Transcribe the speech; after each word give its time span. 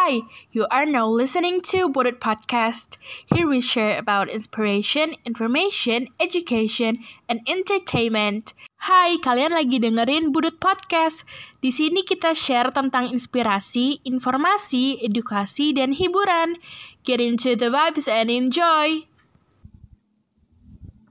Hi, 0.00 0.24
you 0.48 0.64
are 0.72 0.88
now 0.88 1.04
listening 1.04 1.60
to 1.76 1.92
Budget 1.92 2.24
Podcast. 2.24 2.96
Here 3.28 3.44
we 3.44 3.60
share 3.60 4.00
about 4.00 4.32
inspiration, 4.32 5.12
information, 5.28 6.08
education, 6.16 7.04
and 7.28 7.44
entertainment. 7.44 8.56
Hai, 8.88 9.20
kalian 9.20 9.52
lagi 9.52 9.76
dengerin 9.76 10.32
Budut 10.32 10.56
Podcast. 10.56 11.28
Di 11.60 11.68
sini 11.68 12.00
kita 12.00 12.32
share 12.32 12.72
tentang 12.72 13.12
inspirasi, 13.12 14.00
informasi, 14.08 15.04
edukasi, 15.04 15.76
dan 15.76 15.92
hiburan. 15.92 16.56
Get 17.04 17.20
into 17.20 17.52
the 17.52 17.68
vibes 17.68 18.08
and 18.08 18.32
enjoy. 18.32 19.04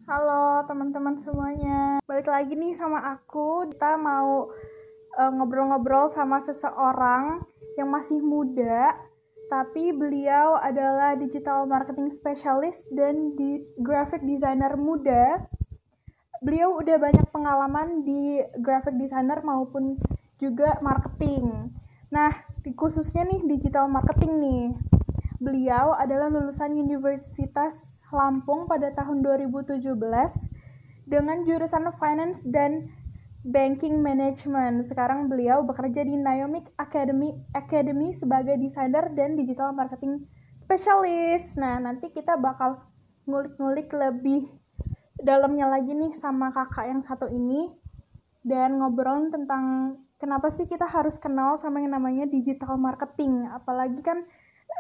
Halo 0.10 0.66
teman-teman 0.66 1.14
semuanya. 1.14 2.02
Balik 2.10 2.26
lagi 2.26 2.58
nih 2.58 2.74
sama 2.74 3.06
aku. 3.06 3.70
Kita 3.70 4.02
mau 4.02 4.50
uh, 5.14 5.32
ngobrol-ngobrol 5.38 6.10
sama 6.10 6.42
seseorang 6.42 7.46
yang 7.80 7.90
masih 7.90 8.20
muda, 8.20 8.94
tapi 9.48 9.96
beliau 9.96 10.60
adalah 10.60 11.16
digital 11.16 11.66
marketing 11.66 12.12
specialist 12.14 12.86
dan 12.94 13.34
di 13.34 13.64
graphic 13.82 14.22
designer 14.22 14.76
muda. 14.78 15.48
Beliau 16.44 16.78
udah 16.78 17.00
banyak 17.00 17.28
pengalaman 17.32 18.04
di 18.04 18.44
graphic 18.62 18.96
designer 19.00 19.42
maupun 19.42 19.98
juga 20.40 20.78
marketing. 20.84 21.72
Nah, 22.14 22.32
khususnya 22.78 23.26
nih 23.26 23.42
digital 23.50 23.90
marketing 23.90 24.34
nih. 24.38 24.66
Beliau 25.40 25.96
adalah 25.96 26.28
lulusan 26.28 26.76
Universitas 26.76 28.04
Lampung 28.12 28.68
pada 28.68 28.92
tahun 28.92 29.24
2017 29.24 29.96
dengan 31.10 31.42
jurusan 31.42 31.90
finance 31.98 32.46
dan 32.46 32.92
Banking 33.48 34.04
Management. 34.04 34.84
Sekarang 34.84 35.32
beliau 35.32 35.64
bekerja 35.64 36.04
di 36.04 36.20
Naomi 36.20 36.60
Academy 36.76 37.32
Academy 37.56 38.12
sebagai 38.12 38.60
desainer 38.60 39.08
dan 39.16 39.40
digital 39.40 39.72
marketing 39.72 40.28
specialist. 40.60 41.56
Nah, 41.56 41.80
nanti 41.80 42.12
kita 42.12 42.36
bakal 42.36 42.84
ngulik-ngulik 43.24 43.88
lebih 43.96 44.44
dalamnya 45.20 45.72
lagi 45.72 45.96
nih 45.96 46.16
sama 46.16 46.52
kakak 46.52 46.92
yang 46.92 47.02
satu 47.04 47.28
ini 47.32 47.72
dan 48.44 48.80
ngobrol 48.80 49.28
tentang 49.32 49.96
kenapa 50.20 50.52
sih 50.52 50.68
kita 50.68 50.88
harus 50.88 51.20
kenal 51.20 51.56
sama 51.56 51.80
yang 51.80 51.96
namanya 51.96 52.28
digital 52.28 52.76
marketing. 52.76 53.48
Apalagi 53.48 54.04
kan 54.04 54.28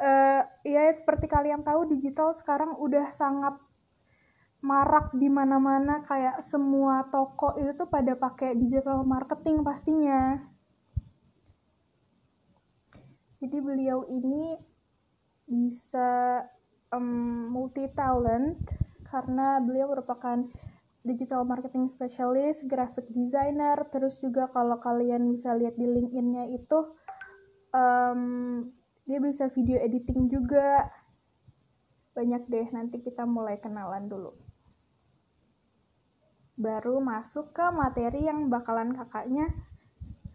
uh, 0.04 0.42
ya 0.68 0.92
seperti 0.92 1.32
kalian 1.32 1.64
tahu 1.64 1.88
digital 1.88 2.36
sekarang 2.36 2.76
udah 2.76 3.08
sangat 3.12 3.56
marak 4.60 5.16
di 5.16 5.32
mana-mana 5.32 6.04
kayak 6.04 6.44
semua 6.44 7.08
toko 7.08 7.56
itu 7.56 7.72
tuh 7.80 7.88
pada 7.88 8.12
pakai 8.20 8.60
digital 8.60 9.08
marketing 9.08 9.64
pastinya. 9.64 10.36
Jadi 13.40 13.58
beliau 13.64 14.04
ini 14.12 14.60
bisa 15.48 16.44
um, 16.92 17.48
multi 17.56 17.88
talent 17.96 18.60
karena 19.08 19.64
beliau 19.64 19.96
merupakan 19.96 20.44
digital 21.08 21.48
marketing 21.48 21.88
specialist, 21.88 22.68
graphic 22.68 23.08
designer, 23.16 23.80
terus 23.88 24.20
juga 24.20 24.52
kalau 24.52 24.76
kalian 24.84 25.32
bisa 25.32 25.56
lihat 25.56 25.80
di 25.80 25.88
LinkedIn-nya 25.88 26.52
itu 26.52 26.92
um, 27.72 28.22
dia 29.08 29.24
bisa 29.24 29.48
video 29.56 29.80
editing 29.80 30.28
juga. 30.28 30.92
Banyak 32.12 32.52
deh, 32.52 32.68
nanti 32.76 33.00
kita 33.00 33.24
mulai 33.24 33.56
kenalan 33.64 34.12
dulu 34.12 34.49
baru 36.60 37.00
masuk 37.00 37.56
ke 37.56 37.66
materi 37.72 38.28
yang 38.28 38.52
bakalan 38.52 38.92
kakaknya 38.92 39.48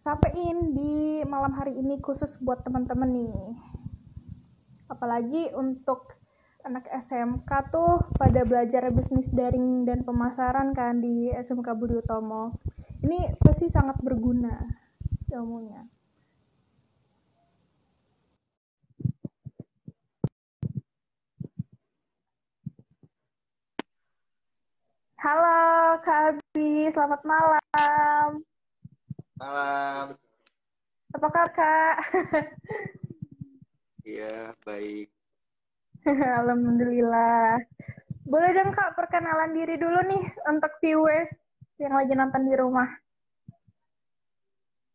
sampaikan 0.01 0.73
di 0.73 1.21
malam 1.29 1.53
hari 1.53 1.77
ini 1.77 2.01
khusus 2.01 2.41
buat 2.41 2.65
teman-teman 2.65 3.13
nih. 3.13 3.37
Apalagi 4.89 5.53
untuk 5.53 6.17
anak 6.65 6.89
SMK 6.89 7.51
tuh 7.69 8.01
pada 8.17 8.41
belajar 8.49 8.89
bisnis 8.89 9.29
daring 9.29 9.85
dan 9.85 10.01
pemasaran 10.01 10.73
kan 10.73 11.05
di 11.05 11.29
SMK 11.29 11.77
Budi 11.77 12.01
Utomo. 12.01 12.57
Ini 13.05 13.37
pasti 13.37 13.69
sangat 13.69 14.01
berguna 14.01 14.65
ilmunya. 15.29 15.94
Halo 25.25 25.97
Kak 26.05 26.37
Abi, 26.37 26.93
selamat 26.93 27.25
malam. 27.25 28.45
Malam. 29.41 30.21
Apa 31.17 31.17
kabar 31.17 31.49
Kak? 31.57 31.97
Iya, 34.05 34.53
baik. 34.69 35.09
Alhamdulillah. 36.45 37.57
Boleh 38.29 38.53
dong 38.53 38.77
Kak 38.77 39.01
perkenalan 39.01 39.57
diri 39.57 39.81
dulu 39.81 39.97
nih 40.13 40.29
untuk 40.45 40.77
viewers 40.85 41.33
yang 41.81 41.97
lagi 41.97 42.13
nonton 42.13 42.45
di 42.45 42.53
rumah. 42.61 42.93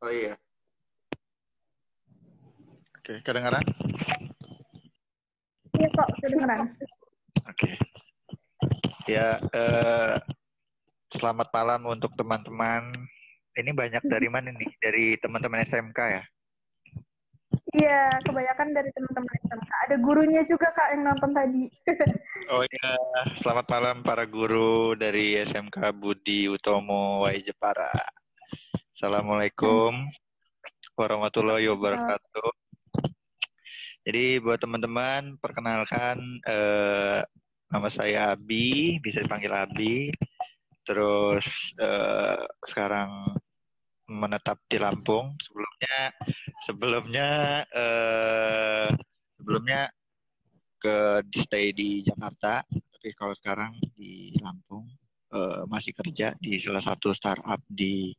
Oh 0.05 0.13
iya. 0.13 0.37
Oke, 3.01 3.17
kedengaran? 3.25 3.65
Iya 5.73 5.89
kok, 5.89 6.09
kedengaran. 6.21 6.69
Oke. 7.49 7.73
Ya, 9.07 9.39
eh, 9.39 10.15
selamat 11.15 11.47
malam 11.55 11.81
untuk 11.87 12.11
teman-teman. 12.19 12.91
Ini 13.55 13.71
banyak 13.71 14.03
dari 14.05 14.27
mana 14.27 14.51
nih? 14.51 14.71
Dari 14.83 15.05
teman-teman 15.17 15.63
SMK 15.63 15.99
ya? 15.99 16.23
Iya, 17.69 18.11
kebanyakan 18.25 18.67
dari 18.75 18.89
teman-teman 18.91 19.31
SMK. 19.47 19.71
Ada 19.87 19.95
gurunya 20.03 20.41
juga 20.45 20.67
kak 20.75 20.89
yang 20.91 21.01
nonton 21.07 21.31
tadi. 21.31 21.63
oh 22.53 22.63
iya, 22.67 22.89
selamat 23.39 23.65
malam 23.71 23.97
para 24.03 24.27
guru 24.27 24.93
dari 24.99 25.39
SMK 25.39 25.95
Budi 25.95 26.51
Utomo 26.51 27.23
Wai 27.23 27.39
Jepara. 27.39 27.93
Assalamualaikum 28.99 29.95
warahmatullahi 30.99 31.71
wabarakatuh. 31.71 32.51
Jadi 34.03 34.41
buat 34.43 34.59
teman-teman, 34.59 35.37
perkenalkan 35.39 36.17
eh, 36.43 37.21
Nama 37.69 37.85
saya 37.93 38.33
Abi, 38.33 38.97
bisa 38.97 39.21
dipanggil 39.21 39.53
Abi. 39.53 40.09
Terus 40.81 41.45
uh, 41.77 42.41
sekarang 42.65 43.29
menetap 44.09 44.57
di 44.65 44.81
Lampung. 44.81 45.37
Sebelumnya 45.37 45.97
sebelumnya 46.65 47.29
uh, 47.69 48.89
sebelumnya 49.37 49.85
ke 50.81 51.21
di 51.29 51.37
stay 51.45 51.69
di 51.69 52.01
Jakarta, 52.01 52.65
tapi 52.65 53.13
kalau 53.13 53.37
sekarang 53.37 53.69
di 53.93 54.33
Lampung 54.41 54.89
uh, 55.37 55.61
masih 55.69 55.93
kerja 55.93 56.33
di 56.41 56.57
salah 56.57 56.81
satu 56.81 57.13
startup 57.13 57.61
di 57.69 58.09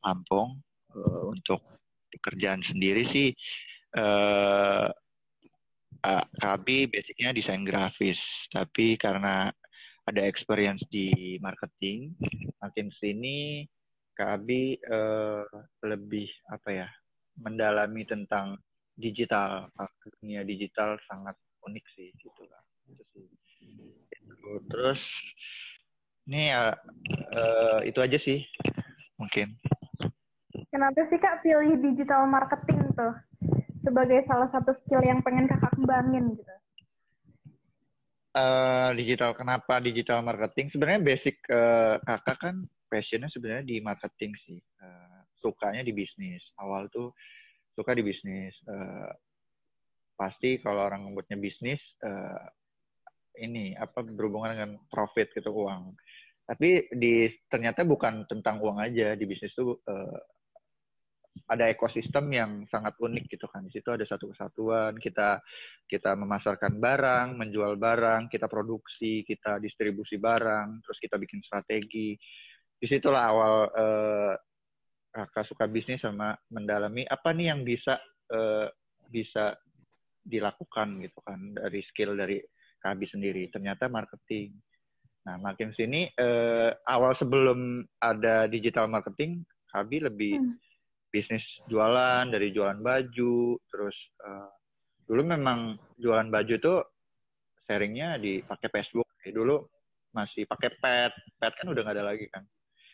Lampung 0.00 0.64
uh, 0.96 1.28
untuk 1.28 1.60
pekerjaan 2.08 2.64
sendiri 2.64 3.04
sih 3.04 3.36
uh, 4.00 4.88
uh, 6.04 6.24
Kabi 6.38 6.86
basicnya 6.92 7.32
desain 7.32 7.64
grafis, 7.64 8.20
tapi 8.52 9.00
karena 9.00 9.48
ada 10.04 10.20
experience 10.20 10.84
di 10.92 11.40
marketing, 11.40 12.12
makin 12.60 12.92
sini 13.00 13.64
Kabi 14.14 14.78
uh, 14.84 15.48
lebih 15.82 16.28
apa 16.52 16.68
ya 16.70 16.88
mendalami 17.40 18.06
tentang 18.06 18.60
digital, 18.94 19.66
dunia 20.22 20.46
digital 20.46 21.00
sangat 21.10 21.34
unik 21.66 21.84
sih 21.98 22.14
gitu 22.20 22.42
lah. 22.46 22.62
Itu 22.86 23.02
sih. 23.10 23.26
Terus 24.70 25.02
ini 26.30 26.52
ya 26.52 26.76
uh, 27.34 27.78
itu 27.82 27.98
aja 27.98 28.18
sih 28.20 28.44
mungkin. 29.18 29.58
Kenapa 30.70 31.06
sih 31.06 31.18
kak 31.18 31.42
pilih 31.42 31.74
digital 31.82 32.26
marketing 32.30 32.86
tuh? 32.94 33.14
Sebagai 33.84 34.24
salah 34.24 34.48
satu 34.48 34.72
skill 34.72 35.04
yang 35.04 35.20
pengen 35.20 35.44
kakak 35.44 35.70
kembangin 35.76 36.32
gitu? 36.34 36.54
Uh, 38.34 38.90
digital 38.98 39.30
kenapa 39.36 39.78
digital 39.78 40.24
marketing? 40.24 40.72
Sebenarnya 40.72 41.00
basic 41.04 41.38
uh, 41.52 42.02
kakak 42.02 42.38
kan 42.40 42.56
passionnya 42.90 43.30
sebenarnya 43.30 43.62
di 43.62 43.78
marketing 43.78 44.34
sih. 44.42 44.58
Uh, 44.80 45.22
sukanya 45.38 45.84
di 45.84 45.92
bisnis. 45.94 46.42
Awal 46.58 46.90
tuh 46.90 47.14
suka 47.76 47.94
di 47.94 48.02
bisnis. 48.02 48.56
Uh, 48.66 49.12
pasti 50.18 50.58
kalau 50.58 50.88
orang 50.88 51.06
membuatnya 51.06 51.38
bisnis 51.38 51.78
uh, 52.02 52.42
ini 53.38 53.74
apa 53.78 54.02
berhubungan 54.02 54.56
dengan 54.56 54.70
profit 54.90 55.30
gitu 55.36 55.54
uang. 55.54 55.94
Tapi 56.44 56.90
di 56.90 57.30
ternyata 57.46 57.86
bukan 57.86 58.26
tentang 58.26 58.58
uang 58.58 58.82
aja. 58.82 59.14
Di 59.14 59.24
bisnis 59.30 59.54
tuh 59.54 59.78
uh, 59.78 60.18
ada 61.50 61.68
ekosistem 61.68 62.30
yang 62.32 62.50
sangat 62.70 62.94
unik 62.96 63.28
gitu 63.28 63.44
kan. 63.50 63.66
Di 63.66 63.72
situ 63.74 63.90
ada 63.90 64.06
satu 64.06 64.30
kesatuan, 64.32 64.96
kita 64.96 65.42
kita 65.84 66.16
memasarkan 66.16 66.78
barang, 66.80 67.36
menjual 67.36 67.76
barang, 67.76 68.32
kita 68.32 68.48
produksi, 68.48 69.26
kita 69.26 69.60
distribusi 69.60 70.16
barang, 70.16 70.80
terus 70.86 70.98
kita 71.02 71.20
bikin 71.20 71.42
strategi. 71.44 72.16
Di 72.78 72.86
situlah 72.88 73.22
awal 73.28 73.54
eh, 73.74 74.34
kakak 75.14 75.46
suka 75.46 75.64
bisnis 75.68 76.02
sama 76.02 76.34
mendalami 76.50 77.06
apa 77.06 77.30
nih 77.34 77.52
yang 77.52 77.60
bisa 77.62 77.98
eh, 78.32 78.66
bisa 79.10 79.54
dilakukan 80.24 81.04
gitu 81.04 81.20
kan 81.20 81.52
dari 81.52 81.84
skill 81.92 82.16
dari 82.16 82.40
Kabi 82.80 83.04
sendiri. 83.08 83.52
Ternyata 83.52 83.92
marketing. 83.92 84.56
Nah, 85.24 85.40
makin 85.40 85.72
sini 85.76 86.08
eh, 86.08 86.70
awal 86.88 87.16
sebelum 87.16 87.84
ada 88.00 88.48
digital 88.48 88.88
marketing, 88.88 89.44
Kabi 89.68 90.04
lebih 90.04 90.36
hmm. 90.40 90.73
Bisnis 91.14 91.46
jualan 91.70 92.26
dari 92.26 92.50
jualan 92.50 92.82
baju, 92.82 93.54
terus 93.70 93.94
eh, 94.26 94.50
dulu 95.06 95.22
memang 95.22 95.78
jualan 96.02 96.26
baju 96.26 96.54
tuh 96.58 96.78
sharingnya 97.70 98.18
dipakai 98.18 98.66
Facebook. 98.74 99.06
Dulu 99.22 99.62
masih 100.10 100.42
pakai 100.50 100.74
pet, 100.82 101.14
pet 101.38 101.54
kan 101.54 101.70
udah 101.70 101.82
nggak 101.86 101.94
ada 101.94 102.04
lagi 102.10 102.26
kan. 102.34 102.42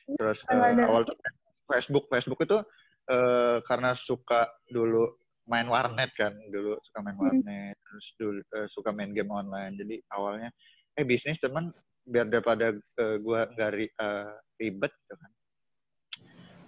Terus 0.05 0.37
eh, 0.53 0.85
awal 0.85 1.09
tuh 1.09 1.17
Facebook, 1.65 2.13
Facebook 2.13 2.45
itu 2.45 2.61
eh, 3.09 3.65
karena 3.65 3.97
suka 4.05 4.45
dulu 4.69 5.17
main 5.49 5.67
warnet 5.67 6.13
kan, 6.21 6.37
dulu 6.53 6.77
suka 6.85 7.01
main 7.01 7.17
hmm. 7.17 7.25
warnet, 7.25 7.73
hmm. 7.73 7.83
terus 7.89 8.07
dulu 8.21 8.41
eh, 8.61 8.69
suka 8.77 8.93
main 8.93 9.17
game 9.17 9.33
online. 9.33 9.81
Jadi 9.81 9.97
awalnya 10.13 10.53
eh 11.01 11.09
bisnis 11.09 11.41
teman 11.41 11.73
biar 12.11 12.27
daripada 12.27 12.75
uh, 12.75 13.17
gue 13.23 13.41
nggak 13.55 13.71
ri, 13.77 13.87
uh, 14.03 14.35
ribet 14.59 14.91
gitu 14.91 15.15
kan 15.15 15.31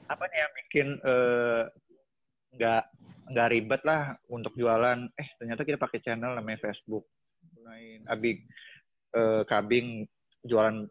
apa 0.09 0.25
nih 0.29 0.39
yang 0.39 0.53
bikin 0.59 0.89
eh, 1.03 1.63
nggak 2.59 2.85
uh, 2.85 3.31
nggak 3.33 3.51
ribet 3.51 3.83
lah 3.87 4.17
untuk 4.29 4.53
jualan? 4.59 5.09
Eh 5.15 5.29
ternyata 5.39 5.63
kita 5.63 5.79
pakai 5.79 6.03
channel 6.03 6.37
namanya 6.37 6.63
Facebook. 6.71 7.07
Main 7.63 8.07
abig 8.11 8.43
uh, 9.15 9.47
kabing 9.47 10.07
jualan 10.43 10.87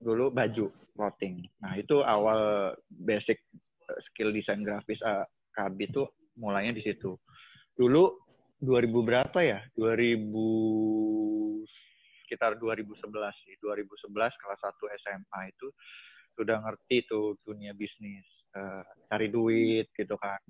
dulu 0.00 0.32
baju 0.32 0.72
clothing. 0.96 1.44
Nah 1.60 1.76
itu 1.76 2.00
awal 2.00 2.72
basic 2.88 3.40
skill 4.10 4.32
desain 4.32 4.64
grafis 4.64 5.00
uh, 5.04 5.24
KB 5.52 5.78
itu 5.90 6.08
mulainya 6.40 6.72
di 6.72 6.82
situ. 6.84 7.16
Dulu 7.76 8.16
2000 8.60 9.08
berapa 9.08 9.38
ya? 9.40 9.60
2000 9.76 10.28
sekitar 12.24 12.60
2011 12.60 13.00
sih. 13.44 13.56
2011 13.58 14.12
kelas 14.14 14.60
1 14.60 15.00
SMA 15.00 15.40
itu 15.50 15.68
sudah 16.34 16.62
ngerti 16.62 17.06
tuh 17.06 17.36
dunia 17.42 17.74
bisnis, 17.74 18.26
uh, 18.56 18.82
cari 19.10 19.28
duit 19.30 19.90
gitu 19.94 20.14
kan. 20.16 20.40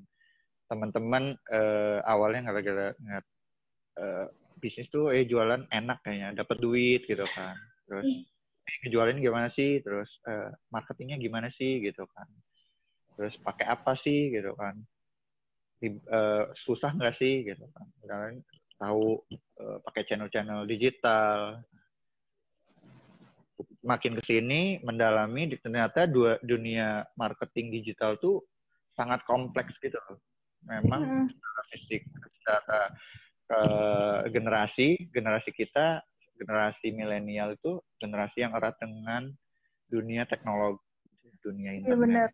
Teman-teman 0.70 1.34
uh, 1.50 1.98
awalnya 2.06 2.50
nggak 2.50 2.94
nggak 3.00 3.24
uh, 3.98 4.26
bisnis 4.60 4.86
tuh 4.92 5.10
eh 5.10 5.24
jualan 5.24 5.66
enak 5.72 5.98
kayaknya, 6.04 6.44
dapat 6.44 6.56
duit 6.60 7.02
gitu 7.08 7.24
kan. 7.32 7.56
Terus 7.88 8.06
eh, 8.68 8.88
jualan 8.92 9.16
gimana 9.18 9.48
sih? 9.56 9.80
Terus 9.82 10.08
uh, 10.28 10.52
marketingnya 10.70 11.18
gimana 11.18 11.48
sih 11.56 11.80
gitu 11.82 12.06
kan. 12.12 12.28
Terus 13.16 13.34
pakai 13.42 13.66
apa 13.66 13.96
sih 14.00 14.30
gitu 14.30 14.54
kan. 14.54 14.78
Di, 15.80 15.88
uh, 15.90 16.52
susah 16.68 16.92
nggak 16.94 17.16
sih 17.18 17.42
gitu 17.48 17.64
kan. 17.72 17.86
Dan 18.04 18.44
tahu 18.80 19.20
uh, 19.60 19.78
pakai 19.84 20.08
channel-channel 20.08 20.64
digital 20.64 21.60
makin 23.84 24.16
ke 24.18 24.22
sini 24.26 24.78
mendalami 24.84 25.50
ternyata 25.60 26.04
dua 26.04 26.36
dunia 26.44 27.04
marketing 27.16 27.70
digital 27.70 28.16
tuh 28.20 28.44
sangat 28.94 29.22
kompleks 29.24 29.72
gitu 29.80 29.96
loh. 30.08 30.18
Memang 30.68 31.02
hmm. 31.02 31.26
secara 31.32 31.62
fisik, 31.72 32.02
secara 32.40 32.80
uh, 33.48 34.18
generasi, 34.28 35.08
generasi 35.08 35.50
kita, 35.56 36.04
generasi 36.36 36.92
milenial 36.92 37.56
itu 37.56 37.80
generasi 37.96 38.44
yang 38.44 38.52
erat 38.56 38.76
dengan 38.76 39.32
dunia 39.88 40.28
teknologi, 40.28 40.84
dunia 41.40 41.72
iya, 41.72 41.78
internet. 41.80 41.96
Ya, 41.96 42.00
benar. 42.00 42.28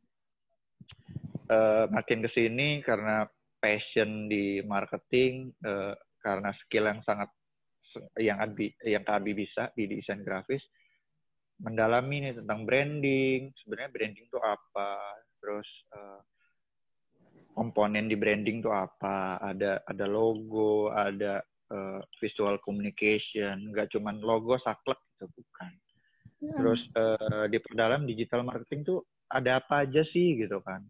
Uh, 1.46 1.84
makin 1.94 2.26
ke 2.26 2.30
sini 2.34 2.82
karena 2.82 3.30
passion 3.62 4.26
di 4.26 4.62
marketing, 4.66 5.54
uh, 5.62 5.94
karena 6.18 6.50
skill 6.66 6.90
yang 6.90 7.00
sangat 7.06 7.30
yang 8.20 8.38
Abi, 8.42 8.74
yang 8.84 9.06
Abi 9.08 9.32
bisa 9.32 9.72
di 9.72 9.88
desain 9.88 10.20
grafis, 10.20 10.60
mendalami 11.60 12.28
nih 12.28 12.34
tentang 12.42 12.68
branding. 12.68 13.52
Sebenarnya 13.62 13.90
branding 13.92 14.24
itu 14.28 14.38
apa? 14.40 14.90
Terus 15.40 15.68
uh, 15.96 16.20
komponen 17.56 18.08
di 18.08 18.16
branding 18.16 18.60
itu 18.60 18.70
apa? 18.72 19.40
Ada 19.40 19.84
ada 19.88 20.06
logo 20.08 20.92
ada 20.92 21.40
uh, 21.72 22.00
visual 22.20 22.60
communication. 22.60 23.72
Nggak 23.72 23.96
cuma 23.96 24.12
logo 24.12 24.60
saklek 24.60 25.00
itu 25.16 25.26
bukan. 25.32 25.72
Hmm. 26.36 26.52
terus 26.52 26.84
uh, 26.92 27.48
di 27.48 27.56
dalam 27.72 28.04
digital 28.04 28.44
marketing 28.44 28.84
tuh 28.84 29.00
ada 29.32 29.56
apa 29.56 29.88
aja 29.88 30.04
sih 30.04 30.36
gitu 30.36 30.60
kan? 30.60 30.84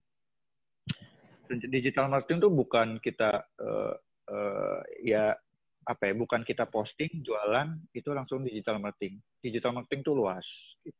Digital 1.70 2.10
marketing 2.10 2.42
tuh 2.42 2.50
bukan 2.50 2.98
kita 2.98 3.46
uh, 3.62 3.94
uh, 4.26 4.80
ya 5.06 5.38
apa 5.86 6.02
ya 6.10 6.14
bukan 6.18 6.42
kita 6.42 6.66
posting 6.66 7.22
jualan 7.22 7.78
itu 7.94 8.10
langsung 8.10 8.42
digital 8.42 8.82
marketing 8.82 9.22
digital 9.38 9.70
marketing 9.70 10.02
itu 10.02 10.12
luas 10.18 10.42
gitu. 10.82 10.98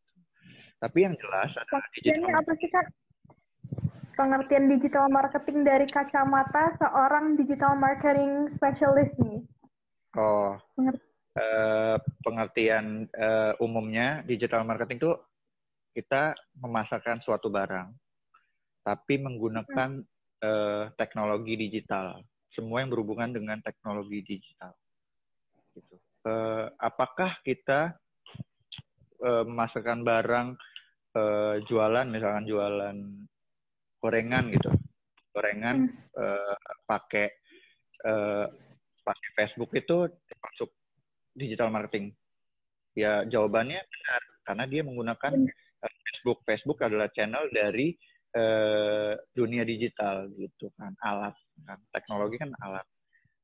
tapi 0.79 1.03
yang 1.03 1.15
jelas 1.19 1.51
adalah 1.59 1.87
digital 1.91 2.31
apa 2.39 2.53
sih 2.63 2.71
kak 2.71 2.87
pengertian 4.15 4.71
digital 4.71 5.11
marketing 5.11 5.67
dari 5.67 5.91
kacamata 5.91 6.71
seorang 6.79 7.35
digital 7.35 7.75
marketing 7.75 8.47
specialist 8.55 9.19
nih 9.19 9.43
oh 10.15 10.55
uh, 11.35 11.97
pengertian 12.23 13.11
uh, 13.11 13.59
umumnya 13.59 14.23
digital 14.23 14.63
marketing 14.63 15.03
itu 15.03 15.13
kita 15.99 16.39
memasarkan 16.63 17.19
suatu 17.27 17.51
barang 17.51 17.91
tapi 18.87 19.19
menggunakan 19.19 19.99
hmm. 19.99 20.47
uh, 20.47 20.95
teknologi 20.95 21.59
digital 21.59 22.23
semua 22.57 22.81
yang 22.81 22.89
berhubungan 22.89 23.37
dengan 23.37 23.61
teknologi 23.61 24.25
digital. 24.25 24.73
Gitu. 25.77 25.97
Uh, 26.25 26.73
apakah 26.81 27.37
kita 27.45 27.93
uh, 29.21 29.45
memasarkan 29.45 30.01
barang 30.01 30.49
uh, 31.15 31.55
jualan, 31.69 32.09
misalkan 32.09 32.49
jualan 32.49 32.97
gorengan 34.01 34.45
gitu, 34.51 34.73
gorengan 35.37 35.93
hmm. 35.93 36.17
uh, 36.17 36.57
pakai 36.89 37.29
uh, 38.09 38.49
pakai 39.05 39.29
Facebook 39.37 39.71
itu 39.77 40.09
masuk 40.41 40.73
digital 41.37 41.69
marketing? 41.69 42.17
Ya 42.97 43.29
jawabannya 43.29 43.85
benar 43.85 44.23
karena 44.49 44.65
dia 44.65 44.83
menggunakan. 44.83 45.47
Facebook. 45.87 46.43
Facebook 46.43 46.83
adalah 46.83 47.07
channel 47.15 47.47
dari 47.55 47.95
uh, 48.37 49.17
dunia 49.33 49.65
digital 49.65 50.29
gitu 50.37 50.69
kan, 50.77 50.93
alat 51.01 51.35
kan 51.65 51.81
teknologi 51.91 52.37
kan 52.37 52.53
alat 52.61 52.85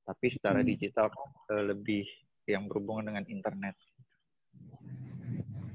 tapi 0.04 0.28
secara 0.36 0.60
hmm. 0.60 0.68
digital 0.68 1.08
kan 1.08 1.28
uh, 1.56 1.64
lebih 1.72 2.04
yang 2.44 2.68
berhubungan 2.68 3.10
dengan 3.10 3.24
internet 3.32 3.74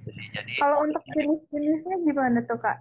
jadi 0.07 0.53
kalau 0.61 0.85
untuk 0.85 1.01
jenis-jenisnya 1.17 1.97
gimana 2.05 2.39
tuh 2.45 2.61
kak 2.61 2.77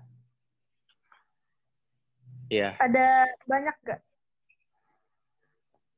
Iya. 2.47 2.78
Ada 2.78 3.26
banyak 3.47 3.76
gak? 3.83 4.00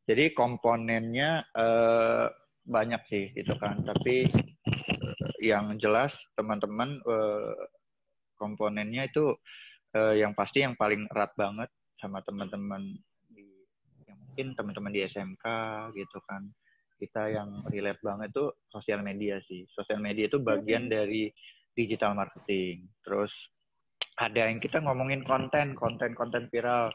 Jadi 0.09 0.33
komponennya 0.33 1.45
uh, 1.53 2.33
banyak 2.65 3.03
sih 3.13 3.25
gitu 3.37 3.53
kan, 3.61 3.85
tapi 3.85 4.25
uh, 4.25 5.33
yang 5.45 5.77
jelas 5.77 6.09
teman-teman 6.33 6.97
uh, 7.05 7.53
komponennya 8.41 9.05
itu 9.05 9.37
uh, 9.99 10.15
yang 10.15 10.31
pasti 10.39 10.63
yang 10.63 10.79
paling 10.79 11.11
erat 11.11 11.35
banget 11.35 11.67
sama 11.99 12.23
teman-teman 12.23 12.95
mungkin 14.39 14.55
teman-teman 14.55 14.95
di 14.95 15.03
SMK 15.03 15.47
gitu 15.99 16.23
kan. 16.23 16.47
Kita 16.95 17.27
yang 17.27 17.67
relate 17.75 17.99
banget 18.07 18.31
tuh 18.31 18.55
sosial 18.71 19.03
media 19.03 19.43
sih. 19.43 19.67
Sosial 19.67 19.99
media 19.99 20.31
itu 20.31 20.39
bagian 20.39 20.87
mm-hmm. 20.87 20.95
dari 20.95 21.27
digital 21.75 22.15
marketing. 22.15 22.87
Terus 23.03 23.35
ada 24.15 24.47
yang 24.47 24.63
kita 24.63 24.79
ngomongin 24.79 25.27
konten 25.27 25.75
konten 25.75 26.15
konten 26.15 26.47
viral. 26.55 26.87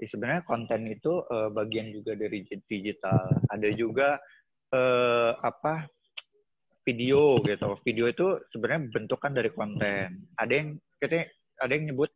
Ya, 0.00 0.08
sebenarnya 0.08 0.48
konten 0.48 0.88
itu 0.88 1.20
uh, 1.28 1.52
bagian 1.52 1.92
juga 1.92 2.16
dari 2.16 2.48
digital. 2.48 3.28
Ada 3.52 3.68
juga 3.76 4.16
uh, 4.72 5.36
apa 5.36 5.84
video 6.88 7.36
gitu. 7.44 7.76
Video 7.84 8.08
itu 8.08 8.40
sebenarnya 8.56 8.88
bentukan 8.88 9.36
dari 9.36 9.52
konten. 9.52 10.32
Ada 10.40 10.52
yang 10.52 10.80
kita 10.96 11.28
ada 11.60 11.72
yang 11.76 11.92
nyebut 11.92 12.08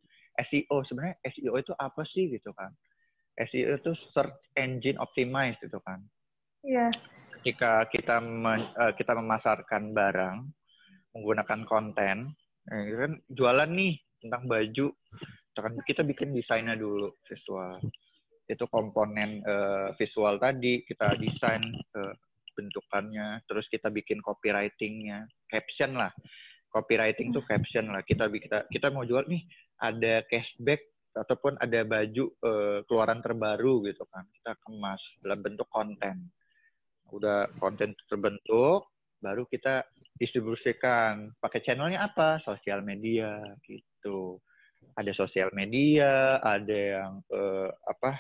SEO 0.49 0.76
sebenarnya 0.88 1.16
SEO 1.28 1.54
itu 1.61 1.73
apa 1.76 2.02
sih 2.09 2.30
gitu 2.32 2.52
kan 2.56 2.73
SEO 3.38 3.80
itu 3.80 3.92
search 4.12 4.37
engine 4.59 5.00
optimize 5.00 5.56
gitu 5.62 5.80
kan. 5.80 6.04
Iya. 6.66 6.90
Yeah. 6.90 6.92
Ketika 7.40 7.88
kita 7.88 8.20
men, 8.20 8.68
uh, 8.76 8.92
kita 8.92 9.16
memasarkan 9.16 9.97
barang 9.97 10.44
menggunakan 11.16 11.64
konten, 11.64 12.37
eh, 12.68 12.85
kan 12.94 13.16
jualan 13.32 13.70
nih 13.73 13.97
tentang 14.20 14.44
baju, 14.44 14.87
kan 15.56 15.73
kita 15.88 16.04
bikin 16.04 16.37
desainnya 16.37 16.76
dulu 16.76 17.16
visual. 17.25 17.80
Itu 18.44 18.68
komponen 18.68 19.40
uh, 19.49 19.97
visual 19.97 20.37
tadi 20.37 20.85
kita 20.85 21.16
desain 21.16 21.64
uh, 21.97 22.12
bentukannya, 22.52 23.40
terus 23.49 23.64
kita 23.73 23.88
bikin 23.88 24.20
copywritingnya, 24.20 25.25
caption 25.49 25.97
lah. 25.97 26.12
Copywriting 26.68 27.32
tuh 27.32 27.42
caption 27.49 27.88
lah. 27.88 28.04
Kita 28.04 28.28
kita 28.28 28.68
kita 28.68 28.92
mau 28.92 29.09
jual 29.09 29.25
nih 29.26 29.42
ada 29.80 30.22
cashback 30.28 30.84
ataupun 31.16 31.58
ada 31.58 31.82
baju 31.82 32.25
uh, 32.44 32.78
keluaran 32.87 33.20
terbaru 33.25 33.82
gitu 33.88 34.06
kan. 34.12 34.25
Kita 34.30 34.54
kemas 34.62 35.02
dalam 35.25 35.40
bentuk 35.42 35.66
konten. 35.72 36.30
Udah 37.10 37.50
konten 37.58 37.96
terbentuk 38.06 38.92
baru 39.18 39.44
kita 39.50 39.84
distribusikan. 40.16 41.34
Pakai 41.42 41.64
channelnya 41.66 42.06
apa? 42.06 42.38
Sosial 42.46 42.84
media 42.87 43.40
gitu. 43.66 44.38
Ada 44.96 45.12
sosial 45.12 45.50
media 45.52 46.38
ada 46.40 46.78
yang 47.00 47.12
uh, 47.32 47.68
apa 47.84 48.16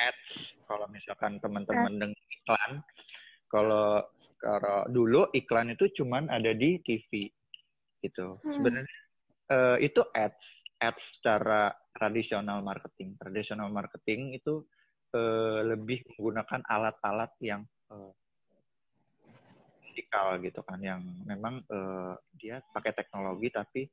ads. 0.00 0.30
Kalau 0.66 0.86
misalkan 0.88 1.38
teman-teman 1.38 1.92
dengan 1.96 2.24
iklan 2.32 2.72
kalau 3.52 4.00
kalau 4.42 4.88
dulu 4.90 5.28
iklan 5.36 5.70
itu 5.70 5.86
cuman 6.02 6.26
ada 6.32 6.50
di 6.56 6.80
TV 6.82 7.30
gitu. 8.02 8.40
Hmm. 8.42 8.58
sebenarnya 8.58 9.01
uh, 9.50 9.76
itu 9.82 10.04
ads 10.14 10.38
ads 10.82 11.02
secara 11.18 11.70
tradisional 11.94 12.58
marketing. 12.66 13.14
Tradisional 13.14 13.70
marketing 13.70 14.34
itu 14.34 14.66
uh, 15.14 15.62
lebih 15.62 16.02
menggunakan 16.14 16.66
alat-alat 16.66 17.30
yang 17.38 17.62
uh, 17.94 18.10
fisikal 19.86 20.40
gitu 20.42 20.60
kan 20.66 20.82
yang 20.82 21.00
memang 21.22 21.62
uh, 21.70 22.18
dia 22.34 22.58
pakai 22.74 22.96
teknologi 22.96 23.48
tapi 23.52 23.86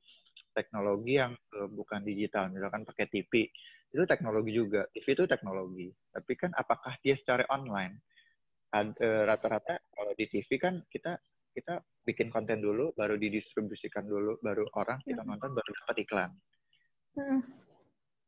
teknologi 0.56 1.22
yang 1.22 1.38
uh, 1.54 1.70
bukan 1.70 2.02
digital. 2.02 2.50
Misalkan 2.50 2.88
pakai 2.90 3.06
TV 3.06 3.46
itu 3.90 4.04
teknologi 4.10 4.52
juga. 4.54 4.90
TV 4.90 5.14
itu 5.14 5.26
teknologi. 5.30 5.88
Tapi 6.10 6.34
kan 6.34 6.52
apakah 6.58 6.98
dia 7.06 7.14
secara 7.18 7.46
online? 7.54 8.02
Rata-rata 8.70 9.82
kalau 9.98 10.14
di 10.14 10.30
TV 10.30 10.46
kan 10.62 10.86
kita 10.94 11.18
kita 11.60 11.84
bikin 12.08 12.32
konten 12.32 12.64
dulu 12.64 12.96
baru 12.96 13.20
didistribusikan 13.20 14.08
dulu 14.08 14.40
baru 14.40 14.64
orang 14.80 15.04
kita 15.04 15.22
hmm. 15.22 15.30
nonton 15.30 15.52
baru 15.52 15.72
dapat 15.84 15.96
iklan 16.08 16.32
hmm. 17.20 17.42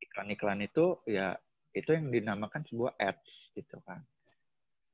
iklan-iklan 0.04 0.60
itu 0.68 1.00
ya 1.08 1.34
itu 1.72 1.90
yang 1.96 2.12
dinamakan 2.12 2.62
sebuah 2.68 3.00
ads 3.00 3.56
gitu 3.56 3.80
kan 3.88 4.04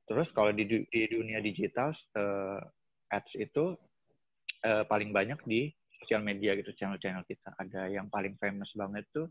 Terus 0.08 0.28
kalau 0.32 0.50
di, 0.56 0.64
di 0.64 1.02
dunia 1.12 1.44
digital 1.44 1.92
uh, 2.16 2.64
ads 3.12 3.32
itu 3.36 3.76
uh, 4.64 4.82
paling 4.88 5.12
banyak 5.12 5.36
di 5.44 5.68
sosial 6.00 6.24
media 6.24 6.56
gitu 6.56 6.72
channel-channel 6.72 7.28
kita. 7.28 7.52
Ada 7.60 7.92
yang 7.92 8.08
paling 8.08 8.40
famous 8.40 8.72
banget 8.72 9.04
tuh 9.12 9.28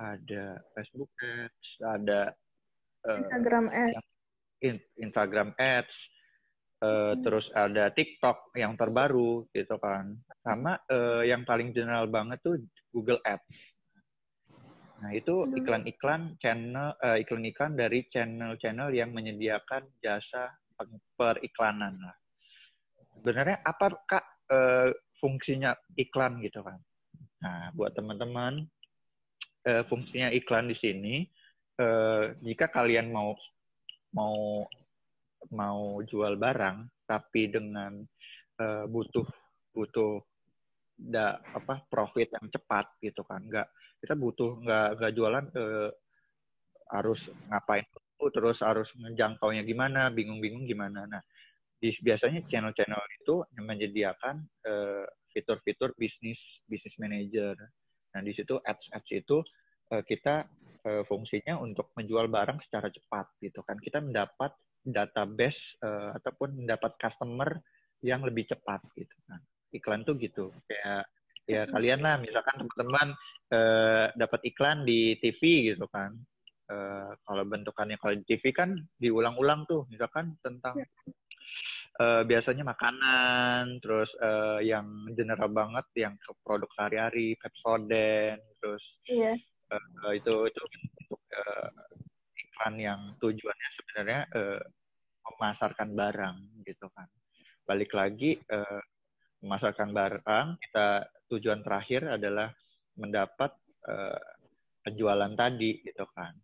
ada 0.00 0.56
Facebook 0.72 1.12
ads, 1.20 1.68
ada 1.84 2.32
uh, 3.04 3.20
Instagram 3.20 3.68
ads, 3.68 4.00
in, 4.64 4.80
Instagram 4.96 5.52
ads, 5.60 5.92
uh, 6.82 7.14
hmm. 7.14 7.22
terus 7.22 7.46
ada 7.54 7.90
TikTok 7.90 8.54
yang 8.54 8.74
terbaru 8.74 9.46
gitu 9.54 9.76
kan. 9.78 10.14
Sama 10.42 10.78
uh, 10.90 11.22
yang 11.26 11.42
paling 11.42 11.74
general 11.74 12.06
banget 12.10 12.38
tuh 12.42 12.58
Google 12.90 13.20
Ads. 13.26 13.78
Nah, 14.98 15.14
itu 15.14 15.46
iklan-iklan 15.54 16.34
channel 16.42 16.90
uh, 16.98 17.14
iklan-iklan 17.14 17.78
dari 17.78 18.02
channel-channel 18.10 18.90
yang 18.90 19.14
menyediakan 19.14 19.86
jasa 20.02 20.50
periklanan 21.14 21.94
lah. 22.02 22.16
Sebenarnya 23.18 23.62
apa 23.62 23.94
Kak 24.06 24.24
uh, 24.50 24.90
fungsinya 25.22 25.74
iklan 25.94 26.42
gitu 26.42 26.66
kan? 26.66 26.78
Nah, 27.38 27.70
buat 27.78 27.94
teman-teman 27.94 28.66
uh, 29.70 29.82
fungsinya 29.86 30.34
iklan 30.34 30.66
di 30.66 30.76
sini 30.82 31.14
uh, 31.78 32.34
jika 32.42 32.66
kalian 32.70 33.14
mau 33.14 33.38
mau 34.14 34.66
mau 35.54 36.02
jual 36.04 36.36
barang 36.36 37.06
tapi 37.08 37.48
dengan 37.48 38.02
uh, 38.60 38.84
butuh 38.90 39.26
butuh 39.72 40.20
da, 40.98 41.38
apa 41.54 41.86
profit 41.86 42.34
yang 42.34 42.50
cepat 42.50 42.90
gitu 42.98 43.22
kan. 43.22 43.46
Nggak 43.46 43.68
kita 44.02 44.14
butuh 44.18 44.58
nggak 44.62 44.88
nggak 44.98 45.12
jualan 45.14 45.44
eh, 45.58 45.90
harus 46.94 47.18
ngapain 47.50 47.86
terus 48.34 48.58
harus 48.62 48.86
menjangkaunya 48.98 49.62
gimana 49.62 50.10
bingung-bingung 50.10 50.66
gimana. 50.66 51.06
Nah 51.06 51.22
di, 51.78 51.94
biasanya 52.02 52.42
channel-channel 52.50 53.02
itu 53.22 53.42
menyediakan 53.62 54.42
fitur 55.30 55.58
fitur-fitur 55.62 55.90
bisnis 55.94 56.38
bisnis 56.66 56.94
manager. 56.98 57.54
Nah 58.14 58.20
di 58.22 58.34
situ 58.34 58.58
ads 58.58 58.86
ads 58.90 59.10
itu 59.14 59.38
uh, 59.94 60.02
kita 60.02 60.46
uh, 60.82 61.02
fungsinya 61.06 61.62
untuk 61.62 61.94
menjual 61.94 62.26
barang 62.26 62.58
secara 62.66 62.90
cepat 62.90 63.26
gitu 63.38 63.62
kan. 63.62 63.78
Kita 63.78 64.02
mendapat 64.02 64.50
database 64.90 65.58
uh, 65.84 66.16
ataupun 66.16 66.64
mendapat 66.64 66.96
customer 66.98 67.60
yang 68.02 68.22
lebih 68.22 68.46
cepat 68.46 68.82
gitu 68.94 69.16
kan. 69.26 69.40
Iklan 69.74 70.02
tuh 70.06 70.14
gitu. 70.18 70.54
Kayak 70.70 71.10
ya 71.48 71.64
kalian 71.72 72.04
lah 72.04 72.20
misalkan 72.20 72.60
teman-teman 72.60 73.08
eh, 73.48 74.06
dapat 74.14 74.40
iklan 74.44 74.84
di 74.84 75.16
TV 75.18 75.72
gitu 75.74 75.88
kan. 75.90 76.14
Eh, 76.68 77.10
kalau 77.24 77.44
bentukannya 77.48 77.96
kalau 77.96 78.14
di 78.20 78.24
TV 78.28 78.52
kan 78.52 78.76
diulang-ulang 79.00 79.64
tuh 79.64 79.88
misalkan 79.88 80.36
tentang 80.44 80.76
eh, 81.98 82.22
biasanya 82.28 82.64
makanan 82.68 83.80
terus 83.80 84.12
eh, 84.20 84.68
yang 84.68 85.08
general 85.16 85.48
banget 85.48 85.86
yang 85.96 86.14
ke 86.20 86.30
produk 86.44 86.68
sehari-hari 86.76 87.34
Pepsodent 87.40 88.44
terus 88.60 88.84
iya. 89.08 89.32
eh, 89.72 90.12
itu 90.12 90.34
itu 90.44 90.60
untuk 90.60 91.20
eh, 91.32 91.68
iklan 92.36 92.74
yang 92.76 93.00
tujuannya 93.16 93.68
sebenarnya 93.80 94.20
eh, 94.36 94.60
memasarkan 95.38 95.94
barang 95.94 96.36
gitu 96.66 96.90
kan. 96.92 97.06
Balik 97.64 97.94
lagi 97.94 98.36
eh, 98.36 98.82
memasarkan 99.42 99.90
barang 99.94 100.46
kita 100.58 101.06
tujuan 101.30 101.62
terakhir 101.62 102.18
adalah 102.18 102.50
mendapat 102.98 103.54
uh, 103.86 104.18
penjualan 104.82 105.30
tadi 105.38 105.78
gitu 105.86 106.04
kan. 106.10 106.34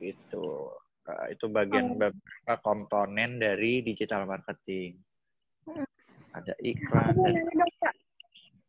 Itu 0.00 0.72
uh, 1.04 1.26
itu 1.28 1.44
bagian 1.52 1.92
oh. 1.92 1.96
beberapa 2.00 2.54
komponen 2.64 3.36
dari 3.36 3.84
digital 3.84 4.24
marketing. 4.24 4.96
Hmm. 5.64 5.88
ada 6.34 6.50
iklan. 6.60 7.14
Dan 7.14 7.46
dong, 7.46 7.72
Pak. 7.78 7.94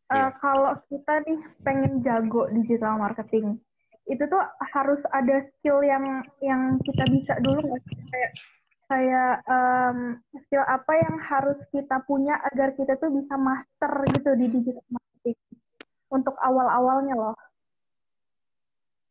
Uh, 0.06 0.30
kalau 0.38 0.72
kita 0.86 1.18
nih 1.26 1.40
pengen 1.66 1.98
jago 1.98 2.46
digital 2.54 2.94
marketing 2.94 3.58
itu 4.06 4.22
tuh 4.30 4.38
harus 4.70 5.02
ada 5.10 5.42
skill 5.50 5.82
yang 5.82 6.22
yang 6.38 6.78
kita 6.86 7.02
bisa 7.10 7.34
dulu 7.42 7.58
nggak 7.58 7.82
kayak 8.06 8.32
kayak 8.86 9.42
um, 9.50 10.22
skill 10.38 10.62
apa 10.62 10.92
yang 10.94 11.16
harus 11.18 11.58
kita 11.74 11.98
punya 12.06 12.38
agar 12.52 12.74
kita 12.78 12.94
tuh 12.98 13.10
bisa 13.10 13.34
master 13.34 13.92
gitu 14.14 14.30
di 14.38 14.46
digital 14.50 14.86
marketing 14.90 15.38
untuk 16.10 16.38
awal-awalnya 16.38 17.14
loh. 17.18 17.36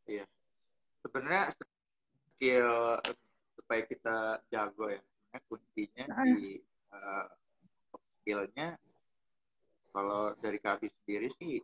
Iya. 0.07 0.23
Sebenarnya 1.03 1.43
skill 2.35 2.71
supaya 3.59 3.81
kita 3.83 4.17
jago 4.47 4.87
ya, 4.87 5.01
sebenarnya 5.03 5.39
kuncinya 5.51 6.05
uh. 6.07 6.23
di 6.23 6.63
uh, 6.95 7.27
skillnya 8.21 8.79
kalau 9.95 10.35
dari 10.43 10.59
kami 10.59 10.91
sendiri 10.91 11.31
sih 11.39 11.59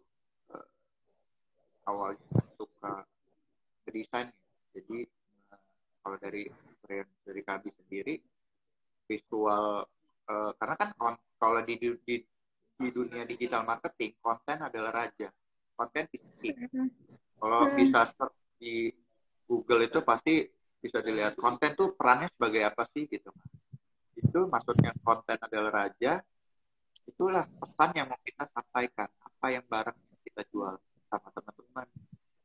uh, 0.56 0.68
awalnya 1.88 2.40
suka 2.56 3.04
berdesain 3.84 4.32
jadi 4.72 5.04
kalau 6.00 6.18
dari 6.22 6.48
dari 7.24 7.42
Kabi 7.42 7.70
sendiri 7.72 8.16
visual 9.08 9.88
uh, 10.28 10.52
karena 10.56 10.76
kan 10.76 10.90
kalau 11.40 11.62
di, 11.64 11.76
di 11.80 12.16
di 12.82 12.90
dunia 12.90 13.24
digital 13.30 13.62
marketing 13.62 14.18
konten 14.18 14.58
adalah 14.58 15.06
raja. 15.06 15.30
Konten 15.78 16.06
is 16.14 16.24
king 16.42 16.58
kalau 17.42 17.66
hmm. 17.66 17.74
bisa 17.74 18.06
search 18.06 18.38
di 18.62 18.94
Google 19.50 19.90
itu 19.90 20.06
pasti 20.06 20.46
bisa 20.78 21.02
dilihat 21.02 21.34
konten 21.34 21.74
tuh 21.74 21.98
perannya 21.98 22.30
sebagai 22.30 22.62
apa 22.70 22.86
sih 22.94 23.10
gitu. 23.10 23.34
Itu 24.14 24.46
maksudnya 24.46 24.94
konten 25.02 25.42
adalah 25.42 25.86
raja 25.86 26.22
itulah 27.10 27.44
pesan 27.50 27.90
yang 27.98 28.08
mau 28.14 28.22
kita 28.22 28.46
sampaikan. 28.54 29.10
Apa 29.26 29.58
yang 29.58 29.66
barang 29.66 29.98
yang 29.98 30.22
kita 30.22 30.42
jual 30.54 30.78
sama 31.10 31.28
teman-teman 31.34 31.88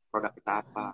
produk 0.09 0.33
kita 0.33 0.53
apa. 0.65 0.87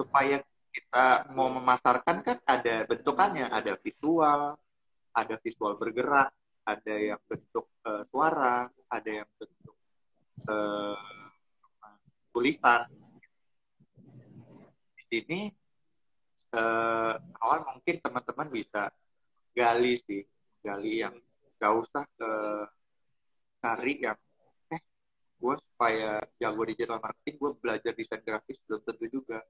Supaya 0.00 0.40
kita 0.76 1.32
mau 1.32 1.48
memasarkan 1.48 2.20
kan 2.20 2.36
ada 2.44 2.84
bentukannya, 2.84 3.48
ada 3.48 3.80
visual, 3.80 4.60
ada 5.16 5.34
visual 5.40 5.80
bergerak, 5.80 6.28
ada 6.68 6.94
yang 7.00 7.20
bentuk 7.24 7.64
uh, 7.88 8.04
suara, 8.12 8.68
ada 8.92 9.10
yang 9.24 9.28
bentuk 9.40 9.76
uh, 10.44 11.00
tulisan. 12.36 12.84
Di 15.00 15.04
sini 15.08 15.48
uh, 16.52 17.16
awal 17.40 17.64
mungkin 17.72 17.96
teman-teman 18.04 18.52
bisa 18.52 18.92
gali 19.56 19.96
sih, 20.04 20.20
gali 20.60 21.00
yang 21.00 21.16
gak 21.56 21.72
usah 21.72 22.04
ke 22.04 22.32
cari 23.64 24.04
yang 24.04 24.18
eh 24.68 24.82
gue 25.40 25.54
supaya 25.56 26.20
jago 26.36 26.62
digital 26.68 27.00
marketing 27.00 27.40
gue 27.40 27.50
belajar 27.56 27.92
desain 27.96 28.20
grafis 28.20 28.60
belum 28.68 28.84
tentu 28.84 29.06
juga 29.08 29.40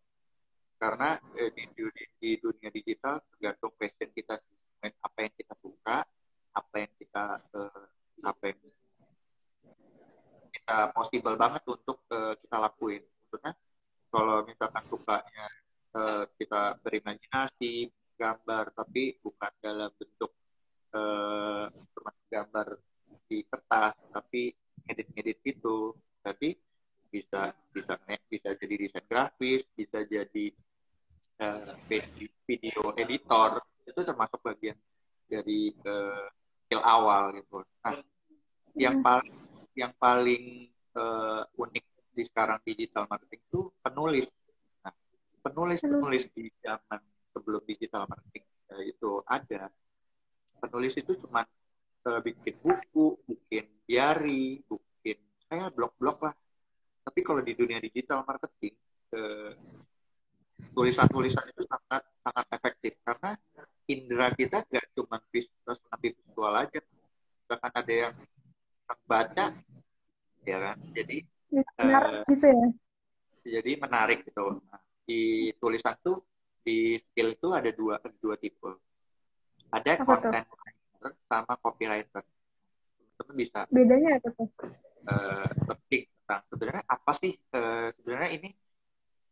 karena 0.76 1.16
eh, 1.40 1.50
di, 1.56 1.64
di, 1.72 1.84
di 2.20 2.30
dunia 2.36 2.68
digital 2.68 3.24
tergantung 3.32 3.72
passion 3.80 4.12
kita 4.12 4.36
apa 4.84 5.18
yang 5.24 5.34
kita 5.34 5.54
suka 5.58 6.04
apa 6.56 6.74
yang 6.80 6.92
kita 6.96 7.24
eh, 7.52 7.86
apa 8.24 8.44
yang 8.48 8.60
kita 10.52 10.78
possible 10.96 11.36
banget 11.36 11.62
untuk 11.68 11.98
eh, 12.08 12.34
kita 12.40 12.56
lakuin. 12.56 13.02
Maksudnya 13.04 13.52
kalau 14.08 14.36
misalkan 14.48 14.84
sukanya 14.88 15.46
eh, 15.96 16.24
kita 16.40 16.62
berimajinasi 16.80 17.92
gambar 18.16 18.72
tapi 18.72 19.20
bukan 19.20 19.52
dalam 19.60 19.92
bentuk 20.00 20.32
cuma 21.92 22.08
gambar 22.32 22.80
di 23.28 23.44
kertas 23.44 23.92
tapi 24.16 24.48
ngedit-ngedit 24.88 25.44
gitu. 25.44 25.92
Tapi 26.24 26.56
bisa 27.12 27.52
bisa 27.76 28.00
bisa 28.32 28.56
jadi 28.56 28.74
desain 28.88 29.04
grafis 29.04 29.68
bisa 29.76 30.08
jadi 30.08 30.56
uh, 31.40 31.74
video 32.46 32.82
editor 32.96 33.60
itu 33.86 34.00
termasuk 34.02 34.40
bagian 34.42 34.76
dari 35.26 35.74
uh, 35.86 36.26
skill 36.66 36.82
awal 36.82 37.34
gitu. 37.34 37.62
Nah 37.82 38.02
yang 38.76 39.00
hmm. 39.00 39.06
paling 39.06 39.34
yang 39.76 39.92
paling 39.96 40.44
uh, 40.96 41.42
unik 41.58 41.84
di 42.16 42.22
sekarang 42.24 42.58
digital 42.64 43.04
marketing 43.06 43.42
itu 43.46 43.60
penulis. 43.82 44.26
Nah 44.82 44.94
penulis 45.44 45.78
penulis. 45.82 46.24
di 46.32 46.48
zaman 46.62 47.00
sebelum 47.34 47.62
digital 47.66 48.08
marketing 48.08 48.44
uh, 48.72 48.82
itu 48.82 49.10
ada. 49.26 49.68
Penulis 50.56 50.94
itu 50.96 51.12
cuma 51.20 51.44
uh, 52.08 52.20
bikin 52.24 52.56
buku 52.64 53.20
bikin 53.28 53.64
diary 53.86 54.64
bikin 54.66 55.18
kayak 55.46 55.70
blog-blog 55.76 56.18
lah. 56.26 56.34
Tapi 57.06 57.20
kalau 57.22 57.38
di 57.38 57.54
dunia 57.54 57.78
digital 57.78 58.26
marketing 58.26 58.74
eh, 59.14 59.54
tulisan-tulisan 60.72 61.46
itu 61.52 61.62
sangat 61.64 62.02
sangat 62.20 62.46
efektif. 62.52 62.92
Karena 63.02 63.30
indera 63.86 64.28
kita 64.34 64.64
gak 64.66 64.86
cuma 64.96 65.20
visual, 65.30 65.76
visual 66.00 66.54
aja. 66.54 66.80
Bahkan 67.46 67.72
ada 67.72 67.94
yang 67.94 68.14
baca 69.06 69.46
ya 70.46 70.58
kan? 70.62 70.76
Jadi 70.94 71.16
menarik 71.50 72.12
uh, 72.12 72.24
gitu 72.30 72.46
ya. 72.46 72.66
jadi 73.58 73.70
menarik 73.78 74.18
gitu. 74.26 74.58
Nah, 74.66 74.82
di 75.06 75.50
tulisan 75.62 75.94
tuh 76.02 76.18
di 76.66 76.98
skill 76.98 77.34
itu 77.34 77.48
ada 77.54 77.70
dua 77.70 78.02
dua 78.18 78.34
tipe. 78.38 78.70
Ada 79.70 80.02
apa 80.02 80.04
content 80.06 80.46
tuh? 80.46 80.58
writer 80.58 81.10
sama 81.30 81.54
copywriter. 81.62 82.24
Teman 83.16 83.34
bisa 83.38 83.64
bedanya 83.70 84.18
apa 84.18 84.28
tuh? 84.34 84.48
uh, 85.06 85.48
tentang 86.26 86.42
sebenarnya 86.50 86.82
apa 86.90 87.12
sih 87.22 87.32
uh, 87.54 87.94
sebenarnya 87.94 88.30
ini 88.34 88.50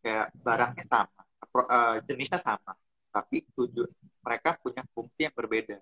kayak 0.05 0.29
barangnya 0.45 0.85
sama 0.85 1.23
uh, 1.65 1.97
jenisnya 2.05 2.37
sama 2.37 2.77
tapi 3.09 3.47
tujuan 3.57 3.89
mereka 4.21 4.59
punya 4.59 4.83
fungsi 4.91 5.31
yang 5.31 5.35
berbeda. 5.37 5.79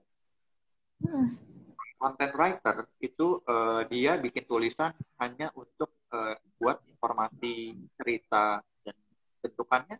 Hmm. 1.02 1.34
content 1.98 2.34
writer 2.34 2.76
itu 2.98 3.42
uh, 3.46 3.82
dia 3.86 4.18
bikin 4.18 4.42
tulisan 4.46 4.90
hanya 5.22 5.50
untuk 5.54 5.90
uh, 6.10 6.34
buat 6.58 6.78
informasi 6.86 7.78
cerita 7.98 8.58
dan 8.86 8.96
bentukannya 9.42 9.98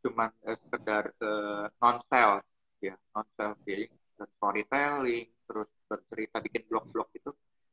cuma 0.00 0.32
uh, 0.32 0.56
sekedar 0.56 1.12
uh, 1.20 1.68
non 1.76 2.00
sales 2.08 2.44
ya 2.80 2.96
non 3.12 3.24
sales 3.36 3.60
jadi 3.68 3.84
storytelling 4.16 5.28
terus 5.44 5.68
bercerita 5.88 6.40
bikin 6.40 6.62
blog-blog 6.68 7.08
itu 7.12 7.30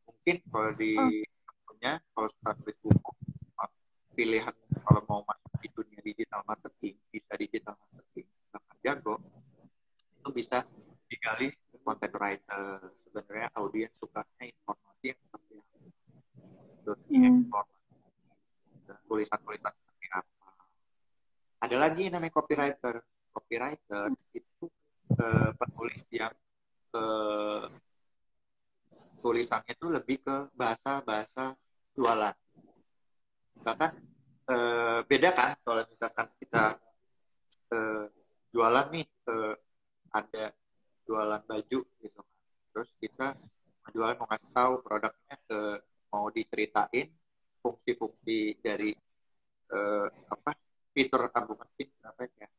mungkin 0.08 0.36
kalau 0.52 0.72
di 0.76 0.94
oh. 1.00 1.08
punya 1.64 2.04
kalau 2.12 2.28
tulis 2.64 2.78
buku 2.84 3.12
pilihan 4.20 4.56
kalau 4.84 5.02
mau 5.08 5.24
masuk 5.24 5.52
di 5.64 5.72
dunia 5.72 6.00
digital 6.04 6.44
marketing 6.44 7.00
bisa 7.08 7.32
digital 7.40 7.80
marketing 7.80 8.28
bahkan 8.52 8.78
jago 8.84 9.16
itu 10.20 10.30
bisa 10.36 10.68
digali 11.08 11.48
content 11.80 12.14
writer 12.20 12.92
sebenarnya 13.08 13.48
audiens 13.56 13.96
sukanya 13.96 14.44
informasi 14.44 15.06
yang 15.16 15.20
seperti 15.24 15.54
apa 15.56 15.78
terus 16.84 17.00
hmm. 17.08 17.42
tulisan-tulisan 19.08 19.72
seperti 19.72 20.08
apa 20.12 20.50
ada 21.60 21.76
lagi 21.80 21.99
yang 21.99 21.99
namanya 22.12 22.34
copywriter. 22.34 23.02
Copywriter 23.30 24.10
hmm. 24.10 24.38
itu 24.38 24.66
uh, 25.16 25.52
penulis 25.56 26.02
yang 26.10 26.34
uh, 26.98 27.70
tulisannya 29.20 29.76
itu 29.76 29.88
lebih 29.92 30.18
ke 30.24 30.36
bahasa-bahasa 30.56 31.54
jualan. 31.94 32.36
Misalkan 33.60 33.92
eh, 34.50 35.00
beda 35.06 35.30
kan 35.36 35.52
kalau 35.62 35.84
misalkan 35.86 36.28
kita 36.40 36.64
eh, 37.76 38.06
jualan 38.56 38.88
nih 38.96 39.06
eh, 39.06 39.54
ada 40.16 40.46
jualan 41.04 41.42
baju 41.44 41.80
gitu 41.84 42.20
kan. 42.24 42.38
Terus 42.74 42.90
kita 43.04 43.28
jualan 43.92 44.16
mau 44.16 44.28
ngasih 44.32 44.52
tahu 44.56 44.74
produknya 44.82 45.36
ke 45.46 45.60
mau 46.10 46.26
diceritain 46.32 47.08
fungsi-fungsi 47.60 48.64
dari 48.64 48.96
eh, 49.76 50.08
apa 50.08 50.56
fitur 50.96 51.28
ah, 51.30 51.44
bukan 51.46 51.70
fitur 51.76 52.02
apa 52.08 52.26
ya 52.40 52.50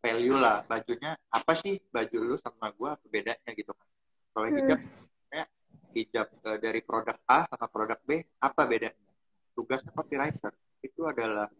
value 0.00 0.38
lah 0.40 0.64
bajunya 0.64 1.12
apa 1.28 1.52
sih 1.52 1.76
baju 1.92 2.18
lu 2.24 2.36
sama 2.40 2.72
gua 2.72 2.96
apa 2.96 3.04
bedanya 3.12 3.52
gitu 3.52 3.68
kan 3.76 3.88
kalau 4.32 4.48
hmm. 4.48 4.56
hijab 4.56 4.80
hijab 5.94 6.28
uh, 6.46 6.58
dari 6.58 6.80
produk 6.82 7.18
A 7.26 7.46
sama 7.50 7.66
produk 7.66 7.98
B 8.06 8.22
apa 8.38 8.62
bedanya 8.66 9.10
tugasnya 9.54 9.90
copywriter 9.92 10.54
itu 10.80 11.02
adalah 11.04 11.50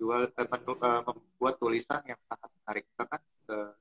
jual 0.00 0.32
uh, 0.32 0.46
menu, 0.48 0.72
uh, 0.80 1.00
membuat 1.04 1.54
tulisan 1.60 2.00
yang 2.08 2.20
sangat 2.24 2.50
menarik 2.60 2.84
kan 2.96 3.22
uh, 3.52 3.72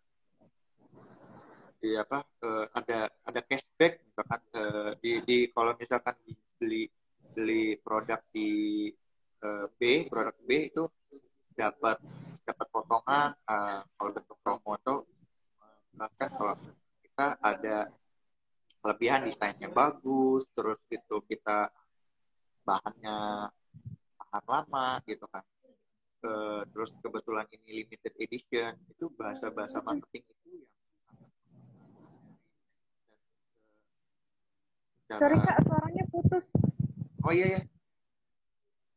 di 1.80 1.96
apa 1.96 2.28
uh, 2.44 2.66
ada 2.76 3.08
ada 3.24 3.42
cashback 3.48 4.04
misalkan 4.04 4.42
uh, 4.52 4.92
di, 5.00 5.12
di 5.24 5.38
kalau 5.56 5.72
misalkan 5.80 6.16
beli 6.60 6.92
beli 7.32 7.80
produk 7.80 8.20
di 8.36 8.92
uh, 9.48 9.72
B 9.80 10.12
produk 10.12 10.36
B 10.44 10.68
itu 10.68 10.84
dapat 11.56 12.04
dapat 12.44 12.68
potongan 12.68 13.32
uh, 13.48 13.80
kalau 13.96 14.12
bentuk 14.12 14.38
promo 14.44 14.76
itu 14.76 14.96
bahkan 15.96 16.30
kalau 16.36 16.56
kita 17.00 17.28
ada 17.40 17.88
kelebihan 18.80 19.28
desainnya 19.28 19.68
bagus 19.70 20.48
terus 20.56 20.80
gitu 20.88 21.20
kita 21.28 21.68
bahannya 22.64 23.52
tahan 24.20 24.44
lama 24.48 24.88
gitu 25.04 25.26
kan 25.28 25.44
ke, 26.20 26.34
terus 26.72 26.92
kebetulan 27.00 27.48
ini 27.56 27.84
limited 27.84 28.14
edition 28.20 28.72
itu 28.92 29.12
bahasa-bahasa 29.16 29.84
marketing 29.84 30.24
itu 30.28 30.48
yang 35.10 35.20
secara... 35.20 35.20
sorry 35.20 35.38
kak 35.44 35.58
suaranya 35.68 36.04
putus 36.12 36.46
oh 37.30 37.34
iya 37.38 37.48
ya 37.54 37.62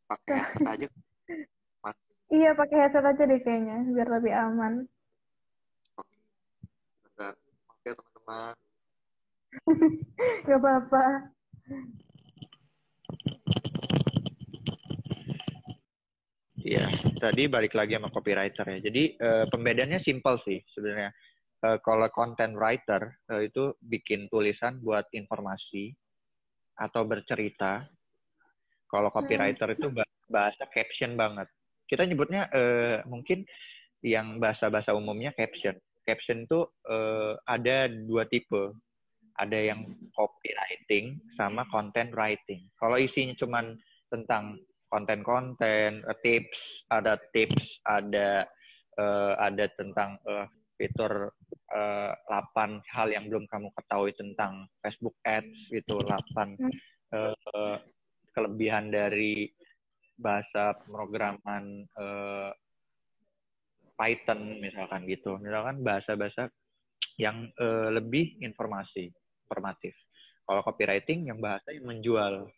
pakai 0.09 0.37
headset 0.41 0.65
aja 0.73 0.89
Mas. 1.85 1.97
iya 2.33 2.51
pakai 2.57 2.77
headset 2.81 3.05
aja 3.05 3.23
deh 3.29 3.41
kayaknya 3.45 3.85
biar 3.93 4.09
lebih 4.09 4.33
aman 4.33 4.73
oke 6.01 7.29
oke 7.69 7.89
teman-teman 7.93 8.57
Gak 10.49 10.59
apa-apa. 10.59 11.05
Iya, 16.63 16.87
tadi 17.19 17.51
balik 17.51 17.75
lagi 17.75 17.99
sama 17.99 18.09
copywriter 18.09 18.65
ya. 18.65 18.79
Jadi 18.79 19.19
uh, 19.19 19.45
pembedaannya 19.51 20.01
simpel 20.07 20.39
sih 20.47 20.63
sebenarnya. 20.73 21.11
Uh, 21.63 21.79
kalau 21.83 22.11
content 22.11 22.59
writer 22.59 23.19
uh, 23.31 23.43
itu 23.43 23.75
bikin 23.83 24.27
tulisan 24.31 24.79
buat 24.83 25.07
informasi 25.11 25.95
atau 26.79 27.03
bercerita. 27.07 27.87
Kalau 28.93 29.09
copywriter 29.09 29.73
itu 29.73 29.89
bahasa 30.29 30.69
caption 30.69 31.17
banget. 31.17 31.49
Kita 31.89 32.05
nyebutnya 32.05 32.53
uh, 32.53 33.01
mungkin 33.09 33.49
yang 34.05 34.37
bahasa-bahasa 34.37 34.93
umumnya 34.93 35.33
caption. 35.33 35.81
Caption 36.05 36.45
itu 36.45 36.69
uh, 36.93 37.41
ada 37.49 37.89
dua 37.89 38.29
tipe 38.29 38.77
ada 39.41 39.57
yang 39.57 39.89
copywriting 40.13 41.17
sama 41.41 41.65
content 41.73 42.13
writing. 42.13 42.69
Kalau 42.77 43.01
isinya 43.01 43.33
cuma 43.41 43.65
tentang 44.13 44.61
konten-konten, 44.93 46.05
uh, 46.05 46.17
tips, 46.21 46.85
ada 46.93 47.17
tips, 47.33 47.65
ada 47.89 48.45
uh, 49.01 49.33
ada 49.41 49.73
tentang 49.81 50.21
uh, 50.29 50.45
fitur 50.77 51.33
uh, 51.73 52.13
8 52.29 52.83
hal 52.93 53.09
yang 53.09 53.31
belum 53.31 53.49
kamu 53.49 53.73
ketahui 53.73 54.13
tentang 54.19 54.67
Facebook 54.85 55.17
Ads 55.25 55.71
itu 55.73 55.95
8 55.97 56.59
uh, 57.15 57.79
kelebihan 58.33 58.93
dari 58.93 59.49
bahasa 60.19 60.77
pemrograman 60.85 61.85
uh, 61.97 62.51
Python 63.97 64.59
misalkan 64.59 65.05
gitu. 65.07 65.39
Misalkan 65.39 65.85
bahasa-bahasa 65.85 66.49
yang 67.21 67.49
uh, 67.61 67.93
lebih 67.93 68.41
informasi 68.41 69.13
informatif. 69.47 69.93
Kalau 70.43 70.61
copywriting 70.65 71.31
yang 71.31 71.39
bahasa 71.39 71.71
yang 71.71 71.87
menjual. 71.87 72.49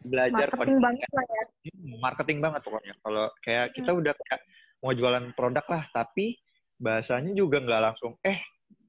Belajar 0.00 0.48
marketing 0.56 0.80
banget 0.80 1.10
lah 1.12 1.26
ya. 1.28 1.44
Hmm, 1.68 1.94
marketing 2.00 2.38
banget 2.40 2.60
pokoknya. 2.64 2.94
Kalau 3.04 3.26
kayak 3.44 3.66
hmm. 3.68 3.74
kita 3.76 3.90
udah 3.92 4.12
kayak 4.16 4.40
mau 4.80 4.92
jualan 4.96 5.26
produk 5.36 5.66
lah, 5.68 5.84
tapi 5.92 6.40
bahasanya 6.80 7.36
juga 7.36 7.60
nggak 7.60 7.82
langsung 7.84 8.16
eh 8.24 8.40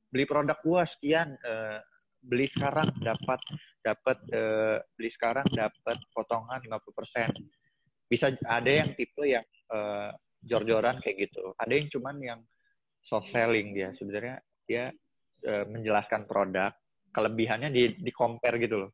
beli 0.07 0.23
produk 0.23 0.55
gua 0.63 0.87
sekian 0.87 1.35
uh, 1.43 1.83
beli 2.23 2.47
sekarang 2.47 2.87
dapat 3.03 3.39
dapat 3.81 4.17
uh, 4.33 4.77
beli 4.95 5.09
sekarang 5.13 5.45
dapat 5.51 5.97
potongan 6.13 6.61
50%. 6.61 7.33
Bisa 8.07 8.29
ada 8.45 8.71
yang 8.71 8.93
tipe 8.93 9.23
yang 9.25 9.45
uh, 9.73 10.13
jor-joran 10.45 11.01
kayak 11.01 11.29
gitu. 11.29 11.53
Ada 11.57 11.73
yang 11.73 11.87
cuman 11.89 12.15
yang 12.21 12.39
soft 13.05 13.29
selling 13.33 13.73
dia 13.73 13.89
sebenarnya 13.97 14.37
dia 14.69 14.93
uh, 15.47 15.65
menjelaskan 15.69 16.29
produk 16.29 16.73
kelebihannya 17.11 17.69
di 17.73 17.83
di 17.97 18.11
compare 18.13 18.61
gitu 18.61 18.87
loh 18.87 18.91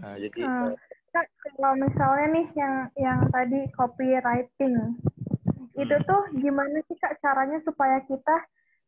nah, 0.00 0.16
jadi 0.16 0.40
uh, 0.46 0.70
kak 1.12 1.26
kalau 1.58 1.76
misalnya 1.76 2.26
nih 2.32 2.46
yang 2.56 2.74
yang 2.96 3.18
tadi 3.28 3.60
copywriting 3.76 4.74
hmm. 4.78 5.82
itu 5.82 5.96
tuh 6.06 6.22
gimana 6.38 6.80
sih 6.88 6.96
kak 6.96 7.18
caranya 7.20 7.58
supaya 7.60 8.00
kita 8.06 8.36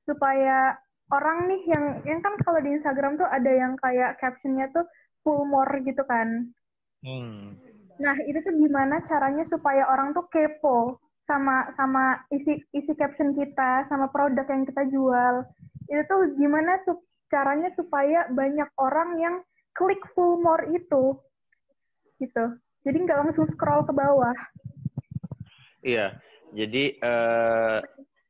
supaya 0.05 0.77
orang 1.12 1.51
nih 1.51 1.62
yang 1.69 1.85
yang 2.09 2.21
kan 2.25 2.35
kalau 2.40 2.61
di 2.64 2.73
Instagram 2.81 3.21
tuh 3.21 3.29
ada 3.29 3.51
yang 3.51 3.77
kayak 3.81 4.17
captionnya 4.23 4.71
tuh 4.73 4.87
full 5.21 5.45
more 5.45 5.73
gitu 5.85 6.01
kan. 6.07 6.49
Hmm. 7.05 7.61
nah 7.95 8.17
itu 8.27 8.40
tuh 8.43 8.57
gimana 8.59 9.05
caranya 9.07 9.45
supaya 9.47 9.87
orang 9.87 10.17
tuh 10.17 10.27
kepo 10.33 10.99
sama 11.31 11.71
sama 11.79 12.19
isi 12.33 12.59
isi 12.75 12.90
caption 12.97 13.37
kita 13.37 13.87
sama 13.93 14.09
produk 14.09 14.49
yang 14.49 14.64
kita 14.64 14.83
jual. 14.88 15.45
Itu 15.87 16.03
tuh 16.09 16.23
gimana 16.40 16.81
su 16.83 16.97
caranya 17.29 17.69
supaya 17.77 18.27
banyak 18.33 18.67
orang 18.81 19.21
yang 19.21 19.37
klik 19.77 20.01
full 20.17 20.40
more 20.40 20.64
itu 20.71 21.19
gitu. 22.23 22.45
Jadi 22.85 22.97
nggak 23.05 23.21
langsung 23.27 23.49
scroll 23.49 23.85
ke 23.85 23.93
bawah. 23.93 24.37
Iya. 25.85 26.19
Jadi 26.55 26.99
uh, 27.03 27.83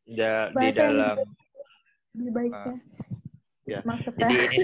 da 0.09 0.49
di 0.53 0.69
dalam 0.73 1.21
lebih 2.15 2.33
baiknya 2.33 2.75
uh, 2.75 2.79
ya 3.65 3.81
Maksudnya. 3.83 4.29
jadi 4.29 4.47
ini 4.47 4.59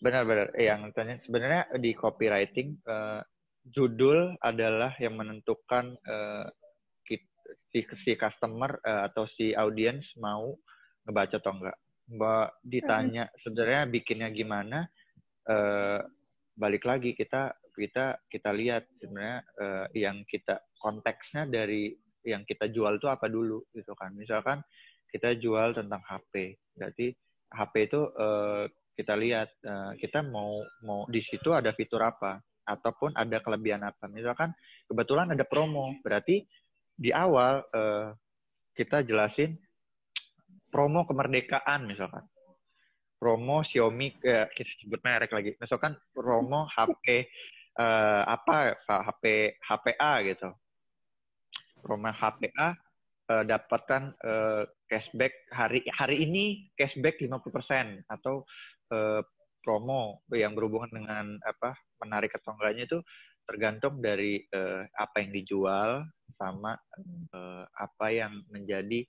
benar-benar 0.00 0.48
yang 0.56 0.88
tanya 0.96 1.20
sebenarnya 1.24 1.62
di 1.78 1.90
copywriting 1.92 2.78
uh, 2.88 3.20
judul 3.68 4.36
adalah 4.40 4.96
yang 5.02 5.18
menentukan 5.18 5.96
uh, 6.08 6.48
si 7.72 7.80
si 8.04 8.12
customer 8.16 8.80
uh, 8.84 9.08
atau 9.08 9.28
si 9.36 9.52
audiens 9.52 10.04
mau 10.20 10.56
ngebaca 11.08 11.40
atau 11.40 11.52
enggak. 11.56 11.78
Mbak 12.08 12.48
ditanya 12.64 13.24
sebenarnya 13.44 13.82
bikinnya 13.88 14.28
gimana? 14.32 14.88
Uh, 15.48 16.00
balik 16.56 16.84
lagi 16.84 17.16
kita 17.16 17.56
kita 17.72 18.20
kita 18.28 18.50
lihat 18.52 18.84
sebenarnya 19.00 19.38
uh, 19.60 19.86
yang 19.96 20.24
kita 20.28 20.60
konteksnya 20.80 21.48
dari 21.48 21.94
yang 22.26 22.44
kita 22.44 22.68
jual 22.68 22.96
itu 23.00 23.08
apa 23.08 23.28
dulu 23.28 23.64
gitu 23.72 23.92
kan. 23.96 24.12
Misalkan 24.16 24.60
kita 25.08 25.36
jual 25.40 25.72
tentang 25.72 26.00
HP, 26.04 26.56
berarti 26.76 27.12
HP 27.48 27.74
itu 27.88 28.00
uh, 28.16 28.68
kita 28.92 29.14
lihat 29.14 29.48
uh, 29.64 29.94
kita 29.96 30.20
mau 30.26 30.60
mau 30.84 31.06
di 31.08 31.22
situ 31.24 31.54
ada 31.54 31.72
fitur 31.72 32.02
apa 32.02 32.42
ataupun 32.68 33.16
ada 33.16 33.40
kelebihan 33.40 33.80
apa. 33.86 34.10
Misalkan 34.12 34.52
kebetulan 34.84 35.32
ada 35.32 35.48
promo, 35.48 35.96
berarti 36.04 36.44
di 36.92 37.14
awal 37.14 37.64
uh, 37.72 38.12
kita 38.76 39.06
jelasin 39.06 39.56
promo 40.68 41.08
kemerdekaan 41.08 41.88
misalkan. 41.88 42.26
Promo 43.18 43.66
Xiaomi 43.66 44.14
uh, 44.22 44.46
kita 44.52 44.70
sebut 44.84 45.00
merek 45.02 45.32
lagi. 45.32 45.56
Misalkan 45.58 45.96
promo 46.14 46.70
HP 46.70 47.26
eh, 47.78 48.22
apa 48.26 48.74
HP 48.86 49.54
HPA 49.62 50.12
gitu. 50.26 50.50
Promo 51.82 52.10
HPA 52.10 52.74
uh, 53.28 53.44
dapatkan 53.44 54.02
uh, 54.24 54.62
cashback 54.88 55.32
hari 55.52 55.84
hari 55.92 56.24
ini 56.24 56.68
cashback 56.74 57.20
50% 57.20 58.08
atau 58.08 58.44
uh, 58.92 59.20
promo 59.62 60.24
yang 60.32 60.56
berhubungan 60.56 60.90
dengan 60.92 61.26
apa 61.44 61.76
menarik 62.00 62.32
atau 62.40 62.56
enggaknya 62.56 62.88
itu 62.88 62.98
tergantung 63.48 64.00
dari 64.00 64.44
uh, 64.52 64.84
apa 64.96 65.24
yang 65.24 65.32
dijual 65.32 66.04
sama 66.36 66.76
uh, 67.32 67.64
apa 67.64 68.06
yang 68.12 68.44
menjadi 68.52 69.04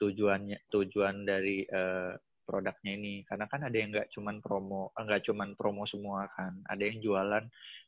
tujuannya 0.00 0.58
tujuan 0.72 1.28
dari 1.28 1.64
uh, 1.68 2.16
produknya 2.42 2.92
ini. 2.98 3.14
Karena 3.28 3.46
kan 3.46 3.62
ada 3.68 3.76
yang 3.76 3.92
nggak 3.94 4.10
cuman 4.12 4.40
promo 4.42 4.90
nggak 4.96 5.22
cuman 5.28 5.54
promo 5.54 5.84
semua 5.86 6.26
kan. 6.34 6.56
Ada 6.66 6.82
yang 6.88 6.98
jualan 7.04 7.44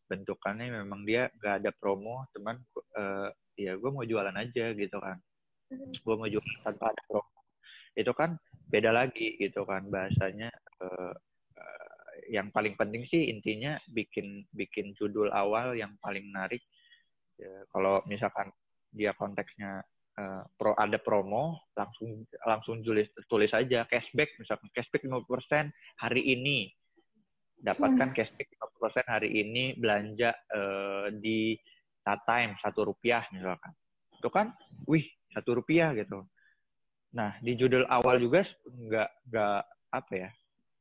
bentukannya 0.08 0.84
memang 0.84 1.08
dia 1.08 1.32
nggak 1.40 1.64
ada 1.64 1.70
promo 1.72 2.28
cuman 2.36 2.60
uh, 3.00 3.28
ya 3.56 3.72
gue 3.78 3.90
mau 3.90 4.04
jualan 4.04 4.36
aja 4.36 4.76
gitu 4.76 4.96
kan 5.00 5.16
gue 5.78 6.14
mau 6.14 6.28
jualan 6.28 6.60
tanpa 6.62 6.92
ada 6.92 7.02
promo 7.06 7.30
itu 7.94 8.10
kan 8.10 8.34
beda 8.70 8.90
lagi 8.90 9.38
gitu 9.38 9.62
kan 9.62 9.86
bahasanya 9.86 10.50
uh, 10.82 11.14
yang 12.30 12.48
paling 12.54 12.74
penting 12.78 13.04
sih 13.08 13.28
intinya 13.28 13.76
bikin 13.90 14.46
bikin 14.54 14.96
judul 14.96 15.28
awal 15.34 15.76
yang 15.76 15.92
paling 16.00 16.24
menarik. 16.30 16.62
Ya, 17.34 17.66
kalau 17.74 18.00
misalkan 18.06 18.54
dia 18.94 19.10
konteksnya 19.18 19.82
uh, 20.16 20.42
pro 20.54 20.72
ada 20.78 20.96
promo, 21.02 21.66
langsung 21.74 22.24
langsung 22.46 22.80
tulis 22.86 23.10
tulis 23.26 23.50
aja 23.50 23.84
cashback 23.90 24.38
misalkan 24.38 24.70
cashback 24.72 25.02
50% 25.04 25.74
hari 25.98 26.22
ini. 26.22 26.70
Dapatkan 27.64 28.12
hmm. 28.12 28.16
cashback 28.16 28.48
50% 28.80 29.08
hari 29.08 29.30
ini 29.40 29.74
belanja 29.78 30.36
uh, 30.52 31.08
di 31.12 31.56
Time 32.04 32.52
satu 32.60 32.92
rupiah 32.92 33.24
misalkan. 33.32 33.72
Itu 34.20 34.28
kan, 34.28 34.52
wih 34.84 35.08
satu 35.34 35.60
rupiah 35.60 35.90
gitu. 35.98 36.22
Nah 37.18 37.34
di 37.42 37.58
judul 37.58 37.84
awal 37.90 38.22
juga 38.22 38.46
nggak 38.64 39.10
nggak 39.28 39.60
apa 39.94 40.12
ya 40.14 40.30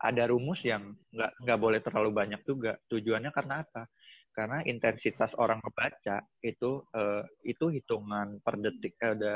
ada 0.03 0.23
rumus 0.27 0.59
yang 0.67 0.91
nggak 1.15 1.31
nggak 1.41 1.59
boleh 1.59 1.79
terlalu 1.79 2.11
banyak 2.11 2.41
juga. 2.43 2.75
Tujuannya 2.91 3.31
karena 3.31 3.63
apa? 3.63 3.87
Karena 4.33 4.59
intensitas 4.65 5.31
orang 5.39 5.63
membaca 5.63 6.25
itu 6.43 6.83
uh, 6.91 7.23
itu 7.47 7.69
hitungan 7.71 8.41
per 8.43 8.59
detik 8.59 8.99
eh, 8.99 9.13
ada 9.15 9.33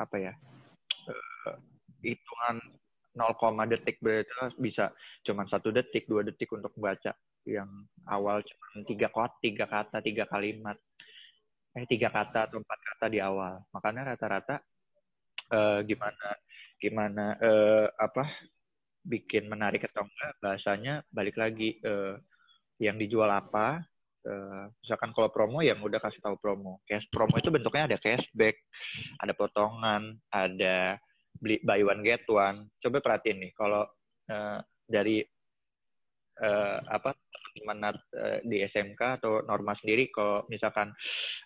apa 0.00 0.16
ya? 0.18 0.32
Uh, 1.06 1.56
hitungan 2.02 2.58
0, 3.18 3.34
detik 3.66 3.98
berarti 3.98 4.30
bisa 4.62 4.94
cuma 5.26 5.42
satu 5.50 5.74
detik, 5.74 6.06
dua 6.06 6.22
detik 6.22 6.54
untuk 6.54 6.70
membaca 6.78 7.10
yang 7.42 7.66
awal 8.06 8.38
cuma 8.46 8.86
tiga 8.86 9.08
tiga 9.42 9.66
kata, 9.66 9.98
tiga 10.04 10.24
kalimat, 10.30 10.78
eh 11.76 11.84
tiga 11.84 12.08
kata 12.08 12.48
atau 12.48 12.60
empat 12.60 12.80
kata 12.80 13.06
di 13.12 13.18
awal. 13.20 13.60
Makanya 13.72 14.14
rata-rata 14.14 14.62
uh, 15.52 15.80
gimana 15.84 16.28
gimana 16.78 17.34
uh, 17.40 17.86
apa 17.98 18.24
bikin 19.02 19.48
menarik 19.50 19.88
atau 19.88 20.06
enggak 20.06 20.32
bahasanya 20.38 20.94
balik 21.10 21.34
lagi 21.34 21.80
uh, 21.82 22.14
yang 22.78 22.94
dijual 23.00 23.26
apa 23.26 23.82
uh, 24.28 24.64
misalkan 24.84 25.10
kalau 25.16 25.32
promo 25.32 25.64
yang 25.64 25.80
udah 25.82 25.98
kasih 25.98 26.22
tahu 26.22 26.38
promo 26.38 26.78
cash 26.86 27.08
promo 27.10 27.34
itu 27.40 27.50
bentuknya 27.50 27.90
ada 27.90 27.98
cashback 27.98 28.62
ada 29.18 29.32
potongan 29.34 30.14
ada 30.30 31.00
beli 31.38 31.58
buy 31.64 31.82
one 31.82 32.02
get 32.04 32.22
one 32.30 32.70
coba 32.78 33.02
perhatiin 33.02 33.48
nih 33.48 33.52
kalau 33.56 33.82
uh, 34.30 34.58
dari 34.86 35.24
uh, 36.38 36.78
apa 36.86 37.16
teman 37.58 37.78
uh, 37.84 37.94
di 38.46 38.62
SMK 38.64 39.22
atau 39.22 39.42
norma 39.44 39.74
sendiri 39.78 40.08
kalau 40.14 40.46
misalkan 40.46 40.94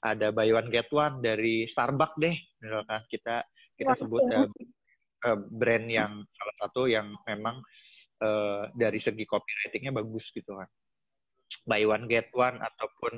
ada 0.04 0.30
buy 0.30 0.48
one 0.52 0.68
get 0.68 0.88
one 0.92 1.18
dari 1.24 1.66
Starbucks 1.72 2.20
deh 2.20 2.36
misalkan 2.60 3.00
kita 3.08 3.42
kita 3.76 3.92
sebut 3.98 4.22
uh, 4.30 4.48
uh, 5.26 5.38
brand 5.50 5.86
yang 5.88 6.22
salah 6.36 6.56
satu 6.62 6.86
yang 6.90 7.14
memang 7.26 7.62
uh, 8.22 8.68
dari 8.74 8.98
segi 9.02 9.24
copywritingnya 9.26 9.94
bagus 9.94 10.26
gitu 10.34 10.54
kan. 10.58 10.68
Buy 11.66 11.84
one 11.84 12.08
get 12.08 12.32
one 12.32 12.58
ataupun 12.58 13.12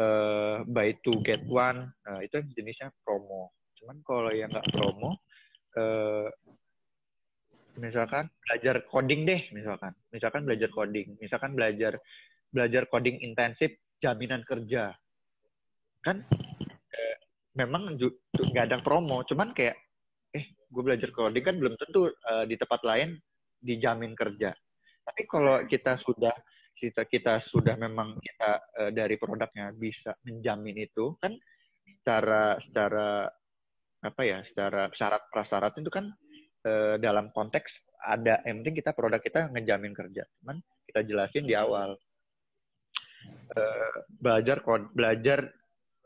uh, 0.00 0.56
buy 0.66 0.92
two 1.04 1.14
get 1.24 1.44
one 1.48 1.88
uh, 2.08 2.20
itu 2.20 2.42
jenisnya 2.56 2.92
promo. 3.04 3.54
Cuman 3.78 4.02
kalau 4.02 4.32
yang 4.34 4.50
nggak 4.50 4.68
promo 4.74 5.14
uh, 5.78 6.26
misalkan 7.78 8.26
belajar 8.44 8.82
coding 8.90 9.22
deh 9.24 9.42
misalkan. 9.54 9.94
Misalkan 10.10 10.42
belajar 10.44 10.68
coding. 10.74 11.16
Misalkan 11.22 11.54
belajar 11.54 11.96
belajar 12.50 12.82
coding 12.90 13.22
intensif 13.22 13.78
jaminan 14.02 14.42
kerja. 14.44 14.92
Kan 16.02 16.26
eh, 16.92 17.16
memang 17.56 17.94
nggak 17.96 18.66
ada 18.68 18.78
promo. 18.82 19.22
Cuman 19.24 19.54
kayak 19.54 19.78
gue 20.68 20.82
belajar 20.84 21.08
coding 21.16 21.44
kan 21.44 21.56
belum 21.56 21.74
tentu 21.80 22.12
uh, 22.12 22.44
di 22.44 22.54
tempat 22.60 22.84
lain 22.84 23.16
dijamin 23.64 24.12
kerja. 24.12 24.52
Tapi 25.02 25.22
kalau 25.24 25.64
kita 25.64 25.96
sudah 26.04 26.34
kita 26.78 27.02
kita 27.08 27.42
sudah 27.48 27.74
memang 27.74 28.20
kita 28.20 28.50
uh, 28.78 28.90
dari 28.92 29.16
produknya 29.16 29.72
bisa 29.74 30.14
menjamin 30.28 30.76
itu 30.84 31.16
kan 31.18 31.34
secara 31.98 32.60
secara 32.68 33.26
apa 33.98 34.22
ya 34.22 34.38
secara 34.52 34.86
syarat 34.94 35.26
prasyarat 35.32 35.74
itu 35.80 35.90
kan 35.90 36.06
uh, 36.64 36.96
dalam 36.98 37.30
konteks 37.30 37.70
ada 37.98 38.40
yang 38.46 38.62
penting 38.62 38.78
kita 38.78 38.94
produk 38.94 39.18
kita 39.18 39.50
ngejamin 39.50 39.92
kerja. 39.94 40.22
Cuman 40.42 40.62
kita 40.88 41.00
jelasin 41.04 41.44
di 41.44 41.54
awal. 41.58 41.98
Uh, 43.48 43.96
belajar 44.20 44.62
belajar 44.94 45.52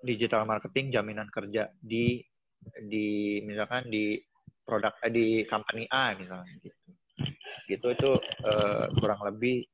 digital 0.03 0.43
marketing 0.43 0.91
jaminan 0.91 1.31
kerja 1.31 1.71
di 1.79 2.19
di 2.87 3.39
misalkan 3.43 3.87
di 3.91 4.19
produk 4.63 4.95
eh, 5.07 5.13
di 5.13 5.27
company 5.47 5.87
A 5.91 6.15
misalnya 6.19 6.55
gitu. 6.63 6.91
Gitu 7.71 7.87
itu 7.95 8.11
uh, 8.47 8.87
kurang 8.99 9.21
lebih 9.27 9.67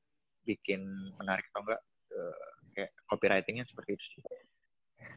bikin 0.44 0.80
menarik 1.20 1.44
atau 1.52 1.60
enggak 1.64 1.80
uh, 2.12 2.48
kayak 2.76 2.92
copywritingnya 3.08 3.64
seperti 3.68 3.96
itu 3.96 4.04
sih. 4.16 4.22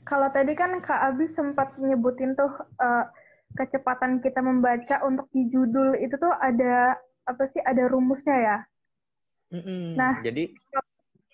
Kalau 0.03 0.27
tadi 0.33 0.53
kan 0.57 0.81
Kak 0.81 1.13
Abi 1.13 1.29
sempat 1.31 1.77
nyebutin 1.77 2.35
tuh 2.35 2.51
uh, 2.81 3.05
kecepatan 3.55 4.23
kita 4.23 4.39
membaca 4.39 5.03
untuk 5.03 5.27
di 5.35 5.47
judul 5.51 5.99
itu 5.99 6.15
tuh 6.15 6.31
ada 6.39 6.95
apa 7.27 7.43
sih 7.51 7.61
ada 7.63 7.87
rumusnya 7.87 8.37
ya. 8.37 8.57
Mm-mm. 9.51 9.99
Nah, 9.99 10.23
jadi 10.23 10.51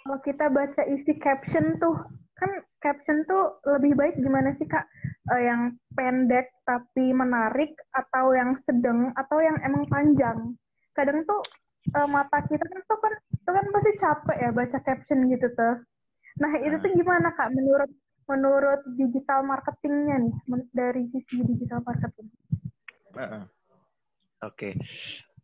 Kalau 0.07 0.23
kita 0.23 0.47
baca 0.47 0.81
isi 0.87 1.19
caption 1.19 1.75
tuh 1.83 1.99
kan 2.39 2.63
caption 2.79 3.27
tuh 3.27 3.59
lebih 3.67 3.97
baik 3.97 4.15
gimana 4.23 4.55
sih 4.55 4.63
kak? 4.63 4.87
Eh, 5.35 5.51
yang 5.51 5.75
pendek 5.93 6.47
tapi 6.63 7.11
menarik 7.11 7.75
atau 7.91 8.31
yang 8.31 8.55
sedang 8.63 9.11
atau 9.19 9.43
yang 9.43 9.59
emang 9.67 9.83
panjang? 9.91 10.55
Kadang 10.95 11.27
tuh 11.27 11.43
eh, 11.91 12.07
mata 12.07 12.39
kita 12.47 12.63
kan 12.63 12.81
tuh 12.87 12.99
kan 13.03 13.13
tuh 13.43 13.53
kan 13.53 13.65
pasti 13.75 13.91
capek 13.99 14.37
ya 14.39 14.49
baca 14.55 14.79
caption 14.79 15.19
gitu 15.27 15.47
tuh. 15.51 15.75
Nah 16.39 16.51
itu 16.63 16.75
tuh 16.79 16.91
gimana 16.95 17.35
kak 17.35 17.51
menurut 17.51 17.91
menurut 18.27 18.83
digital 18.99 19.43
marketingnya 19.47 20.15
nih 20.19 20.35
dari 20.75 21.03
sisi 21.11 21.41
digital 21.47 21.81
marketing? 21.83 22.27
Heeh. 23.15 23.43
Oke. 24.45 24.77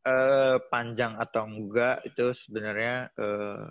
Eh, 0.04 0.58
panjang 0.67 1.15
atau 1.15 1.48
enggak 1.48 2.04
itu 2.04 2.36
sebenarnya 2.43 3.08
eh, 3.15 3.65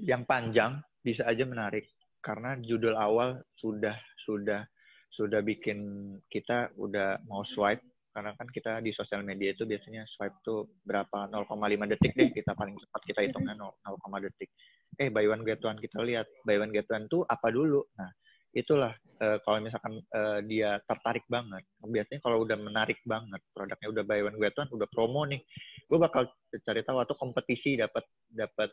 yang 0.00 0.24
panjang 0.24 0.80
bisa 1.04 1.28
aja 1.28 1.44
menarik 1.44 1.84
karena 2.20 2.56
judul 2.60 2.96
awal 2.96 3.40
sudah 3.56 3.96
sudah 4.24 4.64
sudah 5.12 5.40
bikin 5.44 6.12
kita 6.28 6.72
udah 6.76 7.20
mau 7.28 7.44
swipe 7.44 7.84
karena 8.10 8.34
kan 8.36 8.48
kita 8.50 8.82
di 8.82 8.90
sosial 8.92 9.22
media 9.22 9.54
itu 9.54 9.64
biasanya 9.64 10.04
swipe 10.08 10.40
tuh 10.42 10.66
berapa 10.82 11.30
0,5 11.30 11.92
detik 11.94 12.12
deh 12.16 12.28
kita 12.34 12.52
paling 12.52 12.76
cepat 12.76 13.00
kita 13.06 13.20
hitungnya 13.28 13.54
0,0 13.54 14.26
detik. 14.26 14.50
Eh 14.98 15.08
buy 15.12 15.26
one 15.30 15.46
get 15.46 15.62
one 15.62 15.78
kita 15.78 16.00
lihat. 16.02 16.26
Buy 16.42 16.58
one 16.58 16.74
get 16.74 16.88
one 16.90 17.06
tuh 17.06 17.22
apa 17.28 17.52
dulu. 17.52 17.84
Nah, 17.98 18.10
itulah 18.50 18.90
eh, 19.22 19.38
kalau 19.46 19.58
misalkan 19.62 20.02
eh, 20.02 20.38
dia 20.50 20.82
tertarik 20.82 21.22
banget 21.30 21.62
biasanya 21.78 22.18
kalau 22.18 22.42
udah 22.42 22.58
menarik 22.58 22.98
banget 23.06 23.38
produknya 23.54 23.88
udah 23.94 24.02
buy 24.02 24.26
one 24.26 24.38
get 24.42 24.58
one 24.58 24.66
udah 24.74 24.90
promo 24.90 25.22
nih 25.22 25.38
gue 25.86 25.98
bakal 26.02 26.26
cari 26.66 26.82
tahu 26.82 26.98
atau 26.98 27.14
kompetisi 27.14 27.78
dapat 27.78 28.02
dapat 28.26 28.70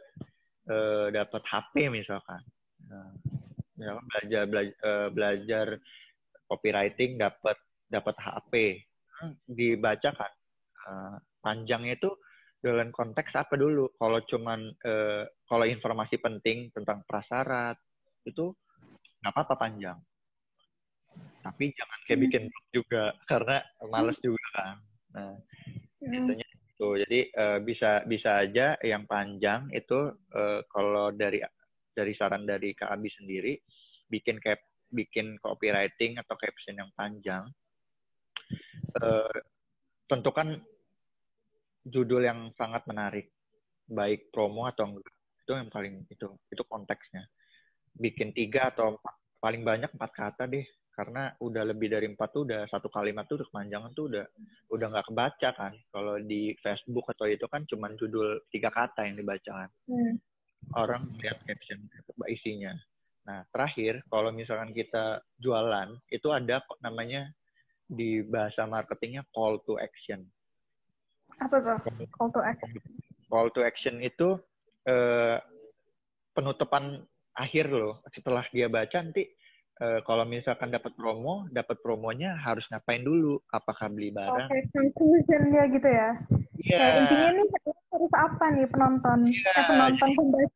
eh, 0.66 1.08
dapat 1.14 1.42
HP 1.46 1.94
misalkan. 1.94 2.42
Nah, 2.90 3.14
belajar 3.78 4.44
belajar, 4.50 4.98
belajar 5.14 5.68
copywriting 6.50 7.22
dapat 7.22 7.58
dapat 7.86 8.16
HP 8.18 8.54
Hmm, 9.18 9.34
dibaca 9.50 10.14
kan 10.14 10.30
Eh, 10.88 11.16
panjangnya 11.44 12.00
itu 12.00 12.10
dalam 12.64 12.96
konteks 12.96 13.36
apa 13.36 13.60
dulu? 13.60 13.92
Kalau 14.00 14.20
cuman 14.24 14.72
eh, 14.88 15.24
kalau 15.48 15.64
informasi 15.64 16.20
penting 16.20 16.70
tentang 16.76 17.02
prasyarat 17.08 17.80
itu 18.28 18.52
nggak 19.24 19.34
apa-apa 19.34 19.56
panjang. 19.56 19.98
Tapi 21.42 21.72
jangan 21.74 22.00
kayak 22.06 22.20
bikin 22.28 22.44
blog 22.52 22.68
juga 22.76 23.04
karena 23.26 23.58
males 23.88 24.20
juga 24.20 24.46
kan. 24.54 24.76
Nah, 25.16 25.34
biasanya 26.04 26.46
itu. 26.46 26.90
Jadi 27.02 27.20
eh, 27.32 27.60
bisa 27.64 28.04
bisa 28.06 28.44
aja 28.44 28.76
yang 28.84 29.08
panjang 29.08 29.72
itu 29.72 30.14
eh, 30.36 30.62
kalau 30.68 31.16
dari 31.16 31.42
dari 31.96 32.14
saran 32.14 32.46
dari 32.46 32.76
Kak 32.78 32.94
Abi 32.94 33.10
sendiri 33.10 33.58
bikin 34.12 34.38
cap 34.44 34.62
bikin 34.92 35.40
copywriting 35.42 36.22
atau 36.22 36.36
caption 36.38 36.78
yang 36.78 36.92
panjang 36.94 37.50
eh, 39.02 39.40
tentukan 40.06 40.60
judul 41.88 42.22
yang 42.22 42.52
sangat 42.60 42.84
menarik 42.86 43.32
baik 43.88 44.30
promo 44.30 44.68
atau 44.68 44.92
enggak 44.92 45.17
itu 45.48 45.56
yang 45.56 45.72
paling 45.72 46.04
itu 46.12 46.28
itu 46.52 46.64
konteksnya 46.68 47.24
bikin 47.96 48.36
tiga 48.36 48.68
atau 48.76 49.00
empat, 49.00 49.16
paling 49.40 49.64
banyak 49.64 49.88
empat 49.96 50.12
kata 50.12 50.44
deh 50.44 50.68
karena 50.92 51.32
udah 51.40 51.64
lebih 51.64 51.88
dari 51.88 52.04
empat 52.10 52.36
tuh 52.36 52.44
udah 52.44 52.68
satu 52.68 52.92
kalimat 52.92 53.24
tuh 53.32 53.40
udah 53.40 53.48
kepanjangan 53.48 53.92
tuh 53.96 54.06
udah 54.12 54.26
udah 54.76 54.88
nggak 54.92 55.08
kebaca 55.08 55.50
kan 55.56 55.74
kalau 55.88 56.20
di 56.20 56.52
Facebook 56.60 57.08
atau 57.08 57.32
itu 57.32 57.48
kan 57.48 57.64
cuman 57.64 57.96
judul 57.96 58.44
tiga 58.52 58.68
kata 58.68 59.08
yang 59.08 59.16
dibaca 59.16 59.64
kan 59.64 59.72
Hmm. 59.88 60.20
orang 60.76 61.08
lihat 61.24 61.40
caption 61.48 61.80
isinya 62.28 62.76
nah 63.24 63.48
terakhir 63.56 64.04
kalau 64.12 64.36
misalkan 64.36 64.76
kita 64.76 65.24
jualan 65.40 65.96
itu 66.12 66.28
ada 66.28 66.60
kok 66.60 66.76
namanya 66.84 67.32
di 67.88 68.20
bahasa 68.20 68.68
marketingnya 68.68 69.24
call 69.32 69.64
to 69.64 69.80
action 69.80 70.28
Apa 71.40 71.62
tuh? 71.64 71.78
Call 72.18 72.30
to 72.36 72.42
action. 72.44 72.72
call 73.30 73.48
to 73.54 73.62
action 73.64 73.96
itu 74.04 74.36
eh, 74.88 75.38
penutupan 76.32 77.04
akhir 77.36 77.70
loh. 77.70 78.02
Setelah 78.16 78.48
dia 78.50 78.72
baca 78.72 78.98
nanti 79.04 79.28
eh, 79.84 80.00
kalau 80.08 80.24
misalkan 80.24 80.72
dapat 80.72 80.96
promo, 80.96 81.46
dapat 81.52 81.78
promonya 81.84 82.40
harus 82.40 82.64
ngapain 82.72 83.04
dulu? 83.04 83.38
Apakah 83.52 83.92
beli 83.92 84.10
barang? 84.16 84.48
Oke, 84.48 84.60
conclusionnya 84.74 85.64
gitu 85.70 85.90
ya. 85.90 86.10
Iya. 86.58 86.78
Kayak 86.80 86.96
intinya 87.04 87.30
nih 87.36 87.48
harus 87.94 88.14
apa 88.16 88.46
nih 88.56 88.68
penonton? 88.72 89.20
Iya. 89.30 89.52
Eh, 89.52 89.66
penonton 89.68 90.10
pembaca. 90.16 90.56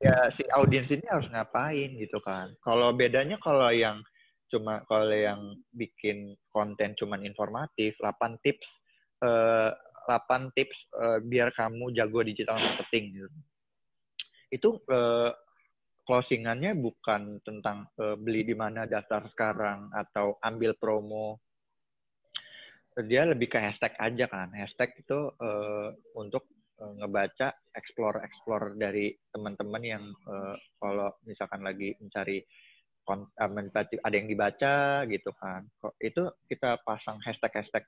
Ya 0.00 0.16
si 0.38 0.46
audiens 0.54 0.88
ini 0.88 1.04
harus 1.10 1.26
ngapain 1.28 1.90
gitu 1.98 2.22
kan? 2.22 2.54
Kalau 2.62 2.94
bedanya 2.94 3.36
kalau 3.42 3.68
yang 3.74 4.00
cuma 4.50 4.82
kalau 4.86 5.10
yang 5.10 5.58
bikin 5.74 6.38
konten 6.54 6.94
cuman 6.96 7.22
informatif, 7.26 7.98
8 7.98 8.40
tips 8.42 8.66
eh 9.20 9.70
8 10.06 10.56
tips 10.56 10.78
eh, 10.96 11.18
biar 11.24 11.52
kamu 11.52 11.92
jago 11.96 12.20
digital 12.24 12.56
marketing 12.60 13.04
gitu. 13.20 13.28
Itu 14.50 14.68
eh, 14.88 15.30
closingannya 16.04 16.74
bukan 16.74 17.38
tentang 17.46 17.86
eh, 18.00 18.16
beli 18.18 18.42
di 18.42 18.56
mana 18.56 18.88
daftar 18.88 19.28
sekarang 19.30 19.94
atau 19.94 20.40
ambil 20.42 20.74
promo. 20.76 21.38
Dia 23.00 23.24
lebih 23.24 23.48
ke 23.48 23.58
hashtag 23.62 23.94
aja 23.96 24.26
kan. 24.26 24.50
Hashtag 24.52 24.98
itu 24.98 25.30
eh, 25.38 25.88
untuk 26.18 26.50
eh, 26.82 26.92
ngebaca 26.98 27.54
explore 27.76 28.24
explore 28.26 28.74
dari 28.74 29.14
teman-teman 29.30 29.82
yang 29.84 30.04
eh, 30.10 30.56
kalau 30.82 31.14
misalkan 31.24 31.62
lagi 31.62 31.94
mencari 32.02 32.42
ada 33.10 34.14
yang 34.14 34.28
dibaca 34.30 35.02
gitu 35.08 35.30
kan. 35.34 35.66
Itu 35.98 36.30
kita 36.46 36.78
pasang 36.86 37.18
hashtag-hashtag 37.22 37.82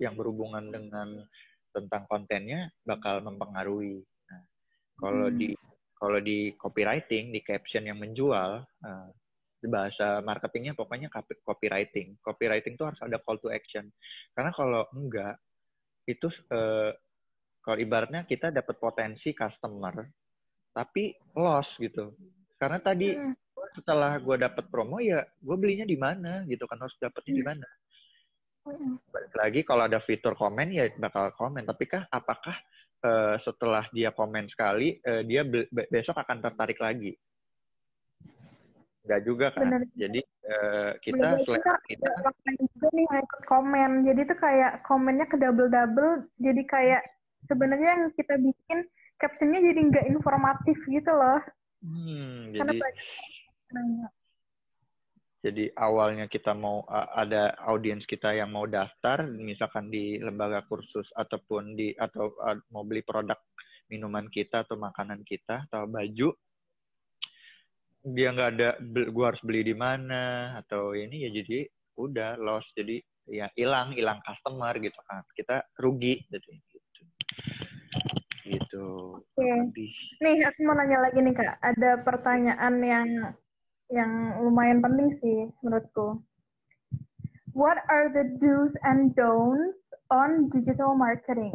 yang 0.00 0.16
berhubungan 0.16 0.72
dengan 0.72 1.20
tentang 1.72 2.04
kontennya 2.06 2.70
bakal 2.84 3.24
mempengaruhi. 3.24 4.04
Nah, 4.28 4.42
kalau 5.00 5.28
Hmm. 5.32 5.38
di 5.40 5.50
kalau 5.96 6.18
di 6.18 6.50
copywriting 6.58 7.30
di 7.30 7.40
caption 7.46 7.86
yang 7.86 7.98
menjual 7.98 8.66
di 9.62 9.70
bahasa 9.70 10.18
marketingnya 10.18 10.74
pokoknya 10.74 11.06
copy- 11.06 11.38
copywriting. 11.46 12.18
Copywriting 12.18 12.74
tuh 12.74 12.90
harus 12.90 12.98
ada 12.98 13.22
call 13.22 13.38
to 13.38 13.46
action. 13.54 13.86
Karena 14.34 14.50
kalau 14.50 14.82
enggak 14.92 15.38
itu 16.04 16.26
eh, 16.50 16.90
kalau 17.62 17.78
ibaratnya 17.78 18.26
kita 18.26 18.50
dapat 18.50 18.74
potensi 18.82 19.30
customer 19.30 20.02
tapi 20.74 21.14
loss 21.38 21.70
gitu. 21.78 22.10
Karena 22.58 22.82
tadi 22.82 23.14
Hmm. 23.14 23.38
setelah 23.78 24.18
gue 24.18 24.36
dapat 24.36 24.66
promo 24.68 24.98
ya 24.98 25.22
gue 25.38 25.56
belinya 25.56 25.86
di 25.86 25.96
mana 25.96 26.42
gitu 26.44 26.66
kan 26.66 26.76
harus 26.82 26.92
dapetnya 26.98 27.32
di 27.38 27.44
mana 27.46 27.64
Hmm. 27.64 27.81
Balik 29.12 29.34
lagi 29.34 29.60
kalau 29.66 29.84
ada 29.84 29.98
fitur 30.02 30.32
komen 30.38 30.72
ya 30.72 30.88
bakal 30.96 31.34
komen 31.34 31.66
tapi 31.66 31.84
kah 31.90 32.06
apakah 32.08 32.56
eh, 33.02 33.36
setelah 33.42 33.84
dia 33.90 34.14
komen 34.14 34.46
sekali 34.48 35.02
eh, 35.02 35.22
dia 35.26 35.42
be- 35.42 35.68
be- 35.68 35.90
besok 35.90 36.16
akan 36.22 36.40
tertarik 36.40 36.78
lagi 36.78 37.18
Enggak 39.02 39.20
juga 39.26 39.46
kan 39.50 39.66
Bener. 39.66 39.82
jadi 39.98 40.20
eh, 40.22 40.90
kita 41.02 41.18
Bener, 41.18 41.42
selera 41.42 41.74
kita 41.90 42.08
juga 42.62 42.86
nih 42.94 43.06
ikut 43.18 43.42
komen. 43.50 43.90
Jadi 44.06 44.20
tuh 44.30 44.38
kayak 44.38 44.72
komennya 44.86 45.26
ke 45.26 45.36
double-double. 45.42 46.30
Jadi 46.38 46.62
kayak 46.70 47.02
sebenarnya 47.50 47.98
yang 47.98 48.04
kita 48.14 48.38
bikin 48.38 48.86
captionnya 49.18 49.58
jadi 49.58 49.80
nggak 49.90 50.06
informatif 50.06 50.78
gitu 50.86 51.10
loh. 51.10 51.42
hmm, 51.82 52.54
Karena 52.54 52.72
jadi 52.78 52.80
banyak. 53.74 54.12
Jadi 55.42 55.74
awalnya 55.74 56.30
kita 56.30 56.54
mau 56.54 56.86
ada 56.90 57.58
audiens 57.66 58.06
kita 58.06 58.30
yang 58.30 58.54
mau 58.54 58.70
daftar 58.70 59.26
misalkan 59.26 59.90
di 59.90 60.22
lembaga 60.22 60.62
kursus 60.70 61.10
ataupun 61.18 61.74
di 61.74 61.90
atau 61.98 62.30
mau 62.70 62.86
beli 62.86 63.02
produk 63.02 63.36
minuman 63.90 64.30
kita 64.30 64.62
atau 64.62 64.78
makanan 64.78 65.26
kita 65.26 65.66
atau 65.66 65.90
baju 65.90 66.30
dia 68.02 68.28
nggak 68.30 68.50
ada 68.54 68.68
gua 69.10 69.34
harus 69.34 69.42
beli 69.42 69.66
di 69.66 69.74
mana 69.74 70.54
atau 70.62 70.94
ini 70.94 71.26
ya 71.26 71.30
jadi 71.34 71.66
udah 71.98 72.38
loss 72.38 72.66
jadi 72.78 73.02
ya 73.30 73.46
hilang 73.58 73.94
hilang 73.98 74.22
customer 74.22 74.74
gitu 74.78 74.98
kan 75.10 75.26
kita 75.34 75.66
rugi 75.78 76.22
gitu 76.30 76.48
gitu 76.50 77.02
gitu 78.42 78.86
Oke. 79.32 79.46
Lebih. 79.48 79.92
Nih, 80.20 80.44
aku 80.44 80.58
mau 80.66 80.74
nanya 80.76 80.98
lagi 81.08 81.18
nih 81.22 81.34
kak. 81.34 81.56
Ada 81.62 82.02
pertanyaan 82.04 82.74
yang 82.82 83.08
yang 83.92 84.40
lumayan 84.40 84.80
penting 84.80 85.12
sih 85.20 85.38
menurutku. 85.60 86.24
What 87.52 87.84
are 87.92 88.08
the 88.08 88.24
do's 88.40 88.72
and 88.80 89.12
don'ts 89.12 89.76
on 90.08 90.48
digital 90.48 90.96
marketing? 90.96 91.52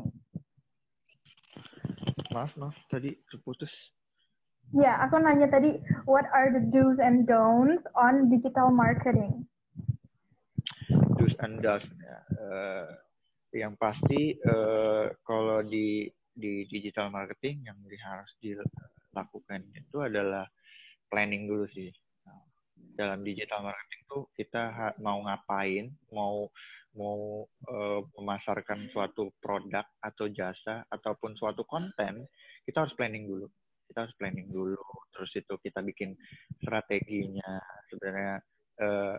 maaf 2.37 2.53
maaf 2.53 2.77
tadi 2.93 3.17
terputus 3.33 3.73
Ya, 4.75 4.99
aku 4.99 5.15
nanya 5.15 5.47
tadi, 5.47 5.79
what 6.03 6.27
are 6.35 6.51
the 6.51 6.59
do's 6.59 6.99
and 6.99 7.23
don'ts 7.23 7.87
on 7.95 8.27
digital 8.27 8.67
marketing? 8.67 9.47
and 11.39 11.63
don'ts 11.63 11.87
ya. 11.87 12.19
Uh, 12.35 12.87
yang 13.55 13.79
pasti 13.79 14.35
uh, 14.43 15.07
kalau 15.23 15.63
di 15.63 16.11
di 16.35 16.67
digital 16.67 17.07
marketing 17.07 17.63
yang 17.63 17.79
harus 17.79 18.27
dilakukan 18.43 19.63
itu 19.71 19.97
adalah 20.03 20.43
planning 21.07 21.47
dulu 21.47 21.63
sih. 21.71 21.87
Dalam 22.97 23.21
digital 23.21 23.61
marketing 23.61 24.01
tuh 24.09 24.23
kita 24.33 24.95
mau 25.01 25.21
ngapain, 25.21 25.93
mau 26.09 26.49
mau 26.97 27.45
uh, 27.45 28.01
memasarkan 28.17 28.89
suatu 28.89 29.29
produk 29.37 29.85
atau 30.01 30.25
jasa 30.33 30.81
ataupun 30.89 31.37
suatu 31.37 31.61
konten, 31.69 32.25
kita 32.65 32.83
harus 32.83 32.97
planning 32.97 33.29
dulu. 33.29 33.45
Kita 33.85 34.09
harus 34.09 34.15
planning 34.17 34.49
dulu. 34.49 34.81
Terus 35.13 35.31
itu 35.37 35.53
kita 35.61 35.85
bikin 35.85 36.17
strateginya. 36.57 37.61
Sebenarnya 37.85 38.41
uh, 38.81 39.15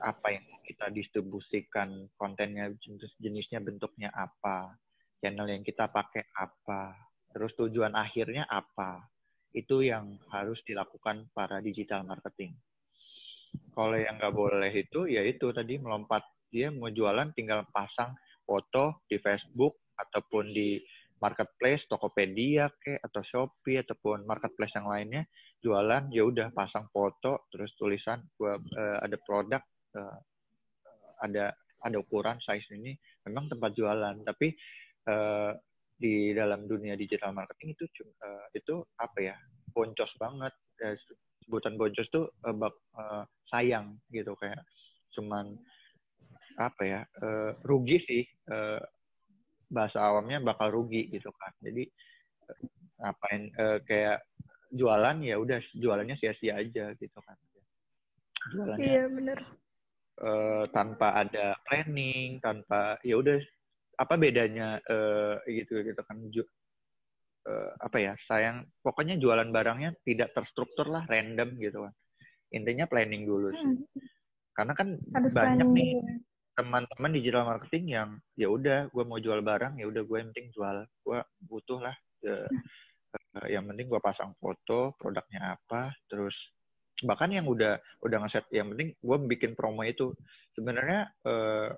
apa 0.00 0.28
yang 0.28 0.44
kita 0.64 0.92
distribusikan 0.92 2.08
kontennya 2.20 2.68
jenis 2.78 3.16
jenisnya 3.16 3.64
bentuknya 3.64 4.12
apa 4.12 4.76
channel 5.24 5.48
yang 5.48 5.64
kita 5.64 5.88
pakai 5.88 6.28
apa 6.36 6.92
terus 7.32 7.56
tujuan 7.56 7.96
akhirnya 7.96 8.44
apa 8.44 9.08
itu 9.56 9.80
yang 9.80 10.20
harus 10.28 10.60
dilakukan 10.68 11.32
para 11.32 11.64
digital 11.64 12.04
marketing. 12.04 12.52
Kalau 13.72 13.96
yang 13.96 14.20
nggak 14.20 14.36
boleh 14.36 14.68
itu 14.68 15.08
ya 15.08 15.24
itu 15.24 15.48
tadi 15.56 15.80
melompat. 15.80 16.20
Dia 16.52 16.68
mau 16.68 16.92
jualan 16.92 17.32
tinggal 17.32 17.64
pasang 17.72 18.12
foto 18.44 19.02
di 19.08 19.16
Facebook 19.18 19.80
ataupun 19.96 20.52
di 20.52 20.78
marketplace 21.18 21.88
Tokopedia 21.88 22.68
ke 22.76 23.00
atau 23.00 23.24
Shopee 23.24 23.80
ataupun 23.80 24.28
marketplace 24.28 24.76
yang 24.76 24.86
lainnya 24.86 25.24
jualan 25.64 26.12
ya 26.12 26.22
udah 26.22 26.52
pasang 26.52 26.86
foto 26.92 27.48
terus 27.48 27.72
tulisan 27.80 28.20
gua 28.36 28.60
uh, 28.60 28.98
ada 29.00 29.16
produk 29.24 29.62
uh, 29.96 30.16
ada 31.24 31.56
ada 31.80 31.96
ukuran 31.96 32.36
size 32.44 32.68
ini. 32.76 32.92
Memang 33.24 33.48
tempat 33.48 33.72
jualan 33.72 34.16
tapi 34.22 34.52
uh, 35.08 35.56
di 35.96 36.36
dalam 36.36 36.68
dunia 36.68 36.92
digital 36.92 37.32
marketing 37.32 37.72
itu 37.72 37.84
uh, 38.20 38.46
itu 38.52 38.84
apa 39.00 39.18
ya 39.32 39.36
boncos 39.72 40.12
banget 40.20 40.52
uh, 40.84 40.96
sebutan 41.44 41.80
boncos 41.80 42.08
tuh 42.12 42.28
uh, 42.44 42.52
bak, 42.52 42.74
uh, 42.96 43.24
sayang 43.48 43.96
gitu 44.12 44.36
kayak 44.36 44.60
cuman 45.16 45.56
apa 46.56 46.82
ya 46.84 47.00
uh, 47.24 47.56
rugi 47.64 48.00
sih 48.04 48.22
uh, 48.52 48.80
bahasa 49.68 49.98
awamnya 50.00 50.40
bakal 50.40 50.72
rugi 50.72 51.08
gitu 51.12 51.28
kan. 51.36 51.52
Jadi 51.60 51.84
uh, 52.48 52.60
ngapain 53.00 53.42
uh, 53.56 53.78
kayak 53.84 54.24
jualan 54.72 55.16
ya 55.24 55.36
udah 55.36 55.60
jualannya 55.76 56.16
sia-sia 56.20 56.60
aja 56.60 56.92
gitu 56.96 57.18
kan. 57.24 57.36
Jualannya 58.52 58.84
iya 58.84 59.04
bener. 59.08 59.38
uh, 60.22 60.64
tanpa 60.72 61.24
ada 61.24 61.56
planning 61.68 62.40
tanpa 62.40 62.96
ya 63.04 63.20
udah 63.20 63.36
apa 63.96 64.14
bedanya 64.20 64.80
uh, 64.86 65.40
gitu 65.48 65.80
gitu 65.80 66.00
kan. 66.04 66.16
Ju, 66.32 66.42
uh, 67.48 67.70
apa 67.80 67.96
ya 67.96 68.12
sayang 68.28 68.66
pokoknya 68.84 69.16
jualan 69.16 69.48
barangnya 69.48 69.96
tidak 70.04 70.36
terstruktur 70.36 70.90
lah 70.90 71.04
random 71.08 71.56
gitu 71.56 71.86
kan. 71.88 71.94
Intinya 72.52 72.84
planning 72.86 73.24
dulu 73.26 73.50
sih. 73.52 73.66
Hmm. 73.66 73.84
karena 74.56 74.72
kan 74.72 74.88
Harus 75.12 75.36
banyak 75.36 75.68
planning. 75.68 75.76
nih 75.76 75.92
teman-teman 76.56 77.12
digital 77.12 77.44
marketing 77.44 77.84
yang 77.92 78.08
ya 78.40 78.48
udah 78.48 78.88
gue 78.88 79.04
mau 79.04 79.20
jual 79.20 79.44
barang 79.44 79.76
ya 79.76 79.84
udah 79.84 80.00
gue 80.00 80.16
yang 80.16 80.30
penting 80.32 80.48
jual. 80.56 80.76
Gue 81.04 81.18
butuh 81.44 81.78
lah 81.84 81.96
uh, 82.24 82.48
uh, 83.36 83.46
yang 83.52 83.68
penting 83.68 83.92
gue 83.92 84.00
pasang 84.00 84.32
foto 84.40 84.96
produknya 84.96 85.60
apa 85.60 85.92
terus 86.08 86.32
bahkan 87.04 87.28
yang 87.28 87.44
udah 87.44 87.76
udah 88.00 88.24
ngeset 88.24 88.48
yang 88.48 88.72
penting 88.72 88.96
gue 88.96 89.16
bikin 89.28 89.52
promo 89.52 89.84
itu. 89.84 90.16
Sebenarnya 90.56 91.12
uh, 91.28 91.68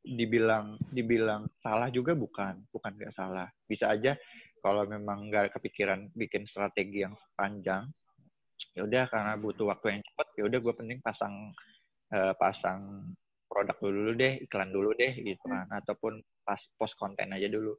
dibilang 0.00 0.80
dibilang 0.88 1.44
salah 1.60 1.92
juga 1.92 2.16
bukan 2.16 2.64
bukan 2.72 2.92
nggak 2.96 3.14
salah. 3.14 3.48
Bisa 3.68 3.92
aja 3.92 4.16
kalau 4.64 4.88
memang 4.88 5.28
nggak 5.28 5.54
kepikiran 5.54 6.10
bikin 6.16 6.48
strategi 6.48 7.04
yang 7.04 7.14
panjang 7.36 7.86
ya 8.74 8.82
udah 8.82 9.06
karena 9.06 9.32
butuh 9.38 9.70
waktu 9.70 9.98
yang 9.98 10.02
cepat 10.02 10.26
ya 10.34 10.42
udah 10.50 10.58
gue 10.58 10.74
penting 10.74 10.98
pasang 10.98 11.54
uh, 12.10 12.34
pasang 12.34 13.06
produk 13.48 13.76
dulu 13.80 14.12
deh, 14.12 14.44
iklan 14.44 14.70
dulu 14.70 14.92
deh 14.92 15.16
gitu 15.24 15.40
kan, 15.48 15.64
hmm. 15.66 15.80
ataupun 15.80 16.20
pas 16.44 16.60
post 16.76 16.94
konten 17.00 17.32
aja 17.32 17.48
dulu. 17.48 17.74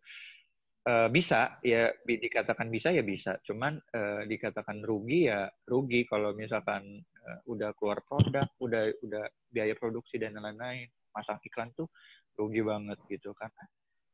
Uh, 0.79 1.11
bisa 1.11 1.59
ya 1.61 1.91
dikatakan 2.07 2.71
bisa 2.71 2.89
ya 2.89 3.05
bisa, 3.05 3.37
cuman 3.45 3.77
uh, 3.93 4.25
dikatakan 4.25 4.81
rugi 4.81 5.29
ya 5.29 5.45
rugi. 5.69 6.09
Kalau 6.09 6.33
misalkan 6.33 7.05
uh, 7.05 7.39
udah 7.45 7.75
keluar 7.77 8.01
produk, 8.01 8.49
udah 8.57 8.89
udah 9.05 9.23
biaya 9.53 9.77
produksi 9.77 10.17
dan 10.17 10.39
lain-lain, 10.41 10.89
masang 11.19 11.39
iklan 11.43 11.69
tuh 11.75 11.91
rugi 12.39 12.63
banget 12.63 12.99
gitu 13.11 13.35
kan. 13.35 13.51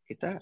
Kita 0.09 0.41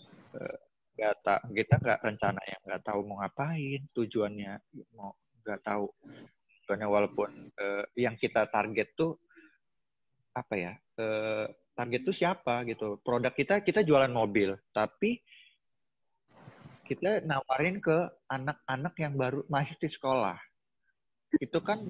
nggak 0.95 1.13
uh, 1.13 1.19
tak 1.27 1.39
kita 1.51 1.75
nggak 1.83 1.99
rencana 2.07 2.41
yang 2.47 2.61
nggak 2.63 2.83
tahu 2.87 2.99
mau 3.03 3.19
ngapain, 3.19 3.81
tujuannya 3.91 4.53
mau 4.95 5.11
nggak 5.43 5.59
tahu. 5.67 5.91
Soalnya 6.63 6.87
walaupun 6.87 7.51
uh, 7.59 7.83
yang 7.99 8.15
kita 8.15 8.47
target 8.47 8.95
tuh 8.95 9.19
apa 10.33 10.53
ya 10.57 10.73
eh, 10.97 11.45
target 11.77 12.01
itu 12.05 12.13
siapa 12.25 12.65
gitu 12.65 12.97
produk 13.05 13.33
kita 13.33 13.61
kita 13.61 13.85
jualan 13.85 14.09
mobil 14.09 14.57
tapi 14.73 15.21
kita 16.89 17.21
nawarin 17.23 17.77
ke 17.77 18.09
anak-anak 18.27 18.93
yang 18.97 19.13
baru 19.13 19.45
masih 19.47 19.77
di 19.77 19.89
sekolah 19.93 20.37
itu 21.37 21.59
kan 21.61 21.81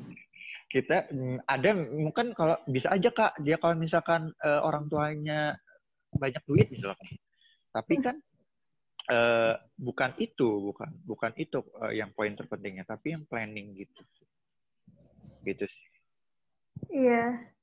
kita 0.74 1.06
mm, 1.14 1.46
ada 1.46 1.70
mungkin 1.78 2.34
kalau 2.34 2.58
bisa 2.66 2.90
aja 2.90 3.14
kak 3.14 3.38
dia 3.46 3.62
kalau 3.62 3.78
misalkan 3.78 4.34
uh, 4.42 4.66
orang 4.66 4.90
tuanya 4.90 5.54
banyak 6.18 6.42
duit 6.50 6.68
misalkan 6.74 7.14
tapi 7.70 8.02
kan 8.02 8.18
uh, 9.14 9.54
bukan 9.78 10.18
itu 10.18 10.74
bukan 10.74 10.90
bukan 11.06 11.32
itu 11.38 11.62
uh, 11.78 11.94
yang 11.94 12.10
poin 12.18 12.34
terpentingnya 12.34 12.90
tapi 12.90 13.14
yang 13.14 13.22
planning 13.30 13.78
gitu 13.78 14.02
gitu 15.46 15.66
sih 15.70 15.88
iya 16.90 17.54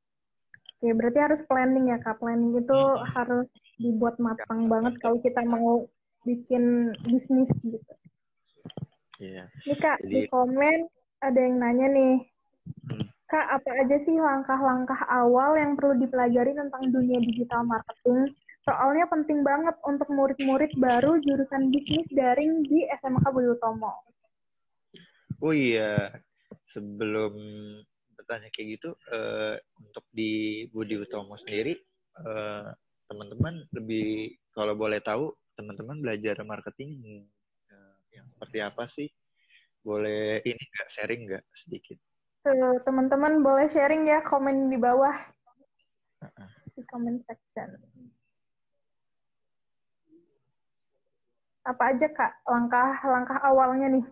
Oke, 0.80 0.96
berarti 0.96 1.20
harus 1.20 1.40
planning 1.44 1.92
ya 1.92 2.00
Kak. 2.00 2.24
Planning 2.24 2.56
itu 2.56 2.72
hmm. 2.72 3.04
harus 3.12 3.44
dibuat 3.76 4.16
matang 4.16 4.64
ya, 4.64 4.68
banget 4.72 4.96
kalau 5.04 5.20
kita 5.20 5.44
mau 5.44 5.84
bikin 6.24 6.88
bisnis 7.04 7.52
gitu. 7.60 7.92
Iya. 9.20 9.44
Nih 9.68 9.76
Kak, 9.76 10.00
Jadi... 10.00 10.08
di 10.08 10.20
komen 10.32 10.88
ada 11.20 11.36
yang 11.36 11.60
nanya 11.60 11.86
nih. 11.92 12.14
Hmm. 12.66 13.04
Kak, 13.30 13.46
apa 13.62 13.70
aja 13.86 13.96
sih 14.02 14.18
langkah-langkah 14.18 15.06
awal 15.06 15.54
yang 15.54 15.78
perlu 15.78 15.94
dipelajari 16.02 16.50
tentang 16.50 16.82
dunia 16.90 17.18
digital 17.22 17.62
marketing? 17.62 18.34
Soalnya 18.66 19.06
penting 19.06 19.46
banget 19.46 19.78
untuk 19.86 20.10
murid-murid 20.10 20.74
baru 20.76 21.16
jurusan 21.22 21.70
bisnis 21.70 22.06
daring 22.10 22.66
di 22.66 22.84
SMK 23.00 23.24
Budi 23.30 23.54
Utomo. 23.54 23.94
Oh 25.40 25.54
iya, 25.56 26.12
sebelum 26.74 27.32
bertanya 28.18 28.48
kayak 28.54 28.78
gitu 28.78 28.90
uh, 29.10 29.56
untuk 29.80 30.04
di 30.14 30.64
Budi 30.70 31.00
Utomo 31.00 31.34
sendiri 31.40 31.74
uh, 32.22 32.70
teman-teman 33.10 33.66
lebih 33.74 34.38
kalau 34.54 34.78
boleh 34.78 35.02
tahu 35.02 35.34
teman-teman 35.58 35.98
belajar 35.98 36.38
marketing 36.46 37.26
uh, 37.74 37.96
yang 38.14 38.26
seperti 38.36 38.58
apa 38.62 38.86
sih 38.94 39.08
boleh 39.82 40.44
ini 40.46 40.62
nggak 40.62 40.88
sharing 40.94 41.20
nggak 41.26 41.44
sedikit 41.66 41.98
teman-teman 42.40 43.44
boleh 43.44 43.68
sharing 43.68 44.08
ya 44.08 44.24
komen 44.24 44.72
di 44.72 44.78
bawah. 44.80 45.12
Di 46.72 46.82
comment 46.88 47.20
section. 47.28 47.76
Apa 51.68 51.92
aja 51.92 52.08
kak 52.08 52.32
langkah-langkah 52.48 53.38
awalnya 53.44 53.86
nih? 53.92 54.06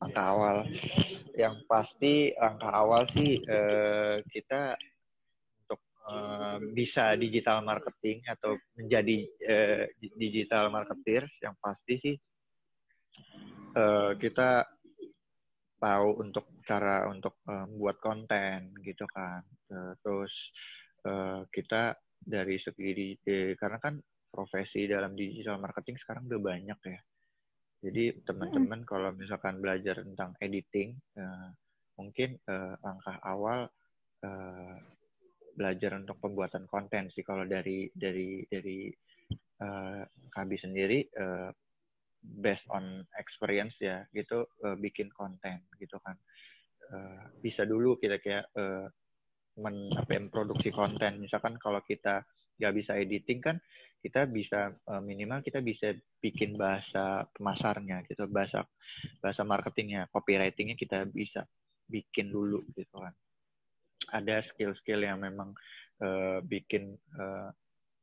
Langkah 0.00 0.26
awal. 0.32 0.56
Yang 1.36 1.56
pasti 1.68 2.32
langkah 2.40 2.72
awal 2.72 3.04
sih 3.12 3.44
eh, 3.44 4.16
kita 4.32 4.80
untuk 5.64 5.80
eh, 6.08 6.56
bisa 6.72 7.12
digital 7.20 7.60
marketing 7.60 8.24
atau 8.24 8.56
menjadi 8.80 9.18
eh, 9.44 9.84
digital 10.16 10.72
marketer 10.72 11.28
yang 11.44 11.52
pasti 11.60 11.94
sih 12.00 12.16
eh, 13.76 14.10
kita 14.16 14.73
tahu 15.84 16.24
untuk 16.24 16.48
cara 16.64 17.04
untuk 17.12 17.44
eh, 17.44 17.68
membuat 17.68 18.00
konten 18.00 18.72
gitu 18.80 19.04
kan. 19.12 19.44
Terus 20.00 20.32
eh, 21.04 21.40
kita 21.52 21.92
dari 22.24 22.56
segi 22.56 23.20
eh, 23.20 23.52
karena 23.60 23.76
kan 23.76 24.00
profesi 24.32 24.88
dalam 24.88 25.12
digital 25.12 25.60
marketing 25.60 26.00
sekarang 26.00 26.24
udah 26.26 26.40
banyak 26.40 26.80
ya. 26.88 27.00
Jadi 27.84 28.24
teman-teman 28.24 28.80
hmm. 28.82 28.88
kalau 28.88 29.12
misalkan 29.12 29.60
belajar 29.60 30.00
tentang 30.00 30.32
editing, 30.40 30.96
uh, 31.20 31.52
mungkin 32.00 32.40
uh, 32.48 32.80
langkah 32.80 33.20
awal 33.20 33.68
uh, 34.24 34.76
belajar 35.52 35.92
untuk 36.00 36.16
pembuatan 36.16 36.64
konten 36.64 37.12
sih. 37.12 37.20
Kalau 37.20 37.44
dari 37.44 37.92
dari 37.92 38.40
dari 38.48 38.88
uh, 39.60 40.00
Kabi 40.32 40.56
sendiri 40.56 41.04
uh, 41.12 41.52
based 42.24 42.64
on 42.72 43.04
experience 43.20 43.76
ya 43.78 44.08
gitu 44.16 44.48
uh, 44.64 44.76
bikin 44.80 45.12
konten 45.12 45.60
gitu 45.76 46.00
kan 46.00 46.16
uh, 46.92 47.28
bisa 47.44 47.68
dulu 47.68 48.00
kita 48.00 48.16
kayak 48.20 48.48
uh, 48.56 48.88
men, 49.60 49.86
apa, 49.94 50.18
produksi 50.30 50.74
konten. 50.74 51.22
Misalkan 51.22 51.60
kalau 51.62 51.78
kita 51.84 52.26
nggak 52.58 52.74
bisa 52.74 52.92
editing 52.94 53.42
kan 53.42 53.56
kita 53.98 54.30
bisa 54.30 54.70
uh, 54.86 55.02
minimal 55.02 55.42
kita 55.42 55.58
bisa 55.58 55.90
bikin 56.22 56.54
bahasa 56.54 57.26
pemasarnya 57.34 58.06
gitu 58.06 58.30
bahasa 58.30 58.62
bahasa 59.18 59.42
marketingnya 59.42 60.06
copywritingnya 60.14 60.78
kita 60.78 61.02
bisa 61.10 61.42
bikin 61.90 62.30
dulu 62.30 62.62
gitu 62.78 62.94
kan 62.94 63.10
ada 64.14 64.44
skill-skill 64.54 65.02
yang 65.02 65.18
memang 65.18 65.50
uh, 66.04 66.38
bikin 66.46 66.94
uh, 67.18 67.50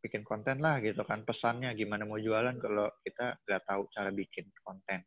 bikin 0.02 0.26
konten 0.26 0.60
lah 0.60 0.82
gitu 0.82 1.06
kan 1.06 1.22
pesannya 1.22 1.78
gimana 1.78 2.10
mau 2.10 2.18
jualan 2.18 2.58
kalau 2.58 2.90
kita 3.06 3.38
nggak 3.46 3.64
tahu 3.70 3.82
cara 3.94 4.10
bikin 4.10 4.50
konten. 4.66 5.06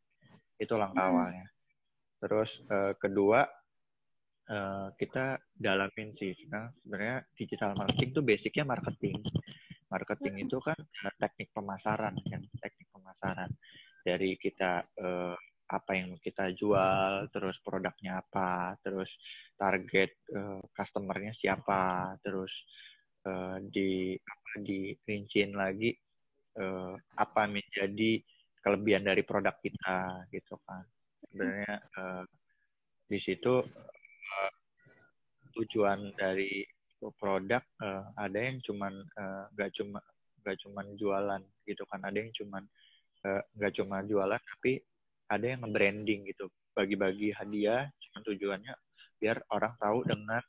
Itu 0.57 0.79
langkah 0.79 1.05
hmm. 1.05 1.13
awalnya. 1.13 1.47
Terus 2.23 2.51
uh, 2.71 2.95
kedua 2.97 3.43
uh, 4.49 4.89
kita 4.95 5.37
dalamin 5.53 6.15
sih 6.17 6.33
nah, 6.49 6.71
sebenarnya 6.81 7.27
digital 7.35 7.75
marketing 7.75 8.09
itu 8.15 8.23
basicnya 8.23 8.65
marketing. 8.65 9.19
Marketing 9.91 10.35
itu 10.47 10.57
kan 10.63 10.79
teknik 11.19 11.51
pemasaran 11.51 12.15
kan 12.31 12.43
teknik 12.63 12.89
pemasaran. 12.95 13.51
Dari 14.05 14.39
kita 14.39 14.85
uh, 15.01 15.37
apa 15.65 15.93
yang 15.97 16.21
kita 16.21 16.53
jual 16.53 17.33
terus 17.33 17.57
produknya 17.65 18.21
apa 18.21 18.77
terus 18.85 19.09
target 19.57 20.13
uh, 20.37 20.61
customernya 20.77 21.33
siapa 21.41 22.15
terus 22.21 22.53
uh, 23.25 23.57
di 23.61 24.15
apa 24.17 24.51
di 24.63 24.95
rinciin 25.05 25.57
lagi 25.57 25.91
uh, 26.61 26.95
apa 27.19 27.49
menjadi 27.49 28.21
kelebihan 28.65 29.05
dari 29.05 29.23
produk 29.27 29.57
kita 29.61 30.29
gitu 30.33 30.57
kan. 30.65 30.85
Sebenarnya 31.29 31.75
uh, 31.99 32.25
di 33.09 33.19
situ 33.21 33.61
uh, 33.65 34.53
tujuan 35.53 36.15
dari 36.17 36.65
produk 37.21 37.61
uh, 37.85 38.09
ada 38.17 38.39
yang 38.39 38.65
cuman 38.65 39.05
uh, 39.21 39.45
gak 39.53 39.77
cuma 39.77 40.01
gak 40.41 40.57
cuman 40.65 40.87
jualan 40.97 41.43
gitu 41.69 41.85
kan. 41.89 42.01
Ada 42.01 42.17
yang 42.17 42.33
cuman 42.33 42.63
uh, 43.29 43.43
gak 43.61 43.73
cuma 43.77 44.01
jualan 44.05 44.41
tapi 44.41 44.81
ada 45.29 45.45
yang 45.45 45.61
nge-branding 45.65 46.29
gitu. 46.33 46.49
Bagi-bagi 46.73 47.37
hadiah 47.37 47.89
cuma 48.01 48.19
tujuannya 48.25 48.75
biar 49.21 49.41
orang 49.53 49.73
tahu 49.81 50.05
dengan 50.05 50.43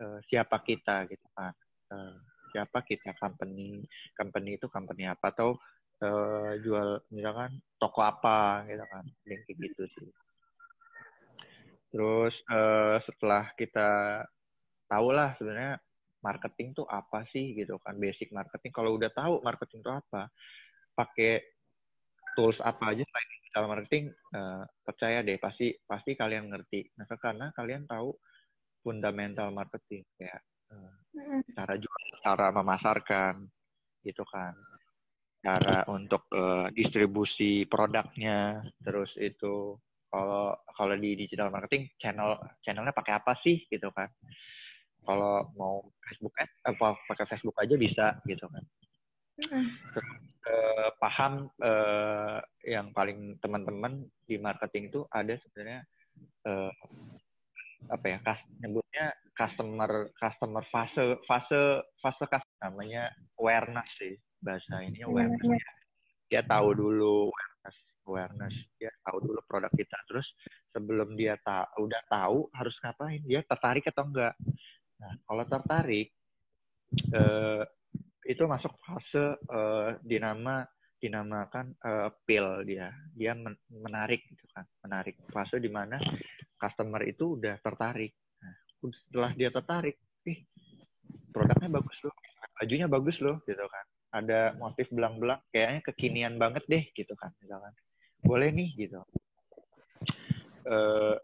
uh, 0.00 0.18
siapa 0.28 0.62
kita 0.64 1.04
gitu 1.10 1.28
kan 1.34 1.52
uh, 1.90 2.16
siapa 2.54 2.86
kita 2.86 3.18
company 3.18 3.82
company 4.14 4.56
itu 4.56 4.70
company 4.70 5.10
apa? 5.10 5.34
Atau 5.34 5.58
uh, 6.04 6.52
jual 6.62 7.02
misalkan 7.10 7.58
toko 7.82 8.00
apa 8.06 8.62
gitu 8.70 8.84
kan? 8.86 9.04
Kayak 9.26 9.56
gitu 9.58 9.82
sih. 9.98 10.08
Terus 11.90 12.34
uh, 12.50 13.02
setelah 13.02 13.50
kita 13.58 14.22
tahu 14.86 15.10
lah 15.10 15.34
sebenarnya 15.38 15.82
marketing 16.22 16.72
tuh 16.78 16.86
apa 16.86 17.26
sih 17.34 17.58
gitu 17.58 17.76
kan? 17.82 17.98
Basic 17.98 18.30
marketing. 18.30 18.70
Kalau 18.70 18.94
udah 18.94 19.10
tahu 19.10 19.42
marketing 19.42 19.82
tuh 19.82 19.94
apa, 19.98 20.30
pakai 20.94 21.42
tools 22.34 22.58
apa 22.62 22.94
aja 22.94 23.02
selain 23.02 23.28
digital 23.38 23.64
marketing, 23.70 24.04
uh, 24.34 24.66
percaya 24.82 25.22
deh 25.22 25.38
pasti 25.38 25.70
pasti 25.86 26.18
kalian 26.18 26.50
ngerti. 26.50 26.86
Nah 26.98 27.06
karena 27.06 27.54
kalian 27.54 27.86
tahu 27.86 28.10
fundamental 28.82 29.54
marketing 29.54 30.02
ya 30.20 30.34
cara 31.54 31.74
jual, 31.78 32.02
cara 32.22 32.46
memasarkan 32.50 33.46
gitu 34.02 34.22
kan. 34.26 34.54
Cara 35.44 35.84
untuk 35.92 36.24
uh, 36.32 36.72
distribusi 36.72 37.68
produknya 37.68 38.64
terus 38.80 39.12
itu 39.20 39.76
kalau 40.08 40.56
kalau 40.72 40.94
di 40.96 41.18
digital 41.18 41.52
marketing 41.52 41.92
channel 42.00 42.40
channelnya 42.64 42.96
pakai 42.96 43.20
apa 43.20 43.36
sih 43.44 43.60
gitu 43.68 43.92
kan. 43.92 44.08
Kalau 45.04 45.52
mau 45.60 45.84
Facebook 46.00 46.32
ad 46.40 46.48
apa 46.64 46.96
pakai 47.12 47.26
Facebook 47.28 47.56
aja 47.60 47.76
bisa 47.76 48.06
gitu 48.24 48.48
kan. 48.48 48.64
Terus, 49.92 50.10
uh, 50.48 50.88
paham 50.96 51.50
uh, 51.60 52.38
yang 52.64 52.94
paling 52.94 53.36
teman-teman 53.42 54.06
di 54.24 54.40
marketing 54.40 54.88
itu 54.88 55.04
ada 55.12 55.34
sebenarnya 55.44 55.84
uh, 56.48 56.72
apa 57.90 58.06
ya 58.06 58.18
kas, 58.24 58.40
nyebutnya 58.62 59.12
customer 59.34 60.08
customer 60.16 60.62
fase 60.70 61.18
fase 61.26 61.82
fase 62.00 62.24
namanya 62.62 63.10
awareness 63.36 63.88
sih 63.98 64.14
bahasa 64.38 64.84
ini 64.84 65.02
awareness. 65.02 65.42
ya. 65.42 65.72
dia 66.30 66.42
tahu 66.46 66.72
dulu 66.72 67.28
awareness 68.04 68.54
dia 68.76 68.92
tahu 69.04 69.18
dulu 69.24 69.40
produk 69.48 69.72
kita. 69.72 69.96
Terus 70.08 70.28
sebelum 70.70 71.16
dia 71.16 71.40
tahu 71.40 71.88
udah 71.88 72.02
tahu 72.08 72.38
harus 72.52 72.76
ngapain? 72.84 73.20
Dia 73.24 73.40
tertarik 73.44 73.84
atau 73.88 74.04
enggak? 74.04 74.34
Nah 75.00 75.12
kalau 75.24 75.44
tertarik 75.48 76.08
eh, 77.12 77.62
itu 78.28 78.42
masuk 78.44 78.72
fase 78.84 79.36
eh, 79.36 79.88
dinama 80.04 80.64
dinamakan 80.98 81.74
uh, 81.84 82.10
pill 82.24 82.62
dia. 82.66 82.90
Dia 83.14 83.34
men 83.34 83.54
menarik 83.70 84.24
gitu 84.28 84.44
kan 84.54 84.64
menarik 84.84 85.18
fase 85.30 85.58
di 85.58 85.70
mana 85.70 85.98
customer 86.58 87.02
itu 87.04 87.38
udah 87.38 87.58
tertarik. 87.60 88.14
Nah, 88.40 88.54
setelah 88.82 89.30
dia 89.36 89.50
tertarik 89.50 89.96
ih 90.24 90.40
produknya 91.34 91.68
bagus 91.68 91.98
loh 92.00 92.14
bajunya 92.60 92.86
bagus 92.86 93.18
loh 93.20 93.42
gitu 93.44 93.64
kan. 93.66 93.84
Ada 94.14 94.54
motif 94.56 94.86
belang-belang 94.94 95.42
kayaknya 95.50 95.80
kekinian 95.90 96.34
banget 96.38 96.62
deh 96.70 96.84
gitu 96.94 97.12
kan 97.18 97.34
misalkan. 97.42 97.74
Boleh 98.22 98.54
nih 98.54 98.70
gitu. 98.78 99.02
Uh, 100.64 101.18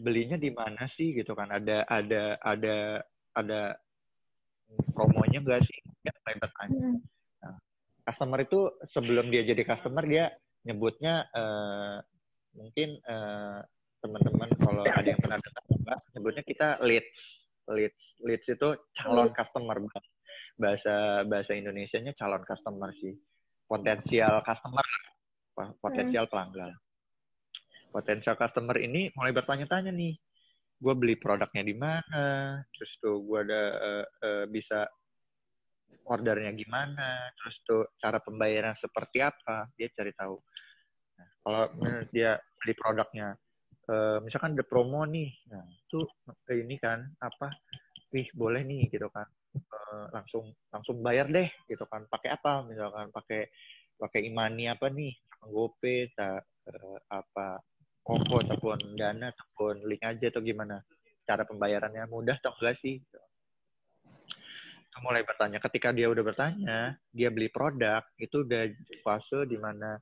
belinya 0.00 0.38
di 0.38 0.52
mana 0.52 0.86
sih 0.94 1.16
gitu 1.16 1.32
kan. 1.32 1.48
Ada 1.48 1.88
ada 1.88 2.36
ada 2.44 2.76
ada 3.32 3.60
promonya 4.92 5.40
enggak 5.40 5.64
sih? 5.64 5.78
Ya 6.04 6.12
bertanya. 6.36 6.78
Hmm. 6.78 7.00
Customer 8.10 8.42
itu 8.42 8.60
sebelum 8.90 9.30
dia 9.30 9.46
jadi 9.46 9.62
customer 9.62 10.02
dia 10.02 10.34
nyebutnya 10.66 11.30
uh, 11.30 12.02
mungkin 12.58 12.98
uh, 13.06 13.62
teman-teman 14.02 14.50
kalau 14.58 14.82
ada 14.82 15.06
yang 15.06 15.20
pernah 15.22 15.38
dengar 15.38 15.98
nyebutnya 16.16 16.42
kita 16.42 16.68
leads. 16.82 17.14
Leads 17.70 18.02
leads 18.26 18.46
itu 18.50 18.68
calon 18.98 19.30
customer. 19.30 19.78
Bahasa 20.58 21.22
bahasa 21.24 21.54
Indonesia-nya 21.54 22.12
calon 22.18 22.42
customer 22.42 22.90
sih. 22.98 23.14
Potensial 23.70 24.42
customer 24.42 24.82
potensial 25.80 26.24
hmm. 26.26 26.32
pelanggan. 26.32 26.72
Potensial 27.90 28.38
customer 28.38 28.76
ini 28.78 29.10
mulai 29.18 29.34
bertanya-tanya 29.34 29.90
nih, 29.90 30.14
gue 30.78 30.94
beli 30.94 31.18
produknya 31.18 31.66
di 31.66 31.74
mana, 31.74 32.58
terus 32.70 32.90
tuh 33.02 33.18
gue 33.26 33.38
ada 33.42 33.62
uh, 33.76 34.04
uh, 34.22 34.44
bisa 34.46 34.86
ordernya 36.10 36.50
gimana, 36.58 37.30
terus 37.38 37.56
tuh 37.62 37.82
cara 38.02 38.18
pembayaran 38.18 38.74
seperti 38.78 39.22
apa, 39.22 39.70
dia 39.78 39.86
cari 39.94 40.10
tahu. 40.16 40.36
Nah, 41.18 41.28
kalau 41.42 41.62
dia 42.10 42.34
beli 42.58 42.74
produknya, 42.74 43.38
uh, 43.86 44.18
misalkan 44.24 44.58
ada 44.58 44.66
promo 44.66 45.06
nih, 45.06 45.30
nah 45.46 45.62
itu 45.62 46.02
ini 46.50 46.76
kan 46.82 47.06
apa, 47.22 47.54
wih 48.10 48.26
boleh 48.34 48.66
nih 48.66 48.90
gitu 48.90 49.06
kan, 49.14 49.26
uh, 49.54 50.10
langsung 50.10 50.50
langsung 50.74 50.98
bayar 50.98 51.30
deh 51.30 51.46
gitu 51.70 51.86
kan, 51.86 52.02
pakai 52.10 52.34
apa? 52.34 52.66
Misalkan 52.66 53.14
pakai 53.14 53.46
pakai 53.94 54.20
imani 54.26 54.66
apa 54.66 54.90
nih? 54.90 55.14
GoPay 55.40 56.12
ta, 56.12 56.36
uh, 56.36 56.98
apa 57.08 57.62
Koko 58.00 58.40
ataupun 58.40 58.96
Dana 58.96 59.30
ataupun 59.30 59.86
link 59.86 60.02
aja 60.02 60.26
atau 60.32 60.42
gimana? 60.42 60.82
Cara 61.22 61.46
pembayarannya 61.46 62.08
mudah 62.10 62.36
atau 62.42 62.52
enggak 62.58 62.80
sih? 62.82 62.98
itu 62.98 63.20
mulai 65.02 65.24
bertanya. 65.24 65.58
Ketika 65.60 65.90
dia 65.90 66.08
udah 66.08 66.24
bertanya 66.24 66.94
dia 67.12 67.28
beli 67.32 67.48
produk 67.52 68.04
itu 68.20 68.44
udah 68.44 68.68
fase 69.04 69.48
di 69.48 69.56
mana 69.56 69.96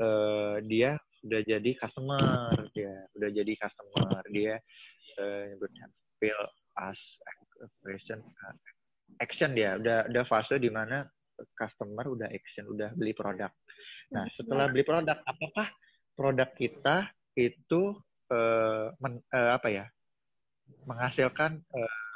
uh, 0.00 0.60
dia 0.64 0.96
udah 1.22 1.40
jadi 1.46 1.70
customer 1.78 2.52
dia 2.76 2.94
udah 3.16 3.30
jadi 3.30 3.52
customer. 3.58 4.22
Dia 4.30 4.54
uh, 5.20 5.42
nyebutnya 5.52 5.86
feel 6.20 6.42
as 6.78 7.00
action 7.88 8.20
action 9.20 9.50
dia. 9.52 9.76
Udah 9.80 10.08
udah 10.08 10.24
fase 10.28 10.56
di 10.60 10.70
mana 10.72 11.04
customer 11.56 12.06
udah 12.06 12.28
action, 12.30 12.68
udah 12.70 12.92
beli 12.94 13.12
produk. 13.16 13.50
Nah, 14.12 14.28
setelah 14.36 14.68
beli 14.68 14.84
produk, 14.84 15.18
apakah 15.24 15.68
produk 16.12 16.50
kita 16.54 17.08
itu 17.34 17.96
uh, 18.28 18.92
men, 19.00 19.18
uh, 19.32 19.56
apa 19.56 19.68
ya 19.72 19.84
menghasilkan 20.84 21.60
uh, 21.72 22.11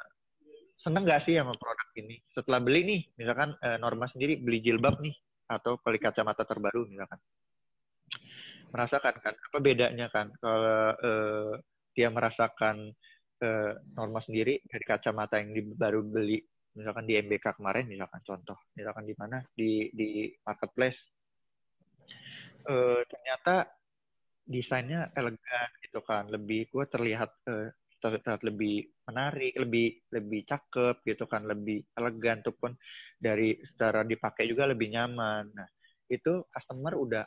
seneng 0.86 1.02
nggak 1.02 1.26
sih 1.26 1.34
sama 1.34 1.50
produk 1.58 1.88
ini? 1.98 2.22
Setelah 2.30 2.62
beli 2.62 2.80
nih, 2.86 3.00
misalkan 3.18 3.58
uh, 3.58 3.78
Norma 3.82 4.06
sendiri 4.06 4.38
beli 4.38 4.62
jilbab 4.62 5.02
nih 5.02 5.14
atau 5.50 5.82
beli 5.82 5.98
kacamata 5.98 6.46
terbaru 6.46 6.86
misalkan, 6.86 7.18
merasakan 8.70 9.14
kan? 9.18 9.34
Apa 9.34 9.58
bedanya 9.58 10.06
kan? 10.14 10.30
Kalau 10.38 10.94
uh, 10.94 11.52
dia 11.90 12.08
merasakan 12.14 12.94
uh, 13.42 13.72
Norma 13.98 14.22
sendiri 14.22 14.62
dari 14.62 14.84
kacamata 14.86 15.42
yang 15.42 15.74
baru 15.74 16.06
beli 16.06 16.38
misalkan 16.76 17.08
di 17.08 17.16
MBK 17.16 17.56
kemarin 17.56 17.88
misalkan 17.88 18.20
contoh. 18.22 18.58
Misalkan 18.76 19.08
di 19.08 19.14
mana? 19.16 19.40
Di 19.56 19.88
di 19.96 20.28
marketplace. 20.44 21.00
E, 22.68 22.74
ternyata 23.08 23.64
desainnya 24.44 25.10
elegan 25.16 25.68
gitu 25.80 26.04
kan? 26.04 26.28
Lebih 26.28 26.68
gue 26.68 26.84
terlihat 26.86 27.32
e, 27.48 27.72
terlihat 28.00 28.44
lebih 28.44 28.84
menarik, 29.08 29.56
lebih 29.56 29.96
lebih 30.12 30.44
cakep 30.44 31.02
gitu 31.04 31.24
kan, 31.24 31.48
lebih 31.48 31.80
elegan 31.96 32.44
ataupun 32.44 32.76
dari 33.16 33.56
secara 33.64 34.04
dipakai 34.04 34.44
juga 34.46 34.68
lebih 34.68 34.92
nyaman. 34.92 35.44
Nah, 35.52 35.68
itu 36.10 36.44
customer 36.52 36.94
udah 36.94 37.24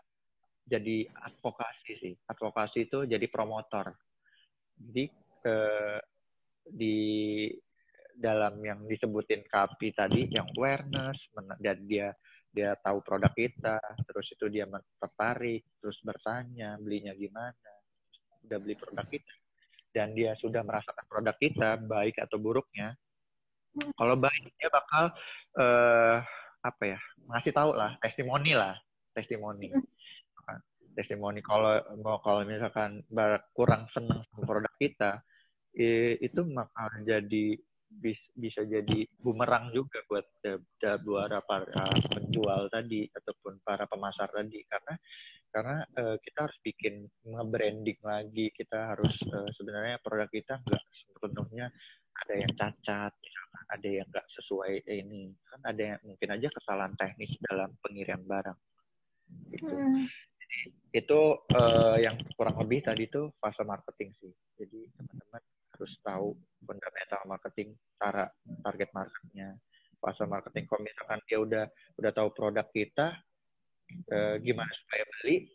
jadi 0.70 1.10
advokasi 1.10 1.92
sih. 1.98 2.14
Advokasi 2.30 2.86
itu 2.86 3.10
jadi 3.10 3.26
promotor. 3.28 3.90
Jadi 4.78 5.04
eh, 5.46 6.00
di 6.70 6.98
dalam 8.20 8.60
yang 8.62 8.84
disebutin 8.86 9.48
Kapi 9.48 9.96
tadi 9.96 10.28
yang 10.30 10.46
awareness 10.60 11.18
dan 11.58 11.80
dia 11.88 12.12
dia 12.50 12.74
tahu 12.82 13.06
produk 13.06 13.30
kita, 13.32 13.78
terus 14.10 14.26
itu 14.34 14.46
dia 14.50 14.66
tertarik, 14.98 15.70
terus 15.78 16.02
bertanya 16.02 16.82
belinya 16.82 17.14
gimana, 17.14 17.72
udah 18.42 18.58
beli 18.58 18.74
produk 18.74 19.06
kita 19.06 19.39
dan 20.00 20.16
dia 20.16 20.32
sudah 20.40 20.64
merasakan 20.64 21.04
produk 21.12 21.36
kita 21.36 21.76
baik 21.84 22.16
atau 22.24 22.40
buruknya 22.40 22.96
kalau 24.00 24.16
baik 24.16 24.56
dia 24.56 24.72
bakal 24.72 25.12
uh, 25.60 26.24
apa 26.64 26.84
ya 26.96 27.00
ngasih 27.28 27.52
tahu 27.52 27.76
lah 27.76 28.00
testimoni 28.00 28.56
lah 28.56 28.76
testimoni. 29.14 29.68
Testimoni 30.96 31.40
kalau 31.40 31.80
mau 32.02 32.20
kalau 32.20 32.44
misalkan 32.44 33.04
kurang 33.56 33.88
senang 33.94 34.26
sama 34.32 34.44
produk 34.44 34.74
kita 34.82 35.12
itu 36.20 36.40
bakal 36.52 36.90
jadi 37.06 37.56
bisa 38.36 38.62
jadi 38.68 39.08
bumerang 39.22 39.74
juga 39.74 40.02
buat 40.06 40.26
buat 41.06 41.30
para 41.46 41.86
penjual 42.14 42.68
tadi 42.68 43.08
ataupun 43.16 43.64
para 43.64 43.86
pemasar 43.88 44.28
tadi. 44.34 44.60
Karena 44.66 44.94
karena 45.50 45.82
uh, 45.98 46.18
kita 46.22 46.46
harus 46.46 46.58
bikin 46.62 47.10
nge-branding 47.26 48.00
lagi. 48.06 48.54
Kita 48.54 48.94
harus 48.96 49.14
uh, 49.34 49.50
sebenarnya 49.58 49.98
produk 50.02 50.30
kita 50.30 50.62
nggak 50.62 50.84
sepenuhnya 50.94 51.68
ada 52.20 52.34
yang 52.36 52.52
cacat 52.54 53.14
ada 53.70 53.88
yang 53.88 54.08
nggak 54.10 54.28
sesuai 54.40 54.86
ini. 54.90 55.34
Kan 55.46 55.62
ada 55.66 55.82
yang 55.96 56.00
mungkin 56.06 56.30
aja 56.34 56.48
kesalahan 56.50 56.94
teknis 56.98 57.34
dalam 57.46 57.74
pengirian 57.82 58.22
barang. 58.26 58.58
Gitu. 59.54 59.70
Hmm. 59.70 60.10
jadi 60.42 60.62
itu 60.98 61.22
uh, 61.54 61.98
yang 62.02 62.18
kurang 62.34 62.58
lebih 62.58 62.82
tadi 62.82 63.06
itu 63.06 63.30
fase 63.38 63.62
marketing 63.62 64.10
sih. 64.18 64.34
Jadi 64.58 64.90
teman-teman 64.98 65.42
harus 65.78 65.94
tahu 66.02 66.28
fundamental 66.66 67.22
marketing 67.30 67.78
cara 68.02 68.26
target 68.66 68.90
marketnya. 68.90 69.54
Fase 70.02 70.26
marketing 70.26 70.66
kalau 70.66 70.82
misalkan 70.82 71.20
dia 71.30 71.38
udah 71.38 71.66
udah 72.02 72.12
tahu 72.16 72.30
produk 72.34 72.66
kita 72.74 73.14
uh, 74.12 74.36
gimana 74.42 74.70
supaya 74.86 75.04
beli 75.18 75.50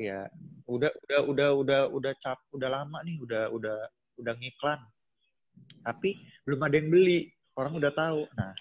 ya 0.00 0.24
udah 0.64 0.88
udah 1.04 1.20
udah 1.28 1.48
udah 1.60 1.80
udah 1.92 2.12
cap 2.24 2.40
udah 2.56 2.68
lama 2.72 3.04
nih 3.04 3.20
udah 3.20 3.52
udah 3.52 3.78
udah 4.20 4.34
ngiklan. 4.40 4.80
Tapi 5.84 6.16
belum 6.48 6.60
ada 6.64 6.76
yang 6.80 6.88
beli. 6.88 7.28
Orang 7.56 7.76
udah 7.76 7.92
tahu. 7.92 8.24
Nah 8.36 8.52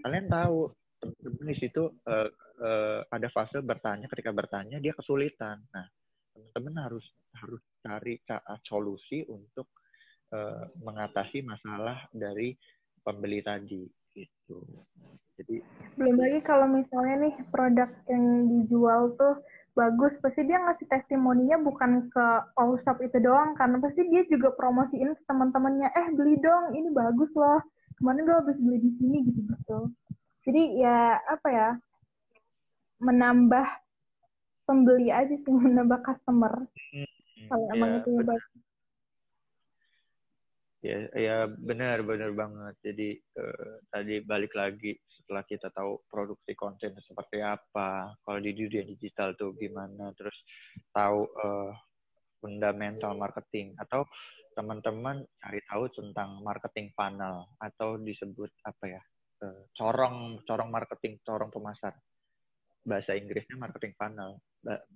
kalian 0.00 0.28
tahu 0.32 0.72
teman-teman 0.96 1.52
di 1.52 1.56
situ 1.60 1.82
uh, 2.08 2.28
uh, 2.64 3.00
ada 3.12 3.28
fase 3.28 3.60
bertanya 3.60 4.08
ketika 4.08 4.32
bertanya 4.32 4.80
dia 4.80 4.96
kesulitan. 4.96 5.60
Nah 5.72 5.84
teman-teman 6.32 6.88
harus 6.88 7.04
harus 7.36 7.60
cari 7.84 8.16
solusi 8.64 9.28
untuk 9.28 9.68
uh, 10.32 10.64
mengatasi 10.80 11.44
masalah 11.44 12.08
dari 12.08 12.56
pembeli 13.04 13.44
tadi 13.44 13.84
gitu 14.16 14.64
jadi 15.36 15.60
belum 16.00 16.16
lagi 16.16 16.40
kalau 16.44 16.66
misalnya 16.68 17.28
nih 17.28 17.34
produk 17.52 17.88
yang 18.08 18.24
dijual 18.48 19.12
tuh 19.20 19.36
bagus, 19.76 20.16
pasti 20.24 20.40
dia 20.48 20.56
ngasih 20.56 20.88
testimoninya 20.88 21.60
bukan 21.60 22.08
ke 22.08 22.26
all 22.56 22.80
shop 22.80 22.96
itu 23.04 23.20
doang, 23.20 23.52
karena 23.60 23.76
pasti 23.76 24.08
dia 24.08 24.24
juga 24.24 24.56
promosiin 24.56 25.12
ke 25.12 25.22
teman-temannya, 25.28 25.92
eh 25.92 26.06
beli 26.16 26.40
dong, 26.40 26.72
ini 26.72 26.88
bagus 26.96 27.28
loh, 27.36 27.60
kemarin 28.00 28.24
gue 28.24 28.36
habis 28.40 28.56
beli 28.56 28.78
di 28.80 28.90
sini 28.96 29.18
gitu-gitu. 29.28 29.92
Jadi 30.48 30.62
ya 30.80 31.20
apa 31.28 31.48
ya, 31.52 31.68
menambah 33.04 33.68
pembeli 34.64 35.12
aja 35.12 35.36
sih, 35.36 35.52
menambah 35.68 36.00
customer. 36.00 36.64
Hmm, 36.64 37.08
kalau 37.52 37.66
ya, 37.68 37.72
emang 37.76 37.90
itu 38.00 38.10
bagus 38.24 38.65
ya 40.86 40.98
ya 41.18 41.36
benar 41.50 42.06
benar 42.06 42.30
banget. 42.32 42.74
Jadi 42.80 43.08
uh, 43.42 43.82
tadi 43.90 44.22
balik 44.22 44.54
lagi 44.54 44.94
setelah 45.10 45.42
kita 45.42 45.74
tahu 45.74 46.06
produksi 46.06 46.54
konten 46.54 46.94
seperti 47.02 47.42
apa 47.42 48.14
kalau 48.22 48.38
di 48.38 48.54
dunia 48.54 48.86
digital 48.86 49.34
tuh 49.34 49.58
gimana 49.58 50.14
terus 50.14 50.38
tahu 50.94 51.26
uh, 51.42 51.74
fundamental 52.38 53.18
marketing 53.18 53.74
atau 53.82 54.06
teman-teman 54.54 55.26
cari 55.42 55.60
tahu 55.66 55.90
tentang 55.90 56.40
marketing 56.46 56.94
funnel 56.94 57.50
atau 57.58 57.98
disebut 57.98 58.54
apa 58.62 58.84
ya 58.86 59.02
uh, 59.42 59.66
corong 59.74 60.46
corong 60.46 60.70
marketing 60.70 61.18
corong 61.26 61.50
pemasar. 61.50 61.98
Bahasa 62.86 63.18
Inggrisnya 63.18 63.58
marketing 63.58 63.98
funnel. 63.98 64.38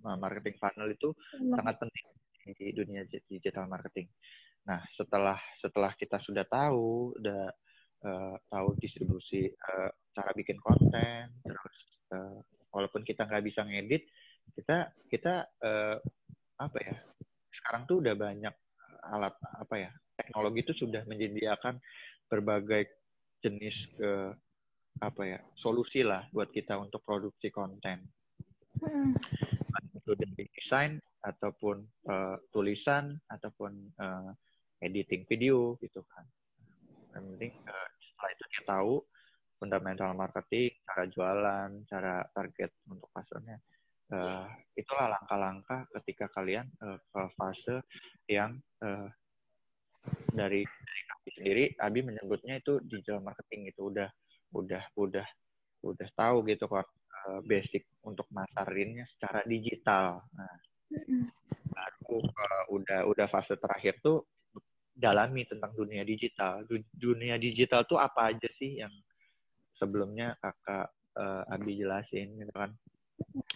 Marketing 0.03 0.55
funnel 0.63 0.95
itu 0.95 1.11
sangat 1.51 1.75
penting 1.83 2.07
di 2.55 2.71
dunia 2.75 3.03
digital 3.07 3.67
marketing 3.67 4.11
Nah, 4.69 4.81
setelah 4.97 5.39
setelah 5.61 5.93
kita 5.97 6.21
sudah 6.21 6.45
tahu, 6.45 7.17
udah 7.17 7.43
uh, 8.05 8.37
tahu 8.51 8.69
distribusi 8.77 9.49
uh, 9.49 9.91
cara 10.13 10.31
bikin 10.37 10.61
konten, 10.61 11.33
terus 11.41 11.77
uh, 12.13 12.39
walaupun 12.75 13.01
kita 13.07 13.25
nggak 13.25 13.45
bisa 13.45 13.65
ngedit, 13.65 14.05
kita 14.53 14.93
kita 15.09 15.49
uh, 15.65 15.97
apa 16.61 16.79
ya? 16.81 16.97
Sekarang 17.57 17.89
tuh 17.89 18.05
udah 18.05 18.15
banyak 18.15 18.55
alat 19.09 19.35
apa 19.57 19.75
ya? 19.81 19.91
Teknologi 20.21 20.61
itu 20.61 20.75
sudah 20.85 21.03
menyediakan 21.09 21.81
berbagai 22.29 22.93
jenis 23.41 23.75
ke 23.97 24.37
apa 25.01 25.23
ya 25.25 25.41
solusi 25.57 26.05
lah 26.05 26.29
buat 26.29 26.53
kita 26.53 26.77
untuk 26.77 27.01
produksi 27.01 27.49
konten. 27.49 28.05
Hmm. 28.85 29.17
Itu 29.97 30.13
dari 30.13 30.45
desain 30.53 31.01
ataupun 31.25 31.85
uh, 32.09 32.37
tulisan 32.53 33.17
ataupun 33.29 33.73
uh, 33.97 34.31
editing 34.81 35.29
video 35.29 35.77
gitu 35.81 36.01
kan. 36.09 36.25
Yang 37.15 37.25
penting 37.37 37.53
uh, 37.69 37.89
setelah 38.01 38.31
itu 38.33 38.45
kita 38.53 38.65
tahu 38.69 38.95
fundamental 39.61 40.11
marketing, 40.17 40.73
cara 40.89 41.05
jualan, 41.05 41.71
cara 41.85 42.25
target 42.33 42.71
untuk 42.89 43.13
pasarnya. 43.13 43.61
Uh, 44.11 44.49
itulah 44.75 45.07
langkah-langkah 45.07 45.87
ketika 46.01 46.27
kalian 46.35 46.67
uh, 46.83 46.99
ke 46.99 47.23
fase 47.39 47.87
yang 48.27 48.59
uh, 48.83 49.07
dari 50.35 50.65
dari 50.67 51.03
kami 51.07 51.29
sendiri, 51.37 51.65
Abi 51.79 52.01
menyebutnya 52.03 52.59
itu 52.59 52.81
digital 52.83 53.23
marketing 53.23 53.71
itu 53.71 53.93
udah 53.93 54.09
udah 54.57 54.83
udah 54.99 55.27
udah 55.87 56.09
tahu 56.19 56.43
gitu 56.49 56.67
kok 56.67 56.91
uh, 56.91 57.39
basic 57.47 57.87
untuk 58.03 58.27
masarinnya 58.35 59.07
secara 59.15 59.47
digital. 59.47 60.25
Nah, 60.35 60.55
baru 61.71 62.19
uh, 62.19 62.65
udah 62.75 63.01
udah 63.07 63.27
fase 63.31 63.55
terakhir 63.61 64.03
tuh 64.03 64.27
dalami 65.01 65.49
tentang 65.49 65.73
dunia 65.73 66.05
digital. 66.05 66.63
Dunia 66.93 67.41
digital 67.41 67.89
tuh 67.89 67.97
apa 67.97 68.37
aja 68.37 68.49
sih 68.61 68.85
yang 68.85 68.93
sebelumnya 69.81 70.37
kakak 70.45 70.93
uh, 71.17 71.49
Abi 71.49 71.81
jelasin 71.81 72.37
gitu 72.37 72.53
kan. 72.53 72.77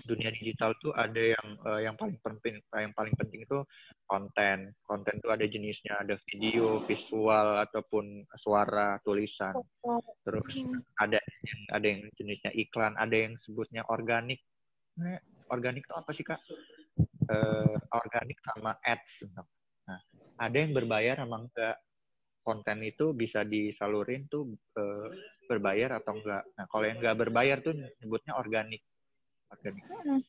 Dunia 0.04 0.28
digital 0.28 0.76
tuh 0.80 0.92
ada 0.92 1.20
yang 1.20 1.46
uh, 1.64 1.80
yang 1.80 1.96
paling 1.96 2.20
penting 2.20 2.60
yang 2.72 2.92
paling 2.96 3.12
penting 3.16 3.44
itu 3.44 3.64
konten. 4.08 4.72
Konten 4.84 5.14
tuh 5.24 5.32
ada 5.32 5.44
jenisnya, 5.44 6.00
ada 6.00 6.16
video, 6.28 6.84
visual 6.84 7.60
ataupun 7.64 8.24
suara, 8.40 9.00
tulisan. 9.04 9.56
Terus 10.24 10.52
ada 11.00 11.20
yang 11.20 11.60
ada 11.72 11.86
yang 11.88 12.00
jenisnya 12.16 12.52
iklan, 12.56 12.96
ada 12.96 13.16
yang 13.16 13.36
sebutnya 13.44 13.84
organik. 13.88 14.40
Organik 15.48 15.84
itu 15.84 15.94
apa 15.96 16.10
sih 16.12 16.24
kak? 16.24 16.40
Uh, 17.24 17.76
organik 17.96 18.36
sama 18.44 18.76
ads. 18.84 19.24
Nah, 19.88 20.00
ada 20.40 20.56
yang 20.56 20.72
berbayar 20.72 21.22
emang 21.22 21.48
enggak 21.50 21.76
konten 22.44 22.84
itu 22.84 23.16
bisa 23.16 23.40
disalurin 23.40 24.28
tuh 24.28 24.52
e, 24.76 24.82
berbayar 25.48 25.96
atau 26.00 26.20
enggak. 26.20 26.44
Nah, 26.60 26.64
kalau 26.68 26.84
yang 26.84 26.98
enggak 27.00 27.16
berbayar 27.16 27.58
tuh 27.64 27.72
nyebutnya 27.72 28.36
organik. 28.36 28.82
Organik. 29.48 29.84
Hmm. 29.88 30.20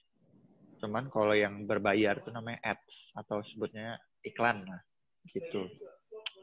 Cuman 0.79 1.11
kalau 1.11 1.35
yang 1.35 1.67
berbayar 1.67 2.23
tuh 2.23 2.31
namanya 2.31 2.59
ads 2.63 2.95
atau 3.19 3.43
sebutnya 3.51 3.99
iklan 4.23 4.63
lah 4.63 4.81
gitu. 5.31 5.67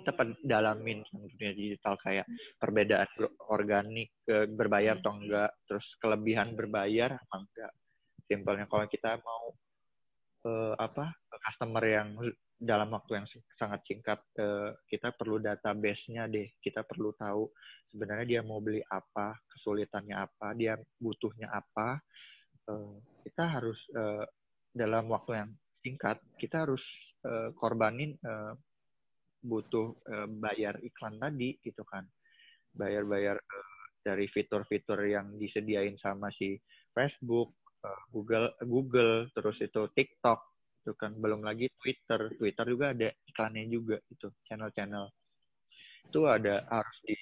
Kita 0.03 0.13
dalamin 0.43 1.07
dunia 1.15 1.55
digital 1.55 1.95
kayak 2.03 2.27
perbedaan 2.59 3.07
organik 3.47 4.11
berbayar 4.27 4.99
atau 4.99 5.15
enggak, 5.15 5.51
terus 5.69 5.87
kelebihan 6.03 6.59
berbayar 6.59 7.17
apa 7.17 7.35
enggak. 7.39 7.73
Simpelnya 8.27 8.67
kalau 8.67 8.89
kita 8.91 9.21
mau 9.23 9.55
uh, 10.47 10.75
apa 10.79 11.13
customer 11.43 11.85
yang 11.85 12.09
dalam 12.63 12.95
waktu 12.95 13.19
yang 13.19 13.27
sangat 13.59 13.83
singkat 13.91 14.23
kita 14.87 15.11
perlu 15.19 15.43
database-nya 15.43 16.31
deh. 16.31 16.47
Kita 16.63 16.87
perlu 16.87 17.11
tahu 17.19 17.51
sebenarnya 17.91 18.39
dia 18.39 18.43
mau 18.47 18.63
beli 18.63 18.79
apa, 18.87 19.35
kesulitannya 19.51 20.15
apa, 20.15 20.55
dia 20.55 20.79
butuhnya 21.03 21.51
apa. 21.51 21.99
Uh, 22.71 23.03
kita 23.27 23.59
harus 23.59 23.79
uh, 23.99 24.23
dalam 24.71 25.11
waktu 25.11 25.43
yang 25.43 25.51
singkat 25.83 26.23
kita 26.39 26.63
harus 26.63 26.83
korbanin 27.59 28.19
uh, 28.27 28.55
butuh 29.43 29.95
uh, 30.11 30.27
bayar 30.27 30.79
iklan 30.83 31.19
tadi 31.23 31.59
gitu 31.63 31.83
kan 31.87 32.03
bayar-bayar 32.75 33.39
dari 34.03 34.27
fitur-fitur 34.27 34.99
yang 35.07 35.39
disediain 35.39 35.95
sama 36.03 36.35
si 36.35 36.59
Facebook 36.91 37.62
Google 38.15 38.55
Google 38.63 39.27
terus 39.35 39.59
itu 39.59 39.91
TikTok 39.93 40.41
itu 40.83 40.93
kan. 40.95 41.15
Belum 41.19 41.43
lagi 41.43 41.67
Twitter. 41.79 42.33
Twitter 42.39 42.67
juga 42.71 42.95
ada 42.95 43.09
iklannya 43.27 43.65
juga 43.67 43.97
itu 44.09 44.31
channel-channel. 44.47 45.11
Itu 46.07 46.29
ada 46.29 46.67
harus 46.71 46.99
di 47.03 47.17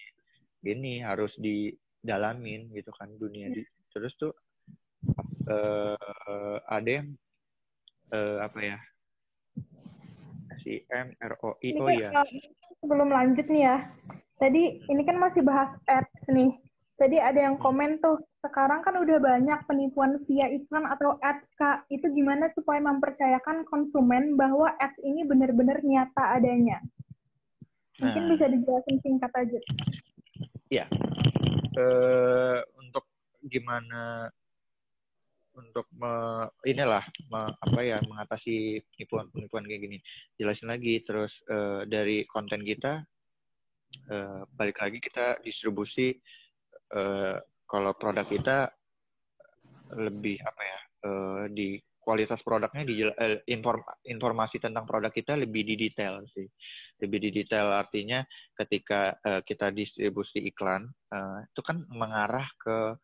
ini 0.61 1.01
harus 1.01 1.33
didalamin 1.41 2.69
gitu 2.77 2.93
kan 2.93 3.09
dunia 3.17 3.49
di, 3.49 3.65
terus 3.97 4.13
tuh 4.21 4.29
uh, 5.49 6.61
ada 6.69 7.01
yang 7.01 7.17
uh, 8.13 8.45
apa 8.45 8.61
ya 8.61 8.79
si 10.61 10.85
M 10.93 11.17
R 11.17 11.35
O 11.41 11.57
I 11.65 11.81
O 11.81 11.89
ya 11.89 12.13
sebelum 12.85 13.09
lanjut 13.09 13.49
nih 13.49 13.73
ya. 13.73 13.89
Tadi 14.37 14.85
ini 14.85 15.03
kan 15.09 15.17
masih 15.17 15.41
bahas 15.41 15.73
ads 15.89 16.29
nih. 16.29 16.53
Tadi 17.01 17.17
ada 17.17 17.41
yang 17.41 17.57
komen 17.57 18.05
tuh 18.05 18.21
sekarang 18.41 18.81
kan 18.81 18.97
udah 18.97 19.21
banyak 19.21 19.61
penipuan 19.69 20.17
via 20.25 20.49
iklan 20.49 20.89
atau 20.89 21.21
ads 21.21 21.45
kak 21.61 21.85
itu 21.93 22.09
gimana 22.09 22.49
supaya 22.57 22.81
mempercayakan 22.81 23.69
konsumen 23.69 24.35
bahwa 24.41 24.73
ads 24.81 24.97
ini 25.05 25.29
benar-benar 25.29 25.85
nyata 25.85 26.41
adanya 26.41 26.81
mungkin 28.01 28.25
nah. 28.25 28.31
bisa 28.33 28.45
dijelasin 28.49 28.97
singkat 29.05 29.33
aja 29.37 29.61
ya 30.73 30.85
uh, 31.77 32.65
untuk 32.81 33.05
gimana 33.45 34.33
untuk 35.61 35.85
me, 35.93 36.13
inilah 36.65 37.05
me, 37.29 37.41
apa 37.53 37.81
ya 37.85 37.99
mengatasi 38.09 38.81
penipuan-penipuan 38.95 39.67
kayak 39.69 39.83
gini. 39.83 39.99
Jelasin 40.41 40.73
lagi 40.73 41.05
terus 41.05 41.37
uh, 41.53 41.85
dari 41.85 42.25
konten 42.25 42.65
kita 42.65 43.05
uh, 44.09 44.41
balik 44.57 44.81
lagi 44.81 44.99
kita 45.03 45.37
distribusi 45.45 46.17
uh, 46.97 47.37
kalau 47.71 47.95
produk 47.95 48.27
kita 48.27 48.67
lebih 49.95 50.43
apa 50.43 50.63
ya 50.67 50.81
uh, 51.07 51.43
di 51.47 51.79
kualitas 52.01 52.43
produknya 52.43 52.83
di 52.83 53.07
uh, 53.07 53.39
inform, 53.47 53.87
informasi 54.03 54.59
tentang 54.59 54.89
produk 54.89 55.15
kita 55.15 55.39
lebih 55.39 55.63
di 55.63 55.79
detail 55.79 56.27
sih. 56.35 56.49
Lebih 56.99 57.19
di 57.23 57.31
detail 57.31 57.71
artinya 57.71 58.27
ketika 58.59 59.15
uh, 59.23 59.41
kita 59.47 59.71
distribusi 59.71 60.43
iklan 60.51 60.91
uh, 61.15 61.47
itu 61.47 61.61
kan 61.63 61.87
mengarah 61.93 62.51
ke 62.59 62.99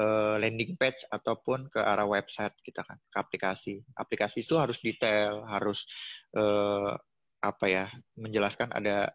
uh, 0.00 0.34
landing 0.40 0.78
page 0.80 1.04
ataupun 1.12 1.68
ke 1.68 1.80
arah 1.82 2.08
website 2.08 2.56
kita 2.64 2.80
kan 2.86 2.96
ke 2.96 3.16
aplikasi. 3.20 3.74
Aplikasi 3.98 4.48
itu 4.48 4.56
harus 4.56 4.80
detail 4.80 5.44
harus 5.44 5.84
uh, 6.32 6.96
apa 7.44 7.66
ya 7.68 7.86
menjelaskan 8.16 8.72
ada 8.72 9.12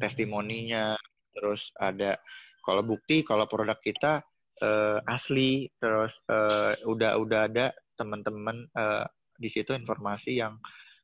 testimoninya 0.00 0.96
terus 1.32 1.72
ada 1.78 2.20
kalau 2.64 2.82
bukti 2.84 3.24
kalau 3.26 3.44
produk 3.48 3.78
kita 3.80 4.24
uh, 4.62 4.98
asli 5.08 5.68
terus 5.80 6.12
uh, 6.28 6.76
udah 6.86 7.18
udah 7.20 7.40
ada 7.48 7.72
teman-teman 7.96 8.64
uh, 8.76 9.04
di 9.36 9.48
situ 9.48 9.72
informasi 9.72 10.40
yang 10.40 10.60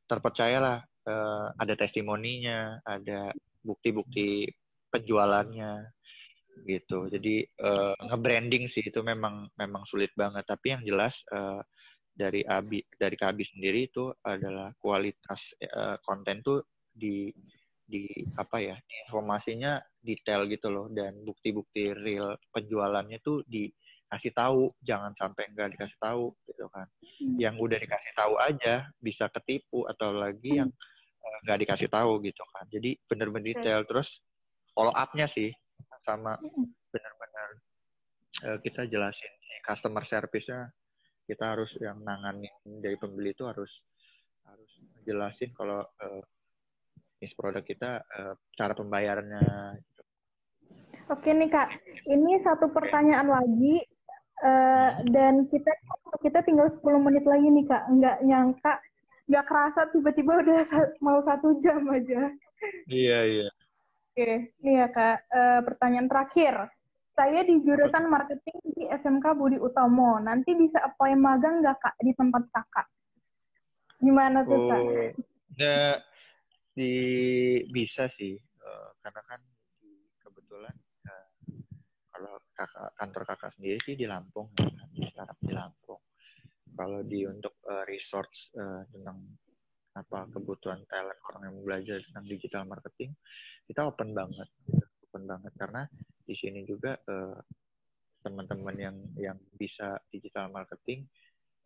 terpercaya 0.09 0.57
lah 0.61 0.77
uh, 1.09 1.53
ada 1.57 1.73
testimoninya 1.73 2.81
ada 2.85 3.33
bukti-bukti 3.65 4.47
penjualannya 4.87 5.91
gitu. 6.65 7.05
Jadi 7.11 7.45
uh, 7.61 7.93
nge-branding 8.07 8.71
sih 8.71 8.81
itu 8.81 9.03
memang 9.05 9.45
memang 9.59 9.83
sulit 9.85 10.09
banget. 10.17 10.47
Tapi 10.47 10.73
yang 10.73 10.81
jelas 10.87 11.13
uh, 11.29 11.61
dari 12.17 12.41
Abi 12.47 12.81
dari 12.97 13.13
Kabi 13.13 13.45
sendiri 13.45 13.85
itu 13.85 14.09
adalah 14.25 14.73
kualitas 14.81 15.41
uh, 15.61 16.01
konten 16.01 16.41
tuh 16.41 16.65
di 16.89 17.29
di 17.87 18.03
apa 18.35 18.59
ya 18.59 18.75
informasinya 19.07 19.79
detail 20.03 20.45
gitu 20.51 20.67
loh. 20.67 20.91
Dan 20.91 21.23
bukti-bukti 21.23 21.95
real 21.95 22.35
penjualannya 22.51 23.17
tuh 23.23 23.41
dikasih 23.47 24.35
tahu 24.35 24.69
jangan 24.83 25.15
sampai 25.15 25.47
enggak 25.49 25.73
dikasih 25.73 25.97
tahu 25.97 26.35
gitu 26.45 26.67
kan. 26.69 26.85
Hmm. 27.17 27.33
yang 27.41 27.57
udah 27.57 27.81
dikasih 27.81 28.13
tahu 28.13 28.37
aja 28.37 28.85
bisa 29.01 29.25
ketipu 29.33 29.89
atau 29.89 30.13
lagi 30.13 30.61
yang 30.61 30.69
nggak 31.47 31.65
dikasih 31.65 31.89
tahu 31.89 32.21
gitu 32.21 32.43
kan. 32.53 32.65
Jadi 32.69 32.99
bener-bener 33.09 33.57
detail. 33.57 33.81
Terus 33.89 34.07
follow 34.75 34.93
upnya 34.93 35.25
sih 35.31 35.49
sama 36.05 36.39
benar-benar 36.93 37.49
uh, 38.47 38.57
kita 38.63 38.85
jelasin 38.87 39.33
customer 39.65 40.03
service-nya. 40.07 40.71
Kita 41.27 41.57
harus 41.57 41.67
yang 41.83 41.99
nanganin 42.07 42.53
dari 42.79 42.95
pembeli 42.95 43.35
itu 43.35 43.43
harus 43.43 43.67
harus 44.47 44.71
jelasin 45.03 45.51
kalau 45.51 45.83
uh, 45.83 46.23
ini 47.17 47.33
produk 47.33 47.63
kita 47.65 48.01
uh, 48.03 48.33
cara 48.53 48.73
pembayarannya. 48.77 49.41
Gitu. 49.81 50.01
Oke 51.07 51.31
nih 51.31 51.49
kak, 51.49 51.69
ini 52.05 52.37
satu 52.43 52.67
pertanyaan 52.69 53.31
lagi 53.31 53.81
uh, 54.43 55.01
dan 55.07 55.47
kita 55.47 55.71
kita 56.19 56.43
tinggal 56.43 56.67
10 56.67 56.83
menit 56.99 57.23
lagi 57.23 57.47
nih 57.47 57.65
kak, 57.65 57.83
nggak 57.89 58.17
nyangka 58.27 58.73
nggak 59.27 59.45
kerasa 59.45 59.91
tiba-tiba 59.91 60.31
udah 60.43 60.63
mau 61.03 61.19
satu 61.23 61.59
jam 61.59 61.83
aja. 61.91 62.31
Iya 62.89 63.19
iya. 63.27 63.49
Oke, 64.17 64.49
ini 64.65 64.81
ya 64.81 64.89
Kak, 64.89 65.29
e, 65.29 65.41
pertanyaan 65.61 66.09
terakhir. 66.09 66.73
Saya 67.13 67.45
di 67.45 67.61
jurusan 67.61 68.09
marketing 68.09 68.57
di 68.73 68.89
SMK 68.89 69.25
Budi 69.37 69.57
Utomo. 69.61 70.17
Nanti 70.17 70.57
bisa 70.57 70.81
apply 70.81 71.13
magang 71.13 71.61
nggak 71.61 71.77
Kak 71.77 71.95
di 72.01 72.17
tempat 72.17 72.49
Kakak? 72.49 72.87
Gimana 74.01 74.41
tuh 74.41 74.57
Kak? 74.73 74.81
Oh, 74.81 74.89
ya, 75.53 76.01
di, 76.77 76.93
bisa 77.73 78.05
sih. 78.13 78.37
Uh, 78.61 78.89
karena 79.01 79.21
kan 79.25 79.41
kebetulan 80.21 80.75
uh, 81.09 81.29
kalau 82.13 82.37
kakak, 82.53 82.93
kantor 82.93 83.23
kakak 83.33 83.51
sendiri 83.57 83.79
sih 83.81 83.97
di 83.97 84.05
Lampung, 84.05 84.53
ya, 84.53 84.69
kan, 84.69 84.89
di 84.93 85.01
startup 85.09 85.39
di 85.41 85.53
Lampung. 85.57 86.01
Kalau 86.77 87.01
di 87.01 87.25
untuk 87.25 87.57
uh, 87.65 87.81
resource 87.89 88.53
uh, 88.53 88.85
tentang 88.93 89.17
apa 89.97 90.29
kebutuhan 90.29 90.85
talent 90.85 91.17
orang 91.33 91.43
yang 91.49 91.57
belajar 91.65 91.97
tentang 92.05 92.25
digital 92.29 92.63
marketing 92.69 93.17
kita 93.65 93.81
open 93.81 94.13
banget 94.13 94.45
open 95.09 95.25
banget 95.25 95.53
karena 95.57 95.89
di 96.21 96.37
sini 96.37 96.61
juga 96.69 96.93
uh, 97.09 97.41
teman-teman 98.21 98.77
yang 98.77 98.97
yang 99.17 99.37
bisa 99.57 99.97
digital 100.13 100.53
marketing 100.53 101.09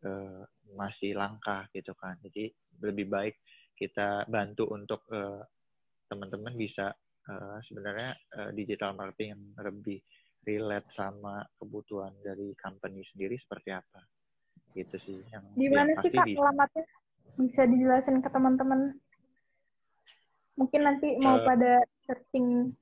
uh, 0.07 0.47
masih 0.77 1.11
langka 1.11 1.67
gitu 1.75 1.91
kan 1.99 2.15
jadi 2.23 2.47
lebih 2.79 3.11
baik 3.11 3.35
kita 3.81 4.29
bantu 4.29 4.69
untuk 4.69 5.01
uh, 5.09 5.41
teman-teman 6.05 6.53
bisa 6.53 6.93
uh, 7.25 7.57
sebenarnya 7.65 8.13
uh, 8.37 8.53
digital 8.53 8.93
marketing 8.93 9.33
yang 9.33 9.43
lebih 9.57 9.97
relate 10.45 10.85
sama 10.93 11.41
kebutuhan 11.57 12.13
dari 12.21 12.53
company 12.61 13.01
sendiri 13.09 13.41
seperti 13.41 13.73
apa 13.73 14.05
gitu 14.71 14.95
sih 15.03 15.17
yang 15.33 15.43
di 15.57 15.67
mana 15.67 15.91
sih 15.99 16.13
kak 16.13 16.29
alamatnya 16.31 16.85
bisa 17.39 17.63
dijelasin 17.67 18.19
ke 18.19 18.29
teman-teman? 18.31 18.97
Mungkin 20.59 20.81
nanti 20.83 21.15
mau 21.21 21.39
uh, 21.39 21.45
pada 21.47 21.79
searching. 22.03 22.75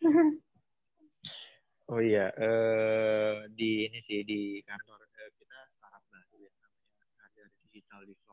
oh 1.90 2.00
iya, 2.00 2.28
uh, 2.36 3.48
di 3.52 3.88
ini 3.88 3.98
sih 4.04 4.20
di 4.24 4.60
kantor 4.64 5.00
uh, 5.00 5.30
kita 5.40 5.58
startup 5.76 6.04
baru 6.12 6.36
ya 6.44 6.52
namanya 6.60 7.04
ada 7.32 7.44
digital 7.68 8.00
development. 8.04 8.29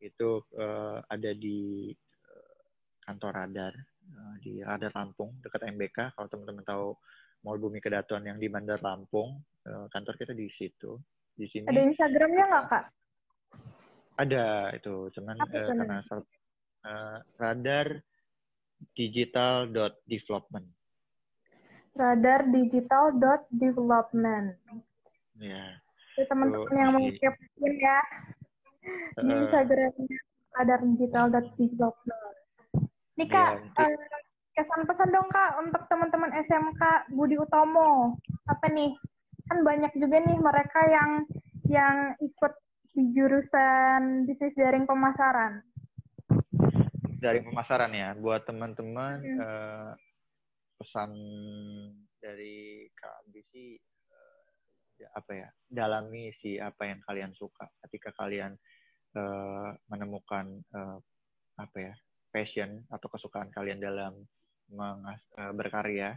Itu 0.00 0.48
uh, 0.56 1.04
ada 1.04 1.30
di 1.36 1.92
uh, 2.26 2.60
kantor 3.04 3.32
radar 3.36 3.72
uh, 4.16 4.34
di 4.40 4.64
radar 4.64 4.92
Lampung 4.96 5.36
dekat 5.44 5.68
MBK. 5.68 6.16
Kalau 6.16 6.28
teman-teman 6.32 6.64
tahu 6.64 6.96
Mall 7.44 7.60
Bumi 7.60 7.80
Kedaton 7.80 8.24
yang 8.24 8.36
di 8.40 8.48
Bandar 8.48 8.80
Lampung, 8.80 9.40
uh, 9.68 9.86
kantor 9.92 10.16
kita 10.16 10.32
di 10.32 10.48
situ. 10.56 10.96
Di 11.36 11.46
sini. 11.48 11.68
Ada 11.68 11.80
Instagramnya 11.84 12.44
nggak 12.48 12.64
kak? 12.68 12.84
Ada 14.20 14.44
itu, 14.76 15.08
cuman 15.16 15.36
uh, 15.40 15.48
karena 15.48 15.98
uh, 16.84 17.16
radar 17.40 17.86
digital 18.92 19.68
dot 19.72 20.00
development. 20.04 20.68
Radar 21.96 22.48
digital 22.52 23.16
dot 23.16 23.48
development. 23.52 24.56
Ya. 25.40 25.80
Yeah. 26.20 26.26
teman-teman 26.28 26.76
yang 26.76 26.92
mau 26.92 27.08
kepoin 27.16 27.74
ya 27.80 27.98
di 29.20 29.32
Instagram 29.32 29.92
radar 30.56 30.80
digital 30.96 31.26
development. 31.30 32.34
Nih 33.20 33.28
kak, 33.28 33.60
ya, 33.76 33.84
uh, 33.84 33.96
kesan 34.56 34.82
pesan 34.88 35.12
dong 35.12 35.28
kak 35.28 35.60
untuk 35.60 35.82
teman-teman 35.92 36.32
SMK 36.48 37.12
Budi 37.12 37.36
Utomo. 37.36 38.16
Apa 38.48 38.66
nih? 38.72 38.96
Kan 39.50 39.66
banyak 39.66 39.92
juga 39.98 40.22
nih 40.24 40.38
mereka 40.40 40.80
yang 40.88 41.10
yang 41.68 41.96
ikut 42.18 42.52
di 42.96 43.14
jurusan 43.14 44.26
bisnis 44.26 44.56
daring 44.58 44.88
pemasaran. 44.88 45.62
Daring 47.20 47.44
pemasaran 47.46 47.92
ya, 47.94 48.16
buat 48.16 48.48
teman-teman 48.48 49.20
hmm. 49.20 49.38
uh, 49.38 49.92
pesan 50.80 51.12
dari 52.18 52.88
Kak 52.96 53.28
Bisi 53.28 53.76
ya, 53.76 53.99
apa 55.14 55.32
ya, 55.32 55.48
dalami 55.66 56.32
sih 56.40 56.60
apa 56.60 56.88
yang 56.88 57.00
kalian 57.04 57.32
suka. 57.36 57.68
Ketika 57.86 58.12
kalian 58.16 58.54
uh, 59.16 59.70
menemukan 59.90 60.46
uh, 60.74 60.98
apa 61.58 61.76
ya 61.76 61.94
passion 62.30 62.86
atau 62.88 63.08
kesukaan 63.10 63.50
kalian 63.50 63.82
dalam 63.82 64.14
mengas 64.70 65.20
uh, 65.36 65.52
berkarya 65.52 66.14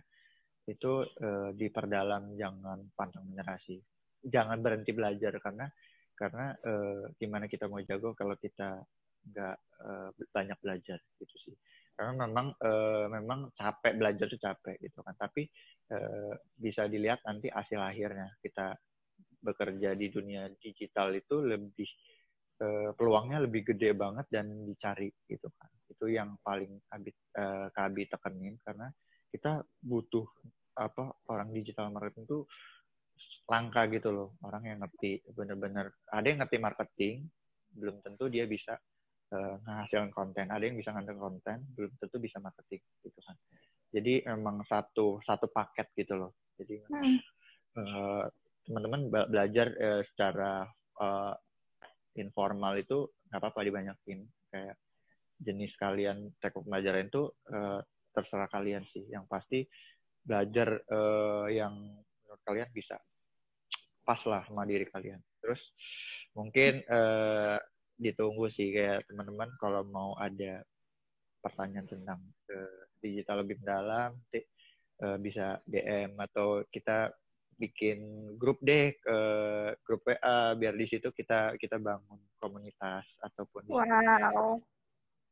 itu 0.70 1.04
uh, 1.04 1.52
diperdalam 1.52 2.40
jangan 2.40 2.88
pantang 2.96 3.28
menyerah 3.28 3.60
sih 3.68 3.82
jangan 4.24 4.64
berhenti 4.64 4.96
belajar 4.96 5.36
karena 5.44 5.68
karena 6.16 6.56
uh, 6.64 7.12
gimana 7.20 7.52
kita 7.52 7.68
mau 7.68 7.84
jago 7.84 8.16
kalau 8.16 8.38
kita 8.40 8.80
nggak 9.28 9.58
uh, 9.84 10.10
banyak 10.32 10.56
belajar 10.64 11.00
gitu 11.20 11.36
sih 11.50 11.56
karena 11.94 12.26
memang 12.26 12.48
uh, 12.58 13.06
memang 13.06 13.54
capek 13.54 13.94
belajar 13.96 14.26
tuh 14.26 14.42
capek 14.42 14.76
gitu 14.82 15.00
kan. 15.06 15.14
Tapi 15.14 15.46
uh, 15.94 16.34
bisa 16.58 16.90
dilihat 16.90 17.22
nanti 17.26 17.54
hasil 17.54 17.78
akhirnya. 17.78 18.34
Kita 18.42 18.74
bekerja 19.44 19.94
di 19.94 20.08
dunia 20.10 20.50
digital 20.58 21.14
itu 21.14 21.44
lebih 21.44 21.90
uh, 22.66 22.90
peluangnya 22.98 23.46
lebih 23.46 23.74
gede 23.74 23.94
banget 23.94 24.26
dan 24.34 24.66
dicari 24.66 25.14
gitu 25.30 25.48
kan. 25.54 25.70
Itu 25.86 26.10
yang 26.10 26.42
paling 26.42 26.82
kabit 26.90 27.16
uh, 27.38 27.70
kabi 27.70 28.10
tekenin. 28.10 28.58
Karena 28.66 28.90
kita 29.30 29.62
butuh 29.82 30.26
apa 30.74 31.14
orang 31.30 31.54
digital 31.54 31.94
marketing 31.94 32.26
itu 32.26 32.40
langka 33.46 33.86
gitu 33.94 34.10
loh. 34.10 34.30
Orang 34.42 34.66
yang 34.66 34.82
ngerti 34.82 35.22
bener-bener. 35.30 35.94
Ada 36.10 36.26
yang 36.26 36.40
ngerti 36.42 36.58
marketing 36.58 37.16
belum 37.74 38.02
tentu 38.06 38.30
dia 38.30 38.46
bisa 38.46 38.78
uh, 39.34 39.56
menghasilkan 39.66 40.14
konten. 40.14 40.46
Ada 40.54 40.64
yang 40.70 40.78
bisa 40.78 40.94
ngandelin 40.94 41.20
konten 41.20 41.58
belum 41.74 41.92
tentu 41.98 42.18
bisa 42.22 42.38
marketing 42.38 42.82
gitu 43.02 43.20
kan. 43.26 43.36
Jadi 43.94 44.14
emang 44.26 44.62
satu 44.66 45.22
satu 45.26 45.50
paket 45.50 45.90
gitu 45.98 46.14
loh. 46.18 46.32
Jadi 46.58 46.82
hmm. 46.86 47.18
uh, 47.82 48.24
teman-teman 48.64 49.10
belajar 49.10 49.68
uh, 49.76 50.02
secara 50.14 50.66
uh, 51.02 51.34
informal 52.18 52.78
itu 52.78 53.10
nggak 53.30 53.42
apa-apa 53.42 53.62
dibanyakin. 53.66 54.26
Kayak 54.54 54.78
jenis 55.42 55.74
kalian 55.82 56.32
teknik 56.38 56.64
pembelajaran 56.64 57.10
itu 57.10 57.24
uh, 57.54 57.82
terserah 58.14 58.50
kalian 58.50 58.86
sih. 58.94 59.06
Yang 59.10 59.26
pasti 59.30 59.60
belajar 60.24 60.80
uh, 60.90 61.50
yang 61.50 61.74
menurut 62.24 62.42
kalian 62.46 62.70
bisa. 62.72 62.98
Pas 64.06 64.20
lah 64.30 64.46
sama 64.46 64.66
diri 64.66 64.86
kalian. 64.90 65.20
Terus 65.42 65.62
mungkin 66.34 66.82
uh, 66.90 67.62
ditunggu 67.98 68.50
sih 68.54 68.74
kayak 68.74 69.06
teman-teman 69.10 69.50
kalau 69.62 69.86
mau 69.86 70.18
ada 70.18 70.66
pertanyaan 71.44 71.88
tentang 71.88 72.20
uh, 72.52 72.82
digital 73.04 73.44
lebih 73.44 73.60
dalam, 73.62 74.16
uh, 75.04 75.18
bisa 75.20 75.60
DM 75.68 76.16
atau 76.18 76.64
kita 76.72 77.12
bikin 77.54 78.34
grup 78.42 78.58
deh 78.66 78.98
ke 78.98 79.18
grup 79.86 80.02
WA 80.10 80.58
biar 80.58 80.74
di 80.74 80.90
situ 80.90 81.14
kita 81.14 81.54
kita 81.62 81.78
bangun 81.78 82.18
komunitas 82.42 83.06
ataupun 83.22 83.70
wow. 83.70 84.58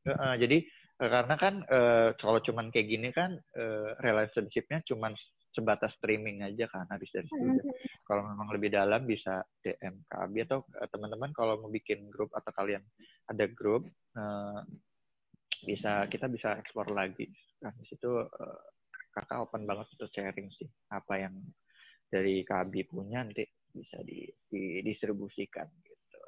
Uh, 0.05 0.35
jadi 0.37 0.65
karena 1.01 1.35
kan 1.37 1.65
uh, 1.65 2.13
kalau 2.17 2.37
cuman 2.41 2.69
kayak 2.69 2.87
gini 2.89 3.09
kan 3.09 3.37
uh, 3.57 3.97
relationshipnya 4.05 4.85
cuman 4.85 5.17
sebatas 5.51 5.91
streaming 5.99 6.43
aja 6.47 6.65
kan 6.71 6.87
habis 6.87 7.11
dari 7.11 7.27
situ. 7.27 7.43
Mm-hmm. 7.43 8.03
Kalau 8.07 8.23
memang 8.23 8.47
lebih 8.55 8.71
dalam 8.71 9.03
bisa 9.03 9.43
DM 9.59 10.07
KB 10.07 10.33
atau 10.47 10.63
uh, 10.63 10.87
teman-teman 10.87 11.31
kalau 11.35 11.59
mau 11.59 11.71
bikin 11.71 12.07
grup 12.07 12.31
atau 12.31 12.51
kalian 12.55 12.81
ada 13.27 13.45
grup 13.51 13.83
uh, 14.15 14.63
bisa 15.67 16.07
kita 16.07 16.31
bisa 16.31 16.55
ekspor 16.57 16.87
lagi. 16.89 17.27
Kan 17.59 17.75
di 17.77 17.85
situ 17.85 18.23
uh, 18.23 18.59
kakak 19.11 19.43
open 19.43 19.67
banget 19.67 19.91
untuk 19.99 20.09
sharing 20.15 20.47
sih 20.55 20.67
apa 20.91 21.19
yang 21.19 21.35
dari 22.07 22.43
KB 22.43 22.91
punya 22.91 23.23
nanti 23.23 23.43
bisa 23.71 23.99
di, 24.03 24.27
didistribusikan 24.51 25.67
gitu. 25.83 26.19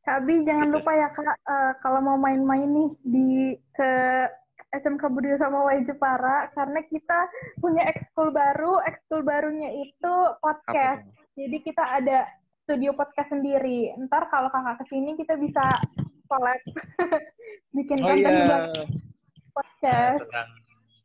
Kabi 0.00 0.48
jangan 0.48 0.72
gitu. 0.72 0.76
lupa 0.80 0.92
ya 0.96 1.08
kak 1.12 1.36
uh, 1.44 1.72
kalau 1.84 2.00
mau 2.00 2.16
main-main 2.16 2.68
nih 2.68 2.90
di 3.04 3.28
ke 3.76 3.92
SMK 4.70 5.02
Budi 5.10 5.34
sama 5.34 5.66
Y 5.74 5.82
Jepara 5.82 6.46
karena 6.54 6.80
kita 6.86 7.18
punya 7.58 7.82
ekskul 7.90 8.30
baru. 8.30 8.78
Ekskul 8.86 9.26
barunya 9.26 9.66
itu 9.82 10.14
podcast. 10.38 11.02
Jadi 11.34 11.56
kita 11.66 11.82
ada 11.82 12.26
studio 12.62 12.94
podcast 12.94 13.34
sendiri. 13.34 13.90
Ntar 14.06 14.30
kalau 14.30 14.46
kakak 14.54 14.78
ke 14.82 14.94
sini 14.94 15.18
kita 15.18 15.34
bisa 15.42 15.64
collab 16.30 16.62
bikin 17.76 17.98
oh, 18.06 18.14
konten 18.14 18.30
iya. 18.30 18.58
podcast. 19.50 20.22
Tentang 20.22 20.50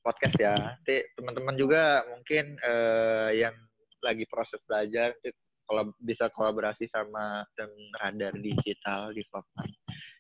podcast 0.06 0.36
ya. 0.38 0.54
Nanti 0.54 0.96
teman-teman 1.18 1.56
juga 1.58 2.06
mungkin 2.06 2.62
uh, 2.62 3.34
yang 3.34 3.58
lagi 4.06 4.30
proses 4.30 4.62
belajar 4.70 5.18
kalau 5.66 5.90
bisa 5.98 6.30
kolaborasi 6.30 6.86
sama 6.94 7.42
tim 7.58 7.74
radar 7.98 8.38
digital 8.38 9.10
di 9.10 9.26
Fapman. 9.34 9.74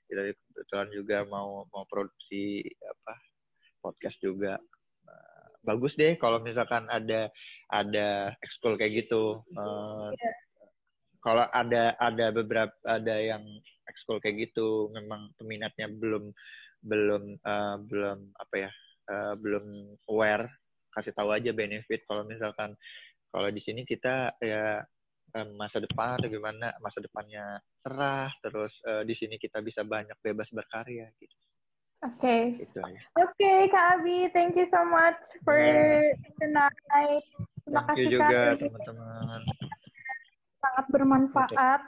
Kita 0.09 0.33
kebetulan 0.33 0.89
juga 0.89 1.17
mau 1.29 1.69
mau 1.69 1.85
produksi 1.85 2.65
apa 2.81 3.13
podcast 3.85 4.17
juga. 4.17 4.57
Uh, 5.05 5.45
bagus 5.61 5.93
deh 5.93 6.17
kalau 6.17 6.41
misalkan 6.41 6.89
ada 6.89 7.29
ada 7.69 8.33
ekskul 8.41 8.73
kayak 8.81 9.05
gitu. 9.05 9.45
Uh, 9.53 10.09
yeah. 10.17 10.35
kalau 11.21 11.45
ada 11.53 11.93
ada 12.01 12.33
beberapa 12.33 12.73
ada 12.89 13.15
yang 13.21 13.45
ekskul 13.85 14.17
kayak 14.17 14.49
gitu 14.49 14.89
memang 14.89 15.29
peminatnya 15.37 15.85
belum 15.89 16.33
belum 16.85 17.23
uh, 17.41 17.77
belum 17.85 18.19
apa 18.37 18.55
ya 18.57 18.71
uh, 19.09 19.33
belum 19.37 19.97
aware 20.09 20.49
kasih 20.93 21.13
tahu 21.13 21.33
aja 21.33 21.51
benefit 21.51 22.05
kalau 22.05 22.23
misalkan 22.25 22.73
kalau 23.29 23.49
di 23.51 23.59
sini 23.59 23.83
kita 23.83 24.31
ya 24.39 24.79
masa 25.59 25.83
depan 25.83 26.15
atau 26.15 26.31
gimana 26.31 26.71
masa 26.79 27.03
depannya 27.03 27.59
cerah 27.83 28.31
terus 28.39 28.71
uh, 28.87 29.03
di 29.03 29.11
sini 29.11 29.35
kita 29.35 29.59
bisa 29.59 29.83
banyak 29.83 30.15
bebas 30.23 30.47
berkarya 30.55 31.11
gitu 31.19 31.35
Oke. 32.05 32.21
Okay. 32.21 32.41
Gitu 32.61 32.77
Oke, 32.81 32.93
okay, 33.17 33.57
Kak 33.73 33.85
Abi, 33.99 34.29
thank 34.29 34.53
you 34.53 34.69
so 34.69 34.85
much 34.85 35.17
for 35.41 35.57
yeah. 35.57 36.13
tonight. 36.37 37.25
Terima 37.65 37.81
thank 37.81 37.89
kasih 37.97 38.05
you 38.05 38.13
juga, 38.21 38.39
teman-teman. 38.61 39.41
Sangat 40.61 40.85
bermanfaat. 40.93 41.81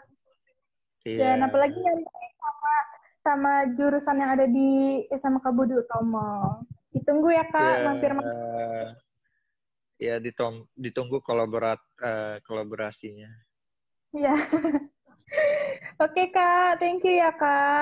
Yeah. 1.05 1.17
Dan 1.21 1.37
apalagi 1.45 1.77
yang 1.77 2.01
sama 2.41 2.73
sama 3.21 3.53
jurusan 3.77 4.17
yang 4.17 4.31
ada 4.33 4.49
di 4.49 5.05
SMK 5.13 5.45
Budi 5.53 5.77
Utomo. 5.77 6.65
Ditunggu 6.97 7.29
ya 7.29 7.45
Kak, 7.53 7.61
yeah. 7.61 7.85
mampir 7.85 8.11
Ya, 9.97 10.15
ditom 10.21 10.69
ditunggu 10.77 11.21
kolaborat 11.25 11.81
uh, 12.05 12.37
kolaborasinya. 12.45 13.29
Iya. 14.13 14.33
Yeah. 14.33 14.41
Oke 15.97 16.13
okay, 16.13 16.27
Kak, 16.29 16.77
thank 16.77 17.01
you 17.05 17.17
ya 17.17 17.33
Kak. 17.33 17.77